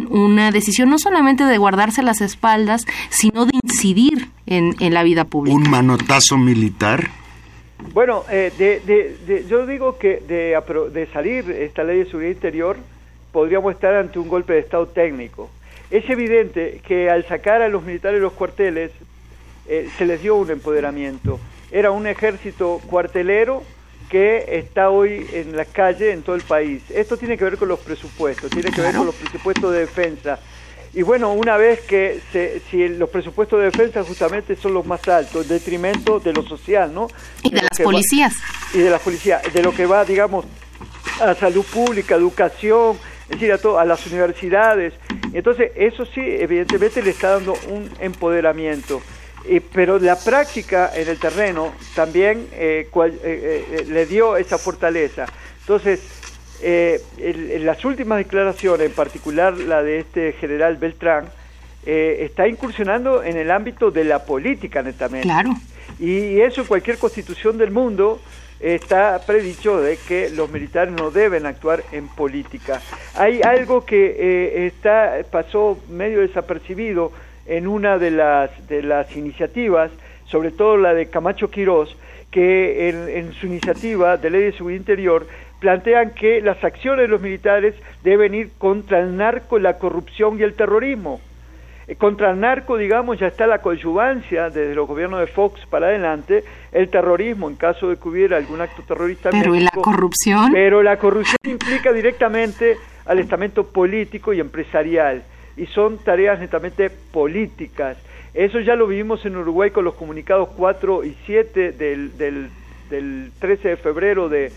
una 0.09 0.51
decisión 0.51 0.89
no 0.89 0.99
solamente 0.99 1.43
de 1.43 1.57
guardarse 1.57 2.03
las 2.03 2.21
espaldas, 2.21 2.85
sino 3.09 3.45
de 3.45 3.53
incidir 3.63 4.29
en, 4.45 4.75
en 4.79 4.93
la 4.93 5.03
vida 5.03 5.25
pública. 5.25 5.55
Un 5.55 5.69
manotazo 5.69 6.37
militar. 6.37 7.09
Bueno, 7.93 8.25
eh, 8.29 8.51
de, 8.57 8.79
de, 9.25 9.45
yo 9.47 9.65
digo 9.65 9.97
que 9.97 10.21
de, 10.27 10.59
de 10.91 11.07
salir 11.07 11.49
esta 11.51 11.83
ley 11.83 11.99
de 11.99 12.05
seguridad 12.05 12.31
interior 12.31 12.77
podríamos 13.31 13.73
estar 13.73 13.93
ante 13.95 14.19
un 14.19 14.27
golpe 14.27 14.53
de 14.53 14.59
Estado 14.59 14.87
técnico. 14.87 15.49
Es 15.89 16.09
evidente 16.09 16.81
que 16.85 17.09
al 17.09 17.25
sacar 17.27 17.61
a 17.61 17.69
los 17.69 17.83
militares 17.83 18.19
de 18.19 18.23
los 18.23 18.33
cuarteles 18.33 18.91
eh, 19.67 19.89
se 19.97 20.05
les 20.05 20.21
dio 20.21 20.35
un 20.35 20.51
empoderamiento. 20.51 21.39
Era 21.71 21.91
un 21.91 22.07
ejército 22.07 22.81
cuartelero 22.87 23.63
que 24.09 24.57
está 24.57 24.89
hoy 24.89 25.25
en 25.33 25.55
la 25.55 25.65
calle 25.65 26.11
en 26.11 26.23
todo 26.23 26.35
el 26.35 26.41
país. 26.41 26.83
Esto 26.91 27.17
tiene 27.17 27.37
que 27.37 27.43
ver 27.43 27.57
con 27.57 27.67
los 27.67 27.79
presupuestos, 27.79 28.49
tiene 28.51 28.71
que 28.71 28.81
ver 28.81 28.95
con 28.95 29.05
los 29.05 29.15
presupuestos 29.15 29.73
de 29.73 29.79
defensa. 29.79 30.39
Y 30.97 31.03
bueno, 31.03 31.31
una 31.31 31.57
vez 31.57 31.81
que 31.81 32.19
se, 32.31 32.59
si 32.71 32.87
los 32.87 33.07
presupuestos 33.11 33.59
de 33.59 33.65
defensa 33.65 34.03
justamente 34.03 34.55
son 34.55 34.73
los 34.73 34.83
más 34.83 35.07
altos, 35.07 35.43
en 35.43 35.49
detrimento 35.49 36.19
de 36.19 36.33
lo 36.33 36.41
social, 36.41 36.91
¿no? 36.91 37.07
Y 37.43 37.51
de, 37.51 37.61
las 37.61 37.79
policías. 37.79 38.33
y 38.73 38.79
de 38.79 38.89
las 38.89 38.99
policías, 39.03 39.43
de 39.53 39.61
lo 39.61 39.75
que 39.75 39.85
va, 39.85 40.03
digamos, 40.03 40.45
a 41.21 41.35
salud 41.35 41.63
pública, 41.63 42.15
educación, 42.15 42.97
es 43.25 43.29
decir, 43.29 43.51
a, 43.51 43.59
to, 43.59 43.77
a 43.77 43.85
las 43.85 44.07
universidades. 44.07 44.95
Entonces, 45.33 45.71
eso 45.75 46.03
sí, 46.03 46.21
evidentemente 46.23 47.03
le 47.03 47.11
está 47.11 47.29
dando 47.29 47.53
un 47.69 47.91
empoderamiento. 47.99 48.99
Eh, 49.45 49.61
pero 49.71 49.99
la 49.99 50.17
práctica 50.17 50.91
en 50.95 51.09
el 51.09 51.19
terreno 51.19 51.73
también 51.93 52.47
eh, 52.53 52.87
cual, 52.89 53.13
eh, 53.23 53.67
eh 53.69 53.85
le 53.87 54.07
dio 54.07 54.35
esa 54.35 54.57
fortaleza. 54.57 55.27
Entonces, 55.59 55.99
eh, 56.61 57.01
en, 57.17 57.65
las 57.65 57.83
últimas 57.85 58.17
declaraciones, 58.17 58.87
en 58.87 58.93
particular 58.93 59.57
la 59.57 59.83
de 59.83 59.99
este 59.99 60.33
general 60.33 60.77
Beltrán, 60.77 61.25
eh, 61.85 62.25
está 62.25 62.47
incursionando 62.47 63.23
en 63.23 63.37
el 63.37 63.51
ámbito 63.51 63.91
de 63.91 64.03
la 64.03 64.25
política 64.25 64.81
netamente. 64.81 65.27
Claro. 65.27 65.51
Y 65.99 66.41
eso 66.41 66.61
en 66.61 66.67
cualquier 66.67 66.97
constitución 66.97 67.57
del 67.57 67.71
mundo 67.71 68.19
está 68.59 69.21
predicho 69.25 69.79
de 69.79 69.97
que 69.97 70.29
los 70.29 70.51
militares 70.51 70.93
no 70.93 71.11
deben 71.11 71.45
actuar 71.45 71.83
en 71.91 72.07
política. 72.07 72.81
Hay 73.15 73.41
algo 73.41 73.85
que 73.85 74.15
eh, 74.17 74.67
está 74.67 75.17
pasó 75.29 75.79
medio 75.89 76.21
desapercibido 76.21 77.11
en 77.45 77.67
una 77.67 77.97
de 77.97 78.11
las 78.11 78.67
de 78.67 78.81
las 78.81 79.15
iniciativas, 79.15 79.91
sobre 80.25 80.51
todo 80.51 80.75
la 80.77 80.93
de 80.93 81.07
Camacho 81.09 81.49
Quirós, 81.49 81.95
que 82.31 82.89
en, 82.89 83.07
en 83.09 83.33
su 83.33 83.45
iniciativa 83.45 84.17
de 84.17 84.29
ley 84.29 84.41
de 84.41 84.51
seguridad 84.53 84.79
interior 84.79 85.27
plantean 85.59 86.11
que 86.11 86.41
las 86.41 86.63
acciones 86.63 87.03
de 87.03 87.07
los 87.07 87.21
militares 87.21 87.75
deben 88.03 88.33
ir 88.35 88.51
contra 88.57 88.99
el 88.99 89.17
narco, 89.17 89.59
la 89.59 89.77
corrupción 89.77 90.39
y 90.39 90.43
el 90.43 90.53
terrorismo. 90.53 91.19
Eh, 91.87 91.95
contra 91.95 92.31
el 92.31 92.39
narco, 92.39 92.77
digamos, 92.77 93.19
ya 93.19 93.27
está 93.27 93.47
la 93.47 93.59
coadyuvancia 93.59 94.49
desde 94.49 94.75
los 94.75 94.87
gobiernos 94.87 95.19
de 95.19 95.27
Fox 95.27 95.65
para 95.67 95.87
adelante, 95.87 96.43
el 96.71 96.89
terrorismo 96.89 97.49
en 97.49 97.55
caso 97.55 97.89
de 97.89 97.97
que 97.97 98.07
hubiera 98.07 98.37
algún 98.37 98.61
acto 98.61 98.83
terrorista. 98.83 99.29
Pero 99.31 99.55
¿y 99.55 99.61
la 99.61 99.71
corrupción? 99.71 100.51
Pero 100.51 100.83
la 100.83 100.97
corrupción 100.97 101.37
implica 101.45 101.91
directamente 101.91 102.77
al 103.05 103.19
estamento 103.19 103.67
político 103.67 104.33
y 104.33 104.39
empresarial 104.39 105.23
y 105.55 105.65
son 105.67 105.97
tareas 105.97 106.39
netamente 106.39 106.89
políticas. 106.89 107.97
Eso 108.33 108.59
ya 108.59 108.75
lo 108.75 108.85
vivimos 108.85 109.25
en 109.25 109.37
Uruguay 109.37 109.71
con 109.71 109.85
los 109.85 109.95
comunicados 109.95 110.49
4 110.55 111.05
y 111.05 111.17
7 111.25 111.71
del, 111.71 112.15
del, 112.17 112.49
del 112.89 113.31
13 113.39 113.69
de 113.69 113.77
febrero 113.77 114.29
de, 114.29 114.51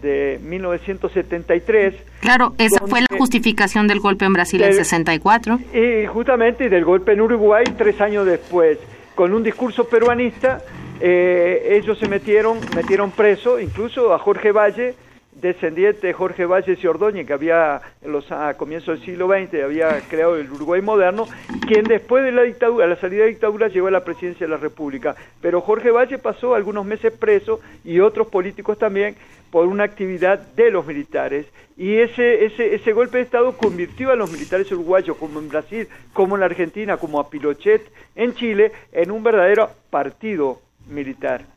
de 0.00 0.38
1973. 0.42 1.94
Claro, 2.20 2.54
esa 2.58 2.86
fue 2.86 3.00
la 3.00 3.16
justificación 3.16 3.86
del 3.86 4.00
golpe 4.00 4.24
en 4.24 4.32
Brasil 4.32 4.60
del, 4.60 4.70
en 4.70 4.76
64. 4.76 5.58
Y 5.74 6.06
justamente 6.06 6.68
del 6.68 6.84
golpe 6.84 7.12
en 7.12 7.20
Uruguay 7.20 7.64
tres 7.76 8.00
años 8.00 8.26
después. 8.26 8.78
Con 9.14 9.32
un 9.32 9.42
discurso 9.42 9.88
peruanista, 9.88 10.62
eh, 11.00 11.78
ellos 11.80 11.98
se 11.98 12.08
metieron, 12.08 12.58
metieron 12.74 13.10
preso 13.10 13.60
incluso 13.60 14.14
a 14.14 14.18
Jorge 14.18 14.52
Valle, 14.52 14.94
descendiente 15.40 16.06
de 16.06 16.12
Jorge 16.12 16.46
Valles 16.46 16.82
y 16.82 16.86
Ordóñez, 16.86 17.26
que 17.26 17.32
había 17.32 17.80
en 18.02 18.12
los, 18.12 18.30
a 18.32 18.54
comienzos 18.54 18.98
del 18.98 19.06
siglo 19.06 19.28
XX 19.28 19.62
había 19.62 20.00
creado 20.08 20.36
el 20.36 20.50
Uruguay 20.50 20.80
moderno, 20.80 21.26
quien 21.66 21.84
después 21.84 22.24
de 22.24 22.32
la 22.32 22.42
dictadura, 22.42 22.86
la 22.86 22.96
salida 22.96 23.20
de 23.20 23.26
la 23.26 23.32
dictadura, 23.32 23.68
llegó 23.68 23.88
a 23.88 23.90
la 23.90 24.04
presidencia 24.04 24.46
de 24.46 24.50
la 24.50 24.56
República. 24.56 25.14
Pero 25.40 25.60
Jorge 25.60 25.90
Valle 25.90 26.18
pasó 26.18 26.54
algunos 26.54 26.84
meses 26.84 27.12
preso 27.12 27.60
y 27.84 28.00
otros 28.00 28.28
políticos 28.28 28.78
también 28.78 29.16
por 29.50 29.66
una 29.66 29.84
actividad 29.84 30.38
de 30.38 30.70
los 30.70 30.86
militares. 30.86 31.46
Y 31.76 31.96
ese, 31.96 32.46
ese, 32.46 32.74
ese 32.74 32.92
golpe 32.92 33.18
de 33.18 33.24
Estado 33.24 33.56
convirtió 33.56 34.10
a 34.10 34.16
los 34.16 34.30
militares 34.32 34.70
uruguayos, 34.72 35.16
como 35.16 35.38
en 35.38 35.48
Brasil, 35.48 35.88
como 36.12 36.36
en 36.36 36.40
la 36.40 36.46
Argentina, 36.46 36.96
como 36.96 37.20
a 37.20 37.28
Pinochet 37.28 37.82
en 38.14 38.34
Chile, 38.34 38.72
en 38.92 39.10
un 39.10 39.22
verdadero 39.22 39.70
partido 39.90 40.60
militar. 40.88 41.55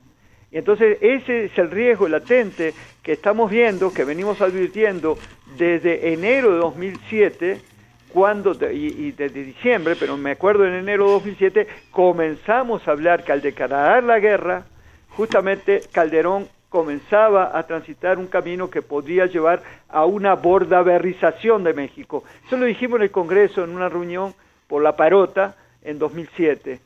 Y 0.52 0.58
entonces 0.58 0.98
ese 1.02 1.46
es 1.46 1.58
el 1.58 1.70
riesgo 1.70 2.08
latente 2.08 2.74
que 3.04 3.14
estamos 3.14 3.52
viendo, 3.52 3.94
que 3.94 4.04
venimos 4.04 4.42
advirtiendo 4.42 5.18
desde 5.58 6.14
enero 6.14 6.54
de 6.54 6.58
2007, 6.58 7.62
cuando, 8.10 8.54
y, 8.72 9.12
desde 9.12 9.44
diciembre, 9.44 9.96
pero 9.96 10.18
me 10.18 10.32
acuerdo 10.32 10.66
en 10.66 10.74
enero 10.74 11.06
de 11.06 11.12
2007, 11.12 11.68
comenzamos 11.92 12.88
a 12.88 12.92
hablar 12.92 13.24
que 13.24 13.32
al 13.32 13.42
declarar 13.42 14.04
la 14.04 14.20
guerra, 14.20 14.66
justamente 15.10 15.82
Calderón 15.92 16.48
comenzaba 16.70 17.58
a 17.58 17.64
transitar 17.64 18.18
un 18.18 18.28
camino 18.28 18.70
que 18.70 18.82
podría 18.82 19.26
llevar 19.26 19.62
a 19.88 20.06
una 20.06 20.36
bordaberrización 20.36 21.64
de 21.64 21.74
México. 21.74 22.24
Eso 22.46 22.58
lo 22.58 22.66
dijimos 22.66 22.98
en 22.98 23.04
el 23.04 23.12
Congreso 23.12 23.64
en 23.64 23.72
una 23.72 23.90
reunión 23.90 24.34
por 24.68 24.82
la 24.82 24.96
Parota 24.96 25.56
en 25.84 26.00
2007. 26.00 26.80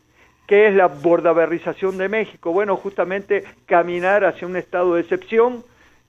¿Qué 0.48 0.68
es 0.68 0.76
la 0.76 0.88
bordaberrización 0.88 1.98
de 1.98 2.10
México? 2.10 2.52
Bueno, 2.52 2.76
justamente 2.76 3.44
caminar 3.66 4.26
hacia 4.26 4.48
un 4.48 4.58
estado 4.58 4.96
de 4.96 5.02
excepción 5.02 5.64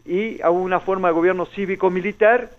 y 0.04 0.42
a 0.42 0.50
una 0.50 0.80
forma 0.80 1.08
de 1.08 1.14
gobierno 1.14 1.46
cívico-militar. 1.46 2.50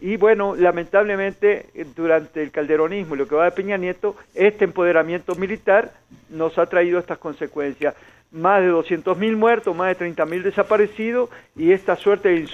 Y 0.00 0.16
bueno, 0.16 0.54
lamentablemente 0.54 1.66
durante 1.96 2.42
el 2.42 2.50
calderonismo 2.50 3.14
y 3.14 3.18
lo 3.18 3.26
que 3.26 3.34
va 3.34 3.44
de 3.46 3.50
Peña 3.50 3.76
Nieto, 3.76 4.16
este 4.34 4.64
empoderamiento 4.64 5.34
militar 5.34 5.92
nos 6.30 6.56
ha 6.58 6.66
traído 6.66 6.98
estas 6.98 7.18
consecuencias. 7.18 7.94
Más 8.30 8.62
de 8.62 8.70
200.000 8.70 9.36
muertos, 9.36 9.76
más 9.76 9.96
de 9.96 10.06
30.000 10.06 10.42
desaparecidos 10.42 11.30
y 11.56 11.72
esta 11.72 11.96
suerte 11.96 12.28
de 12.30 12.46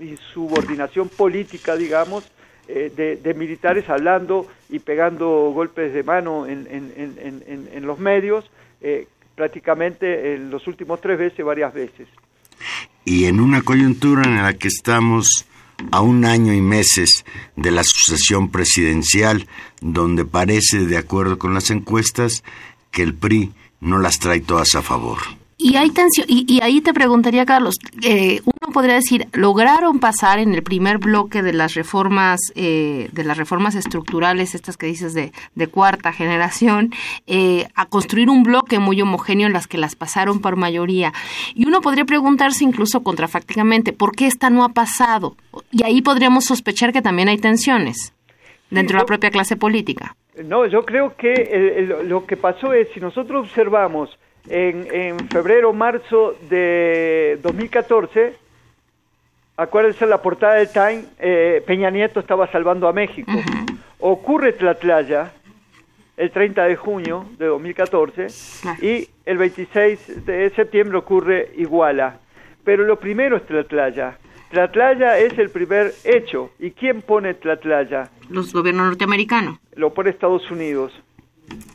insubordinación 0.00 1.08
política, 1.08 1.76
digamos, 1.76 2.30
eh, 2.68 3.18
de, 3.22 3.34
militares 3.34 3.88
hablando 3.88 4.46
y 4.68 4.78
pegando 4.78 5.50
golpes 5.54 5.92
de 5.92 6.02
mano 6.02 6.46
en, 6.46 6.66
en, 6.70 6.92
en, 6.96 7.68
en 7.72 7.86
los 7.86 7.98
medios, 7.98 8.50
eh, 8.80 9.06
prácticamente 9.34 10.34
en 10.34 10.50
los 10.50 10.66
últimos 10.66 11.00
tres 11.00 11.18
veces, 11.18 11.44
varias 11.44 11.74
veces. 11.74 12.08
Y 13.04 13.24
en 13.24 13.40
una 13.40 13.62
coyuntura 13.62 14.22
en 14.22 14.42
la 14.42 14.54
que 14.54 14.68
estamos 14.68 15.46
a 15.90 16.00
un 16.00 16.24
año 16.24 16.52
y 16.52 16.60
meses 16.60 17.24
de 17.56 17.70
la 17.70 17.82
sucesión 17.82 18.50
presidencial, 18.50 19.48
donde 19.80 20.24
parece, 20.24 20.86
de 20.86 20.96
acuerdo 20.96 21.38
con 21.38 21.54
las 21.54 21.70
encuestas, 21.70 22.44
que 22.90 23.02
el 23.02 23.14
PRI 23.14 23.52
no 23.80 23.98
las 23.98 24.18
trae 24.18 24.40
todas 24.40 24.74
a 24.74 24.82
favor. 24.82 25.18
Y 25.62 25.76
hay 25.76 25.90
tensión, 25.90 26.26
y, 26.28 26.44
y, 26.52 26.60
ahí 26.60 26.80
te 26.80 26.92
preguntaría, 26.92 27.46
Carlos, 27.46 27.76
eh, 28.02 28.40
uno 28.44 28.72
podría 28.72 28.96
decir, 28.96 29.28
lograron 29.32 30.00
pasar 30.00 30.40
en 30.40 30.54
el 30.54 30.64
primer 30.64 30.98
bloque 30.98 31.40
de 31.40 31.52
las 31.52 31.74
reformas, 31.74 32.40
eh, 32.56 33.08
de 33.12 33.22
las 33.22 33.36
reformas 33.36 33.76
estructurales, 33.76 34.56
estas 34.56 34.76
que 34.76 34.86
dices 34.86 35.14
de, 35.14 35.30
de 35.54 35.66
cuarta 35.68 36.12
generación, 36.12 36.90
eh, 37.28 37.68
a 37.76 37.86
construir 37.86 38.28
un 38.28 38.42
bloque 38.42 38.80
muy 38.80 39.00
homogéneo 39.00 39.46
en 39.46 39.52
las 39.52 39.68
que 39.68 39.78
las 39.78 39.94
pasaron 39.94 40.40
por 40.40 40.56
mayoría. 40.56 41.12
Y 41.54 41.68
uno 41.68 41.80
podría 41.80 42.06
preguntarse 42.06 42.64
incluso 42.64 43.04
contrafácticamente, 43.04 43.92
¿por 43.92 44.16
qué 44.16 44.26
esta 44.26 44.50
no 44.50 44.64
ha 44.64 44.70
pasado? 44.70 45.36
Y 45.70 45.84
ahí 45.84 46.02
podríamos 46.02 46.44
sospechar 46.44 46.92
que 46.92 47.02
también 47.02 47.28
hay 47.28 47.38
tensiones 47.38 48.12
dentro 48.68 48.96
de 48.96 49.02
la 49.02 49.06
propia 49.06 49.30
clase 49.30 49.56
política. 49.56 50.16
No, 50.44 50.66
yo 50.66 50.84
creo 50.84 51.14
que 51.16 51.86
lo 52.04 52.26
que 52.26 52.36
pasó 52.36 52.72
es, 52.72 52.88
si 52.94 52.98
nosotros 52.98 53.46
observamos 53.48 54.18
en, 54.48 54.88
en 54.92 55.28
febrero, 55.28 55.72
marzo 55.72 56.34
de 56.48 57.38
2014, 57.42 58.34
acuérdense 59.56 60.06
la 60.06 60.20
portada 60.20 60.54
del 60.54 60.68
Time, 60.72 61.04
eh, 61.18 61.62
Peña 61.66 61.90
Nieto 61.90 62.20
estaba 62.20 62.50
salvando 62.50 62.88
a 62.88 62.92
México. 62.92 63.32
Ocurre 64.00 64.52
Tlatlaya 64.54 65.32
el 66.16 66.30
30 66.30 66.64
de 66.64 66.76
junio 66.76 67.26
de 67.38 67.46
2014 67.46 68.26
y 68.82 69.08
el 69.24 69.38
26 69.38 70.26
de 70.26 70.50
septiembre 70.50 70.98
ocurre 70.98 71.50
Iguala. 71.56 72.18
Pero 72.64 72.84
lo 72.84 72.98
primero 72.98 73.36
es 73.36 73.46
Tlatlaya. 73.46 74.18
Tlatlaya 74.50 75.18
es 75.18 75.36
el 75.38 75.50
primer 75.50 75.92
hecho. 76.04 76.50
¿Y 76.58 76.72
quién 76.72 77.00
pone 77.02 77.34
Tlatlaya? 77.34 78.10
Los 78.28 78.52
gobiernos 78.52 78.86
norteamericanos. 78.86 79.58
lo 79.74 79.94
pone 79.94 80.10
Estados 80.10 80.50
Unidos. 80.50 80.92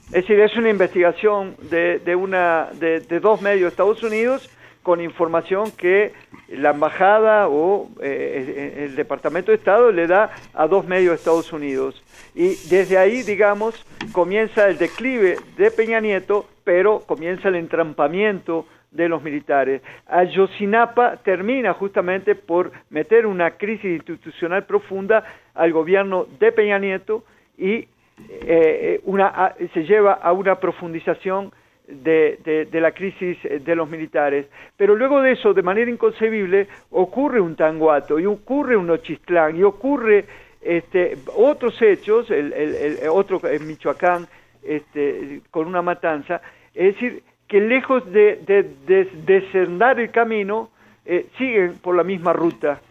Es 0.07 0.23
decir, 0.23 0.39
es 0.39 0.55
una 0.55 0.69
investigación 0.69 1.55
de, 1.69 1.99
de 1.99 2.15
una, 2.15 2.69
de, 2.79 3.01
dos 3.19 3.41
medios 3.41 3.61
de 3.63 3.67
Estados 3.67 4.01
Unidos 4.03 4.49
con 4.81 5.01
información 5.01 5.69
que 5.71 6.13
la 6.47 6.69
embajada 6.69 7.49
o 7.49 7.89
eh, 8.01 8.85
el 8.87 8.95
Departamento 8.95 9.51
de 9.51 9.57
Estado 9.57 9.91
le 9.91 10.07
da 10.07 10.31
a 10.53 10.65
dos 10.67 10.87
medios 10.87 11.11
de 11.11 11.15
Estados 11.15 11.51
Unidos. 11.51 12.01
Y 12.33 12.55
desde 12.69 12.97
ahí, 12.97 13.21
digamos, 13.23 13.85
comienza 14.13 14.69
el 14.69 14.77
declive 14.77 15.39
de 15.57 15.71
Peña 15.71 15.99
Nieto, 15.99 16.47
pero 16.63 17.01
comienza 17.01 17.49
el 17.49 17.55
entrampamiento 17.55 18.65
de 18.91 19.09
los 19.09 19.21
militares. 19.21 19.81
Ayotzinapa 20.07 21.17
termina 21.17 21.73
justamente 21.73 22.35
por 22.35 22.71
meter 22.89 23.25
una 23.25 23.51
crisis 23.51 23.97
institucional 23.97 24.65
profunda 24.65 25.25
al 25.53 25.73
gobierno 25.73 26.27
de 26.39 26.51
Peña 26.53 26.79
Nieto 26.79 27.25
y 27.57 27.89
eh, 28.29 29.01
una, 29.05 29.27
a- 29.27 29.55
se 29.73 29.83
lleva 29.83 30.13
a 30.13 30.31
una 30.33 30.55
profundización 30.55 31.51
de, 31.87 32.65
de- 32.69 32.81
la 32.81 32.91
crisis 32.91 33.37
eh, 33.45 33.59
de 33.59 33.75
los 33.75 33.89
militares. 33.89 34.47
Pero 34.75 34.95
luego 34.95 35.21
de 35.21 35.31
eso, 35.33 35.53
de 35.53 35.61
manera 35.61 35.89
inconcebible, 35.89 36.67
ocurre 36.91 37.39
un 37.39 37.55
Tanguato 37.55 38.19
y 38.19 38.25
ocurre 38.25 38.75
un 38.75 38.89
Ochistlán 38.89 39.55
y 39.57 39.63
ocurre 39.63 40.25
este, 40.61 41.17
otros 41.35 41.81
hechos, 41.81 42.29
el, 42.31 42.51
el- 42.53 42.75
el- 42.75 43.07
otro 43.09 43.39
en 43.47 43.65
Michoacán, 43.67 44.27
este, 44.63 45.41
con 45.51 45.67
una 45.67 45.81
matanza. 45.81 46.41
Es 46.73 46.95
decir, 46.95 47.23
que 47.47 47.61
lejos 47.61 48.11
de, 48.11 48.41
de, 48.45 48.63
de 48.85 49.09
descendar 49.25 49.99
el 49.99 50.11
camino, 50.11 50.69
eh, 51.05 51.27
siguen 51.37 51.75
por 51.81 51.95
la 51.95 52.03
misma 52.03 52.33
ruta, 52.33 52.81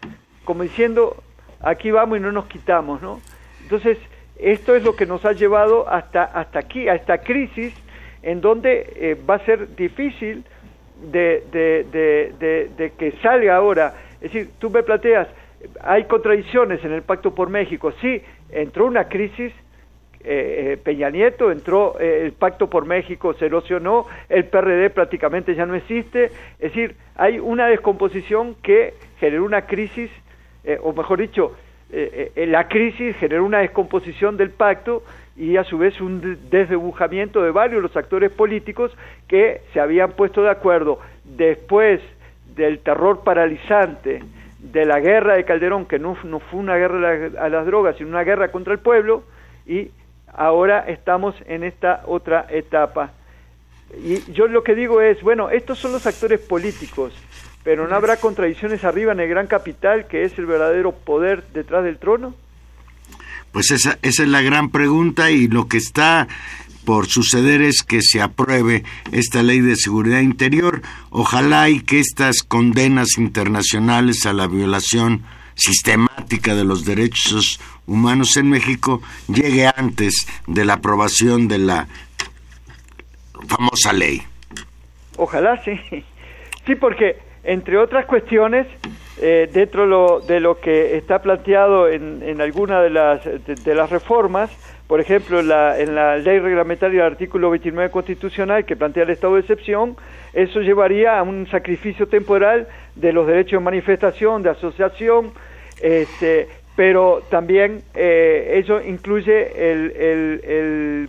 como 0.43 0.63
diciendo, 0.63 1.15
aquí 1.61 1.91
vamos 1.91 2.17
y 2.17 2.21
no 2.21 2.31
nos 2.31 2.47
quitamos, 2.47 2.99
¿no? 2.99 3.19
Entonces, 3.61 3.99
esto 4.39 4.75
es 4.75 4.83
lo 4.83 4.95
que 4.95 5.05
nos 5.05 5.25
ha 5.25 5.33
llevado 5.33 5.89
hasta, 5.89 6.23
hasta 6.23 6.59
aquí, 6.59 6.87
a 6.87 6.95
esta 6.95 7.19
crisis, 7.19 7.73
en 8.21 8.41
donde 8.41 8.93
eh, 8.95 9.17
va 9.27 9.35
a 9.35 9.45
ser 9.45 9.75
difícil 9.75 10.43
de, 11.11 11.43
de, 11.51 12.69
de, 12.77 12.91
que 12.97 13.11
salga 13.21 13.55
ahora. 13.55 13.93
Es 14.15 14.33
decir, 14.33 14.49
tú 14.59 14.69
me 14.69 14.83
planteas, 14.83 15.27
hay 15.81 16.05
contradicciones 16.05 16.83
en 16.83 16.93
el 16.93 17.03
Pacto 17.03 17.33
por 17.33 17.49
México. 17.49 17.91
Sí, 18.01 18.21
entró 18.51 18.85
una 18.85 19.07
crisis, 19.07 19.53
eh, 20.23 20.73
eh, 20.73 20.77
Peña 20.77 21.09
Nieto, 21.09 21.51
entró 21.51 21.99
eh, 21.99 22.23
el 22.25 22.33
Pacto 22.33 22.69
por 22.69 22.85
México, 22.85 23.33
se 23.35 23.45
erosionó, 23.45 24.05
el 24.29 24.45
PRD 24.45 24.89
prácticamente 24.89 25.55
ya 25.55 25.65
no 25.65 25.75
existe. 25.75 26.25
Es 26.59 26.73
decir, 26.73 26.95
hay 27.15 27.39
una 27.39 27.67
descomposición 27.67 28.55
que 28.61 28.93
generó 29.19 29.45
una 29.45 29.63
crisis, 29.63 30.11
o 30.81 30.91
mejor 30.91 31.19
dicho, 31.19 31.55
eh, 31.91 32.31
eh, 32.35 32.45
la 32.47 32.67
crisis 32.67 33.15
generó 33.17 33.45
una 33.45 33.59
descomposición 33.59 34.37
del 34.37 34.49
pacto 34.51 35.03
y 35.35 35.57
a 35.57 35.63
su 35.63 35.77
vez 35.77 35.99
un 36.01 36.19
de- 36.21 36.35
desdibujamiento 36.49 37.41
de 37.43 37.51
varios 37.51 37.81
de 37.81 37.87
los 37.87 37.95
actores 37.95 38.31
políticos 38.31 38.91
que 39.27 39.61
se 39.73 39.79
habían 39.79 40.11
puesto 40.11 40.41
de 40.43 40.49
acuerdo 40.49 40.99
después 41.23 42.01
del 42.55 42.79
terror 42.79 43.23
paralizante 43.23 44.23
de 44.59 44.85
la 44.85 44.99
guerra 44.99 45.35
de 45.35 45.45
Calderón, 45.45 45.85
que 45.85 45.99
no, 45.99 46.17
no 46.23 46.39
fue 46.39 46.59
una 46.59 46.75
guerra 46.75 47.29
a 47.39 47.49
las 47.49 47.65
drogas, 47.65 47.95
sino 47.97 48.09
una 48.09 48.23
guerra 48.23 48.49
contra 48.51 48.73
el 48.73 48.79
pueblo, 48.79 49.23
y 49.67 49.91
ahora 50.33 50.85
estamos 50.87 51.35
en 51.47 51.63
esta 51.63 52.01
otra 52.05 52.47
etapa. 52.49 53.11
Y 54.03 54.31
yo 54.33 54.47
lo 54.47 54.63
que 54.63 54.75
digo 54.75 54.99
es, 55.01 55.21
bueno, 55.21 55.49
estos 55.51 55.77
son 55.77 55.91
los 55.91 56.05
actores 56.07 56.41
políticos, 56.41 57.13
pero 57.67 57.85
¿no 57.85 57.97
habrá 57.97 58.15
contradicciones 58.15 58.85
arriba 58.85 59.11
en 59.11 59.19
el 59.19 59.27
gran 59.27 59.45
capital 59.45 60.07
que 60.07 60.23
es 60.23 60.39
el 60.39 60.45
verdadero 60.45 60.93
poder 60.93 61.43
detrás 61.51 61.83
del 61.83 61.97
trono? 61.97 62.33
Pues 63.51 63.71
esa, 63.71 63.99
esa 64.03 64.23
es 64.23 64.29
la 64.29 64.41
gran 64.41 64.69
pregunta 64.69 65.31
y 65.31 65.49
lo 65.49 65.67
que 65.67 65.75
está 65.75 66.29
por 66.85 67.07
suceder 67.07 67.61
es 67.61 67.83
que 67.83 68.01
se 68.01 68.21
apruebe 68.21 68.85
esta 69.11 69.43
ley 69.43 69.59
de 69.59 69.75
seguridad 69.75 70.21
interior. 70.21 70.81
Ojalá 71.09 71.67
y 71.67 71.81
que 71.81 71.99
estas 71.99 72.41
condenas 72.41 73.17
internacionales 73.17 74.25
a 74.25 74.31
la 74.31 74.47
violación 74.47 75.23
sistemática 75.55 76.55
de 76.55 76.63
los 76.63 76.85
derechos 76.85 77.59
humanos 77.85 78.37
en 78.37 78.49
México 78.49 79.01
llegue 79.27 79.67
antes 79.67 80.25
de 80.47 80.63
la 80.63 80.75
aprobación 80.75 81.49
de 81.49 81.57
la 81.57 81.89
famosa 83.45 83.91
ley. 83.91 84.23
Ojalá 85.17 85.61
sí. 85.65 85.77
Sí, 86.65 86.75
porque 86.75 87.26
entre 87.47 87.77
otras 87.77 88.05
cuestiones, 88.05 88.67
eh, 89.21 89.49
dentro 89.51 89.85
lo- 89.87 90.19
de 90.19 90.39
lo 90.39 90.59
que 90.59 90.95
está 90.97 91.21
planteado 91.21 91.87
en, 91.89 92.21
en 92.21 92.39
alguna 92.41 92.81
de 92.81 92.89
las, 92.91 93.23
de, 93.23 93.55
de 93.55 93.73
las 93.73 93.89
reformas, 93.89 94.51
por 94.85 94.99
ejemplo, 95.01 95.41
la, 95.41 95.79
en 95.79 95.95
la 95.95 96.17
ley 96.17 96.39
reglamentaria 96.39 97.03
del 97.03 97.11
artículo 97.13 97.49
29 97.49 97.89
constitucional 97.89 98.65
que 98.65 98.75
plantea 98.75 99.03
el 99.03 99.09
estado 99.09 99.35
de 99.35 99.41
excepción, 99.41 99.95
eso 100.33 100.59
llevaría 100.61 101.17
a 101.17 101.23
un 101.23 101.47
sacrificio 101.47 102.07
temporal 102.07 102.67
de 102.95 103.11
los 103.13 103.25
derechos 103.25 103.59
de 103.59 103.65
manifestación, 103.65 104.43
de 104.43 104.49
asociación, 104.51 105.31
este, 105.81 106.47
pero 106.75 107.23
también 107.29 107.81
eh, 107.95 108.61
eso 108.63 108.81
incluye 108.81 109.71
el, 109.71 109.91
el- 109.91 110.41
el, 110.45 111.07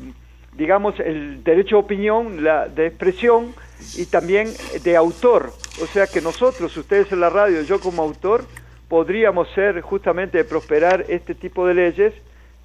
digamos, 0.56 0.98
el 1.00 1.42
derecho 1.44 1.76
de 1.76 1.82
opinión, 1.82 2.42
la 2.42 2.68
de 2.68 2.86
expresión 2.86 3.54
y 3.96 4.06
también 4.06 4.48
de 4.82 4.96
autor. 4.96 5.52
O 5.82 5.86
sea 5.86 6.06
que 6.06 6.20
nosotros, 6.20 6.76
ustedes 6.76 7.10
en 7.12 7.20
la 7.20 7.30
radio, 7.30 7.62
yo 7.62 7.80
como 7.80 8.02
autor, 8.02 8.44
podríamos 8.88 9.48
ser 9.54 9.80
justamente 9.80 10.38
de 10.38 10.44
prosperar 10.44 11.04
este 11.08 11.34
tipo 11.34 11.66
de 11.66 11.74
leyes 11.74 12.14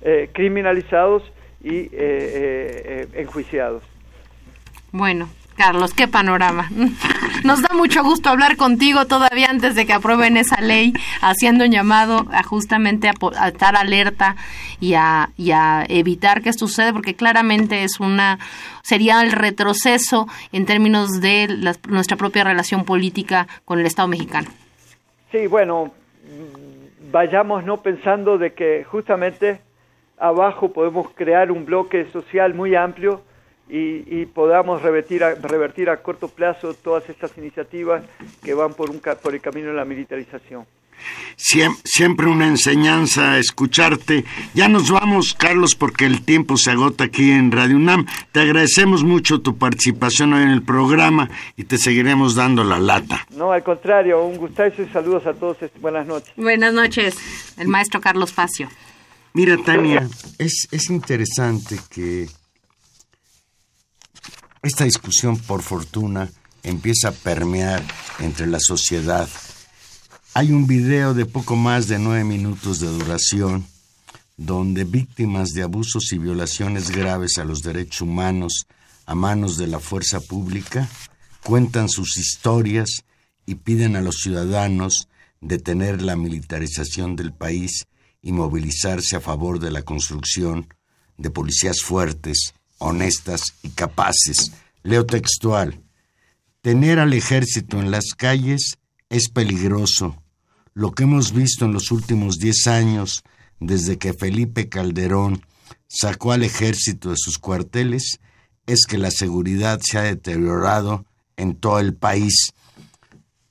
eh, 0.02 0.30
criminalizados 0.34 1.24
y 1.64 1.78
eh, 1.78 1.90
eh, 1.94 3.08
eh, 3.14 3.22
enjuiciados. 3.22 3.84
Bueno, 4.92 5.30
Carlos, 5.56 5.94
qué 5.94 6.08
panorama. 6.08 6.70
Nos 7.44 7.62
da 7.62 7.76
mucho 7.76 8.04
gusto 8.04 8.30
hablar 8.30 8.58
contigo 8.58 9.06
todavía 9.06 9.48
antes 9.50 9.76
de 9.76 9.86
que 9.86 9.94
aprueben 9.94 10.38
esa 10.38 10.62
ley, 10.62 10.94
haciendo 11.22 11.66
un 11.66 11.72
llamado 11.72 12.26
a 12.32 12.44
justamente 12.44 13.10
a, 13.10 13.48
estar 13.48 13.76
alerta 13.76 14.36
y 14.80 14.94
a, 14.96 15.30
y 15.38 15.52
a 15.52 15.86
evitar 15.88 16.42
que 16.42 16.50
esto 16.50 16.68
suceda, 16.68 16.94
porque 16.94 17.16
claramente 17.16 17.84
es 17.84 18.00
una 18.00 18.40
sería 18.84 19.22
el 19.22 19.32
retroceso 19.32 20.28
en 20.52 20.66
términos 20.66 21.22
de 21.22 21.48
nuestra 21.88 22.18
propia 22.18 22.44
relación 22.44 22.84
política 22.86 23.48
con 23.66 23.80
el 23.80 23.86
Estado 23.86 24.08
mexicano. 24.08 24.50
Sí, 25.32 25.48
bueno, 25.48 25.92
vayamos 27.12 27.64
no 27.64 27.82
pensando 27.82 28.38
de 28.38 28.54
que 28.54 28.84
justamente 28.84 29.62
abajo 30.18 30.74
podemos 30.74 31.08
crear 31.16 31.52
un 31.52 31.66
bloque 31.66 32.06
social 32.12 32.54
muy 32.54 32.76
amplio 32.76 33.22
y, 33.70 34.04
y 34.22 34.26
podamos 34.26 34.82
revertir 34.82 35.24
a, 35.24 35.36
revertir 35.36 35.90
a 35.90 36.02
corto 36.02 36.28
plazo 36.28 36.74
todas 36.74 37.10
estas 37.10 37.38
iniciativas 37.38 38.04
que 38.44 38.54
van 38.54 38.74
por, 38.74 38.90
un, 38.90 39.00
por 39.22 39.34
el 39.34 39.42
camino 39.42 39.68
de 39.70 39.74
la 39.76 39.86
militarización. 39.86 40.66
Siem- 41.36 41.76
siempre 41.84 42.28
una 42.28 42.48
enseñanza 42.48 43.38
escucharte. 43.38 44.24
Ya 44.54 44.70
nos 44.70 44.90
vamos, 44.90 45.34
Carlos, 45.34 45.76
porque 45.76 46.06
el 46.06 46.24
tiempo 46.24 46.56
se 46.56 46.72
agota 46.72 47.06
aquí 47.06 47.32
en 47.32 47.52
Radio 47.52 47.76
UNAM. 47.76 48.06
Te 48.32 48.40
agradecemos 48.42 49.04
mucho 49.04 49.42
tu 49.42 49.58
participación 49.58 50.34
hoy 50.34 50.44
en 50.44 50.50
el 50.52 50.62
programa 50.62 51.30
y 51.58 51.64
te 51.66 51.78
seguiremos 51.78 52.36
dando 52.36 52.64
la 52.64 52.80
lata. 52.80 53.26
No, 53.36 53.52
al 53.52 53.64
contrario, 53.64 54.24
un 54.24 54.38
gustazo 54.38 54.82
y 54.82 54.88
saludos 54.90 55.26
a 55.26 55.34
todos. 55.34 55.58
Buenas 55.82 56.06
noches. 56.08 56.32
Buenas 56.38 56.74
noches, 56.74 57.16
el 57.58 57.68
maestro 57.68 58.00
Carlos 58.00 58.32
Facio. 58.32 58.70
Mira, 59.34 59.58
Tania, 59.58 60.08
es, 60.38 60.68
es 60.72 60.90
interesante 60.90 61.80
que 61.90 62.28
esta 64.64 64.86
discusión, 64.86 65.38
por 65.38 65.62
fortuna, 65.62 66.32
empieza 66.64 67.10
a 67.10 67.12
permear 67.12 67.84
entre 68.20 68.48
la 68.48 68.60
sociedad. 68.62 69.28
Hay 70.34 70.52
un 70.52 70.66
video 70.66 71.14
de 71.14 71.26
poco 71.26 71.58
más 71.58 71.88
de 71.88 72.00
nueve 72.00 72.24
minutos 72.24 72.80
de 72.80 72.88
duración 72.88 73.68
donde 74.38 74.86
víctimas 74.86 75.50
de 75.50 75.64
abusos 75.64 76.12
y 76.14 76.18
violaciones 76.18 76.90
graves 76.90 77.38
a 77.38 77.44
los 77.44 77.62
derechos 77.62 78.02
humanos 78.02 78.66
a 79.06 79.16
manos 79.16 79.58
de 79.58 79.68
la 79.68 79.80
fuerza 79.80 80.22
pública 80.22 80.90
cuentan 81.44 81.90
sus 81.90 82.18
historias 82.18 83.04
y 83.46 83.56
piden 83.56 83.96
a 83.98 84.02
los 84.02 84.16
ciudadanos 84.16 85.10
detener 85.42 86.02
la 86.02 86.16
militarización 86.16 87.18
del 87.18 87.34
país 87.34 87.86
y 88.22 88.32
movilizarse 88.32 89.18
a 89.18 89.20
favor 89.20 89.60
de 89.60 89.72
la 89.72 89.82
construcción 89.82 90.74
de 91.18 91.30
policías 91.30 91.82
fuertes, 91.82 92.54
honestas 92.84 93.56
y 93.64 93.70
capaces. 93.70 94.52
Leo 94.84 95.06
textual. 95.06 95.82
Tener 96.62 97.00
al 97.00 97.14
ejército 97.14 97.80
en 97.80 97.92
las 97.92 98.14
calles 98.16 98.78
es 99.10 99.30
peligroso. 99.30 100.22
Lo 100.74 100.92
que 100.92 101.04
hemos 101.04 101.34
visto 101.34 101.66
en 101.66 101.74
los 101.74 101.92
últimos 101.92 102.40
diez 102.40 102.68
años, 102.68 103.24
desde 103.60 103.98
que 103.98 104.14
Felipe 104.14 104.70
Calderón 104.70 105.46
sacó 105.88 106.32
al 106.32 106.44
ejército 106.44 107.12
de 107.12 107.18
sus 107.18 107.38
cuarteles, 107.38 108.20
es 108.66 108.86
que 108.86 108.98
la 108.98 109.12
seguridad 109.12 109.80
se 109.84 109.98
ha 109.98 110.04
deteriorado 110.04 111.06
en 111.38 111.56
todo 111.56 111.80
el 111.80 111.94
país. 111.94 112.54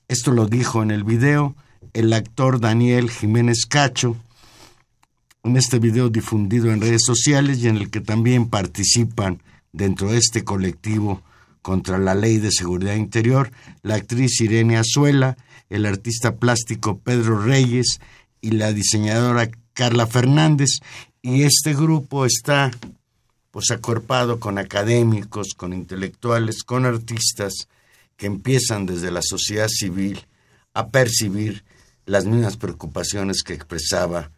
Esto 0.07 0.31
lo 0.31 0.47
dijo 0.47 0.83
en 0.83 0.91
el 0.91 1.03
video 1.03 1.55
el 1.93 2.13
actor 2.13 2.59
Daniel 2.59 3.09
Jiménez 3.09 3.65
Cacho, 3.67 4.17
en 5.43 5.57
este 5.57 5.77
video 5.77 6.09
difundido 6.09 6.71
en 6.71 6.79
redes 6.79 7.03
sociales 7.05 7.59
y 7.59 7.67
en 7.67 7.75
el 7.75 7.89
que 7.89 7.99
también 7.99 8.49
participan 8.49 9.41
dentro 9.73 10.11
de 10.11 10.17
este 10.17 10.45
colectivo 10.45 11.21
contra 11.61 11.97
la 11.97 12.15
ley 12.15 12.37
de 12.37 12.51
seguridad 12.51 12.95
interior 12.95 13.51
la 13.81 13.95
actriz 13.95 14.39
Irene 14.39 14.77
Azuela, 14.77 15.37
el 15.69 15.85
artista 15.85 16.37
plástico 16.37 16.99
Pedro 16.99 17.39
Reyes 17.41 17.99
y 18.39 18.51
la 18.51 18.71
diseñadora 18.71 19.49
Carla 19.73 20.07
Fernández. 20.07 20.79
Y 21.21 21.43
este 21.43 21.73
grupo 21.73 22.25
está 22.25 22.71
pues 23.51 23.69
acuerpado 23.71 24.39
con 24.39 24.57
académicos, 24.57 25.53
con 25.55 25.73
intelectuales, 25.73 26.63
con 26.63 26.85
artistas 26.85 27.67
que 28.15 28.27
empiezan 28.27 28.85
desde 28.85 29.11
la 29.11 29.21
sociedad 29.21 29.67
civil 29.67 30.25
a 30.73 30.87
percibir 30.87 31.63
las 32.05 32.25
mismas 32.25 32.57
preocupaciones 32.57 33.43
que 33.43 33.53
expresaba 33.53 34.31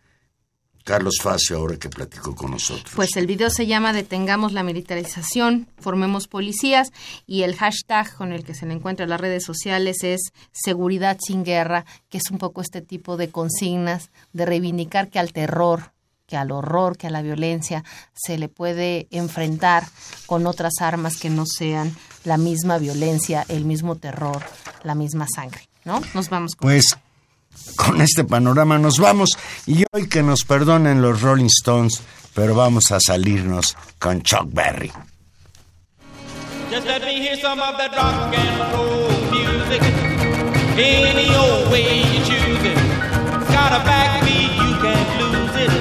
Carlos 0.85 1.15
Facio 1.19 1.57
ahora 1.57 1.77
que 1.77 1.89
platicó 1.89 2.35
con 2.35 2.51
nosotros. 2.51 2.93
Pues 2.95 3.17
el 3.17 3.25
video 3.25 3.49
se 3.49 3.65
llama 3.65 3.91
Detengamos 3.91 4.53
la 4.53 4.61
militarización, 4.61 5.67
formemos 5.79 6.27
policías 6.27 6.93
y 7.25 7.41
el 7.41 7.55
hashtag 7.55 8.15
con 8.15 8.31
el 8.31 8.45
que 8.45 8.53
se 8.53 8.67
le 8.67 8.75
encuentra 8.75 9.03
en 9.03 9.09
las 9.09 9.19
redes 9.19 9.43
sociales 9.43 10.03
es 10.03 10.31
seguridad 10.51 11.17
sin 11.19 11.43
guerra, 11.43 11.85
que 12.07 12.19
es 12.19 12.29
un 12.29 12.37
poco 12.37 12.61
este 12.61 12.83
tipo 12.83 13.17
de 13.17 13.29
consignas 13.29 14.11
de 14.31 14.45
reivindicar 14.45 15.09
que 15.09 15.17
al 15.17 15.33
terror, 15.33 15.91
que 16.27 16.37
al 16.37 16.51
horror, 16.51 16.97
que 16.97 17.07
a 17.07 17.09
la 17.09 17.23
violencia 17.23 17.83
se 18.13 18.37
le 18.37 18.47
puede 18.47 19.07
enfrentar 19.09 19.87
con 20.27 20.45
otras 20.45 20.73
armas 20.81 21.17
que 21.17 21.31
no 21.31 21.47
sean 21.47 21.95
la 22.25 22.37
misma 22.37 22.77
violencia, 22.77 23.43
el 23.49 23.65
mismo 23.65 23.95
terror, 23.95 24.43
la 24.83 24.93
misma 24.93 25.25
sangre, 25.33 25.67
¿no? 25.83 25.99
Nos 26.13 26.29
vamos 26.29 26.55
con 26.55 26.69
Pues 26.69 26.95
con 27.75 28.01
este 28.01 28.23
panorama 28.23 28.77
nos 28.77 28.99
vamos 28.99 29.29
y 29.65 29.83
hoy 29.91 30.07
que 30.07 30.23
nos 30.23 30.43
perdonen 30.43 31.01
los 31.01 31.21
Rolling 31.21 31.45
Stones, 31.45 32.01
pero 32.33 32.55
vamos 32.55 32.91
a 32.91 32.99
salirnos 32.99 33.75
con 33.99 34.21
Chuck 34.21 34.47
Berry. 34.51 34.91
Just 36.71 36.87
let 36.87 37.01
me 37.03 37.21
hear 37.21 37.37
some 37.37 37.59
of 37.61 37.77
that 37.77 37.95
rock 37.95 38.33
and 38.35 38.73
roll 38.73 39.09
music. 39.31 39.81
Any 40.77 41.33
old 41.35 41.71
way 41.71 42.03
you 42.03 42.19
choose 42.25 42.63
it. 42.65 42.77
It's 42.77 43.51
got 43.53 43.71
a 43.71 43.81
backbeat, 43.85 44.51
you 44.59 44.75
can't 44.81 45.11
lose 45.21 45.55
it. 45.55 45.71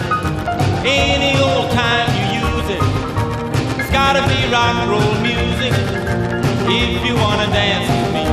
Any 0.86 1.40
old 1.40 1.72
time 1.72 2.08
you 2.14 2.46
use 2.46 2.68
it. 2.76 3.90
Gotta 3.90 4.22
be 4.28 4.38
rock 4.52 4.76
and 4.76 4.90
roll 4.90 5.14
music. 5.22 5.72
If 6.68 7.04
you 7.06 7.14
wanna 7.16 7.46
dance 7.46 7.88
with 7.90 8.12
me. 8.14 8.24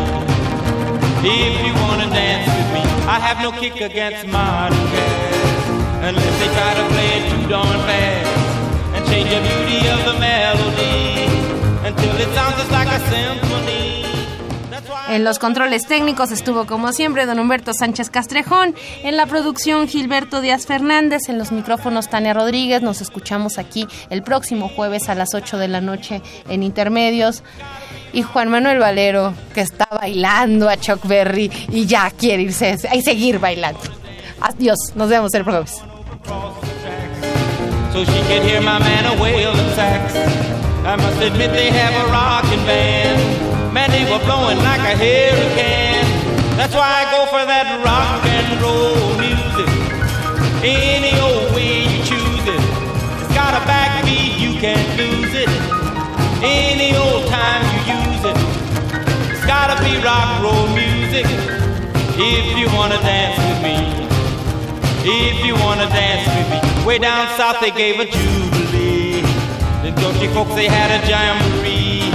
If 1.30 1.66
you 1.66 1.74
wanna 1.82 2.10
dance 2.10 2.46
with 2.48 2.56
me. 2.58 2.61
I 3.08 3.20
have 3.20 3.41
no 3.41 3.52
kick 3.52 3.82
against 3.82 4.28
modern. 4.28 4.78
Unless 6.04 6.39
they 6.39 6.49
try 6.56 6.74
to 6.76 6.86
play 6.93 7.18
it. 7.18 7.32
And 8.93 9.06
change 9.08 9.30
the 9.30 9.41
beauty 9.41 9.88
of 9.89 9.99
the 10.06 10.20
melody. 10.20 11.26
Until 11.88 12.16
it 12.18 12.34
sounds 12.34 12.72
like 12.72 12.88
a 12.88 12.99
symphony. 13.10 14.02
En 15.10 15.26
los 15.26 15.39
controles 15.39 15.86
técnicos 15.88 16.32
estuvo 16.32 16.66
como 16.66 16.93
siempre 16.93 17.26
don 17.26 17.38
Humberto 17.38 17.74
Sánchez 17.74 18.10
Castrejón, 18.10 18.76
en 19.04 19.18
la 19.18 19.26
producción 19.26 19.89
Gilberto 19.89 20.39
Díaz 20.39 20.66
Fernández, 20.66 21.28
en 21.28 21.38
los 21.38 21.52
micrófonos 21.52 22.08
Tania 22.08 22.34
Rodríguez. 22.34 22.82
Nos 22.82 23.02
escuchamos 23.02 23.58
aquí 23.58 23.88
el 24.10 24.24
próximo 24.24 24.70
jueves 24.70 25.10
a 25.10 25.16
las 25.16 25.34
8 25.34 25.58
de 25.58 25.68
la 25.68 25.82
noche 25.82 26.22
en 26.47 26.64
Intermedios. 26.64 27.43
Y 28.14 28.22
Juan 28.24 28.49
Manuel 28.49 28.80
Valero, 28.80 29.34
que 29.53 29.62
está 29.62 29.88
bailando 29.91 30.70
a 30.70 30.78
Chuck 30.78 31.05
Berry 31.07 31.49
y 31.70 31.86
ya 31.86 32.12
quiere 32.12 32.43
irse 32.43 32.78
y 32.93 33.01
seguir 33.01 33.39
bailando. 33.39 33.82
Adiós, 34.41 34.78
nos 34.95 35.09
vemos 35.09 35.34
el 35.34 35.43
jueves. 35.43 35.82
so 37.91 38.05
she 38.05 38.22
could 38.24 38.41
hear 38.43 38.62
my 38.62 38.80
man 38.80 39.05
a 39.05 39.22
wailing 39.22 39.70
sax. 39.76 40.16
I 40.86 40.95
must 40.95 41.22
admit 41.22 41.51
they 41.51 41.70
have 41.72 41.93
a 42.07 42.12
rockin' 42.12 42.64
band. 42.66 43.74
Man, 43.74 43.89
they 43.91 44.03
were 44.09 44.24
blowing 44.26 44.57
like 44.59 44.80
a 44.80 44.95
hurricane. 44.95 46.07
That's 46.55 46.74
why 46.74 46.88
I 46.88 47.03
go 47.12 47.26
for 47.28 47.43
that 47.45 47.68
rock 47.84 48.24
and 48.26 48.47
roll 48.64 49.12
music. 49.20 49.70
Any 50.64 51.14
old 51.20 51.53
way 51.53 51.84
you 51.84 51.99
choose 52.03 52.45
it. 52.47 52.64
It's 53.22 53.34
got 53.36 53.53
a 53.59 53.64
backbeat, 53.68 54.39
you 54.39 54.59
can't 54.59 54.91
gotta 59.62 59.84
be 59.84 59.93
rock 60.01 60.26
and 60.34 60.43
roll 60.43 60.68
music. 60.74 61.26
If 62.18 62.57
you 62.57 62.66
wanna 62.76 62.97
dance 63.05 63.38
with 63.45 63.62
me. 63.62 63.78
If 65.05 65.45
you 65.45 65.53
wanna 65.53 65.88
dance 65.89 66.26
with 66.34 66.47
me, 66.49 66.86
way 66.86 66.97
down 66.97 67.28
south 67.38 67.59
they 67.62 67.70
gave 67.70 67.99
a 67.99 68.05
jubilee. 68.05 69.22
The 69.86 69.91
country 70.01 70.30
folks 70.34 70.55
they 70.55 70.68
had 70.68 70.89
a 70.97 70.99
jamboree, 71.05 72.09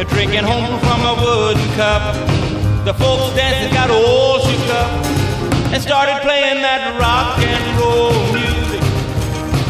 a 0.00 0.04
drinking 0.12 0.44
home 0.52 0.80
from 0.86 1.00
a 1.12 1.14
wooden 1.20 1.68
cup. 1.76 2.04
The 2.86 2.94
folks 2.94 3.36
dancing 3.36 3.74
got 3.74 3.90
all 3.90 4.40
shook 4.40 4.68
up 4.80 4.90
and 5.72 5.82
started 5.82 6.16
playing 6.22 6.62
that 6.62 6.96
rock 7.04 7.38
and 7.52 7.64
roll 7.80 8.16
music. 8.32 8.82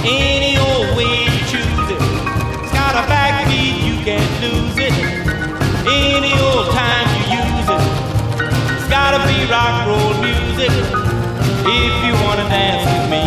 Any 0.06 0.54
old 0.56 0.88
way 0.96 1.26
you 1.26 1.40
choose 1.50 1.88
it, 1.96 2.02
it's 2.62 2.72
got 2.72 2.94
a 2.94 3.04
backbeat 3.10 3.74
you 3.88 3.96
can't 4.06 4.32
lose 4.44 4.78
it. 4.78 4.94
Any 5.88 6.32
old 6.38 6.70
time 6.72 7.07
gotta 9.10 9.26
be 9.26 9.40
rock 9.50 9.72
and 9.80 9.88
roll 9.88 10.12
music. 10.20 10.72
If 11.64 11.94
you 12.04 12.12
wanna 12.24 12.44
dance 12.52 12.84
with 12.92 13.08
me, 13.08 13.24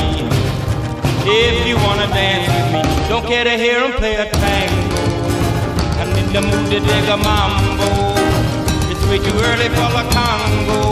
if 1.26 1.66
you 1.66 1.76
wanna 1.78 2.06
dance 2.14 2.46
with 2.54 2.70
me, 2.74 2.82
don't 3.10 3.26
care 3.26 3.44
to 3.44 3.56
hear 3.64 3.78
'em 3.86 3.94
play 3.94 4.14
a 4.26 4.28
tango. 4.42 5.02
I'm 6.00 6.12
in 6.22 6.28
the 6.34 6.42
mood 6.50 6.68
to 6.74 6.80
dig 6.90 7.06
a 7.16 7.18
mambo. 7.18 7.90
It's 8.92 9.04
way 9.10 9.18
too 9.26 9.38
early 9.50 9.70
for 9.78 9.90
the 9.98 10.06
Congo, 10.18 10.84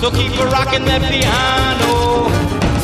so 0.00 0.10
keep 0.18 0.34
a 0.44 0.46
rocking 0.56 0.84
that 0.90 1.02
piano, 1.10 1.92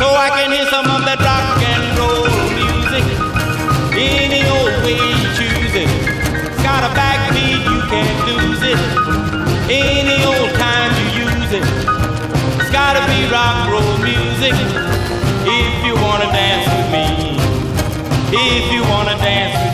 so 0.01 0.07
I 0.27 0.29
can 0.37 0.49
hear 0.55 0.69
some 0.75 0.89
of 0.97 1.01
that 1.09 1.21
rock 1.29 1.61
and 1.73 1.85
roll 1.99 2.29
music. 2.61 3.05
Any 3.93 4.43
old 4.57 4.75
way 4.85 4.97
you 5.21 5.29
choose 5.39 5.75
it, 5.83 5.91
it's 6.47 6.63
got 6.69 6.81
a 6.89 6.91
backbeat 7.01 7.61
you 7.73 7.81
can't 7.93 8.19
lose 8.29 8.63
it. 8.73 8.81
Any 9.69 10.19
old 10.25 10.40
gotta 12.93 13.07
be 13.07 13.25
rock 13.31 13.71
roll 13.71 13.99
music 13.99 14.53
if 15.47 15.85
you 15.85 15.95
wanna 15.95 16.27
dance 16.33 16.67
with 16.75 16.91
me. 16.91 17.37
If 18.33 18.73
you 18.73 18.83
wanna 18.83 19.17
dance. 19.19 19.70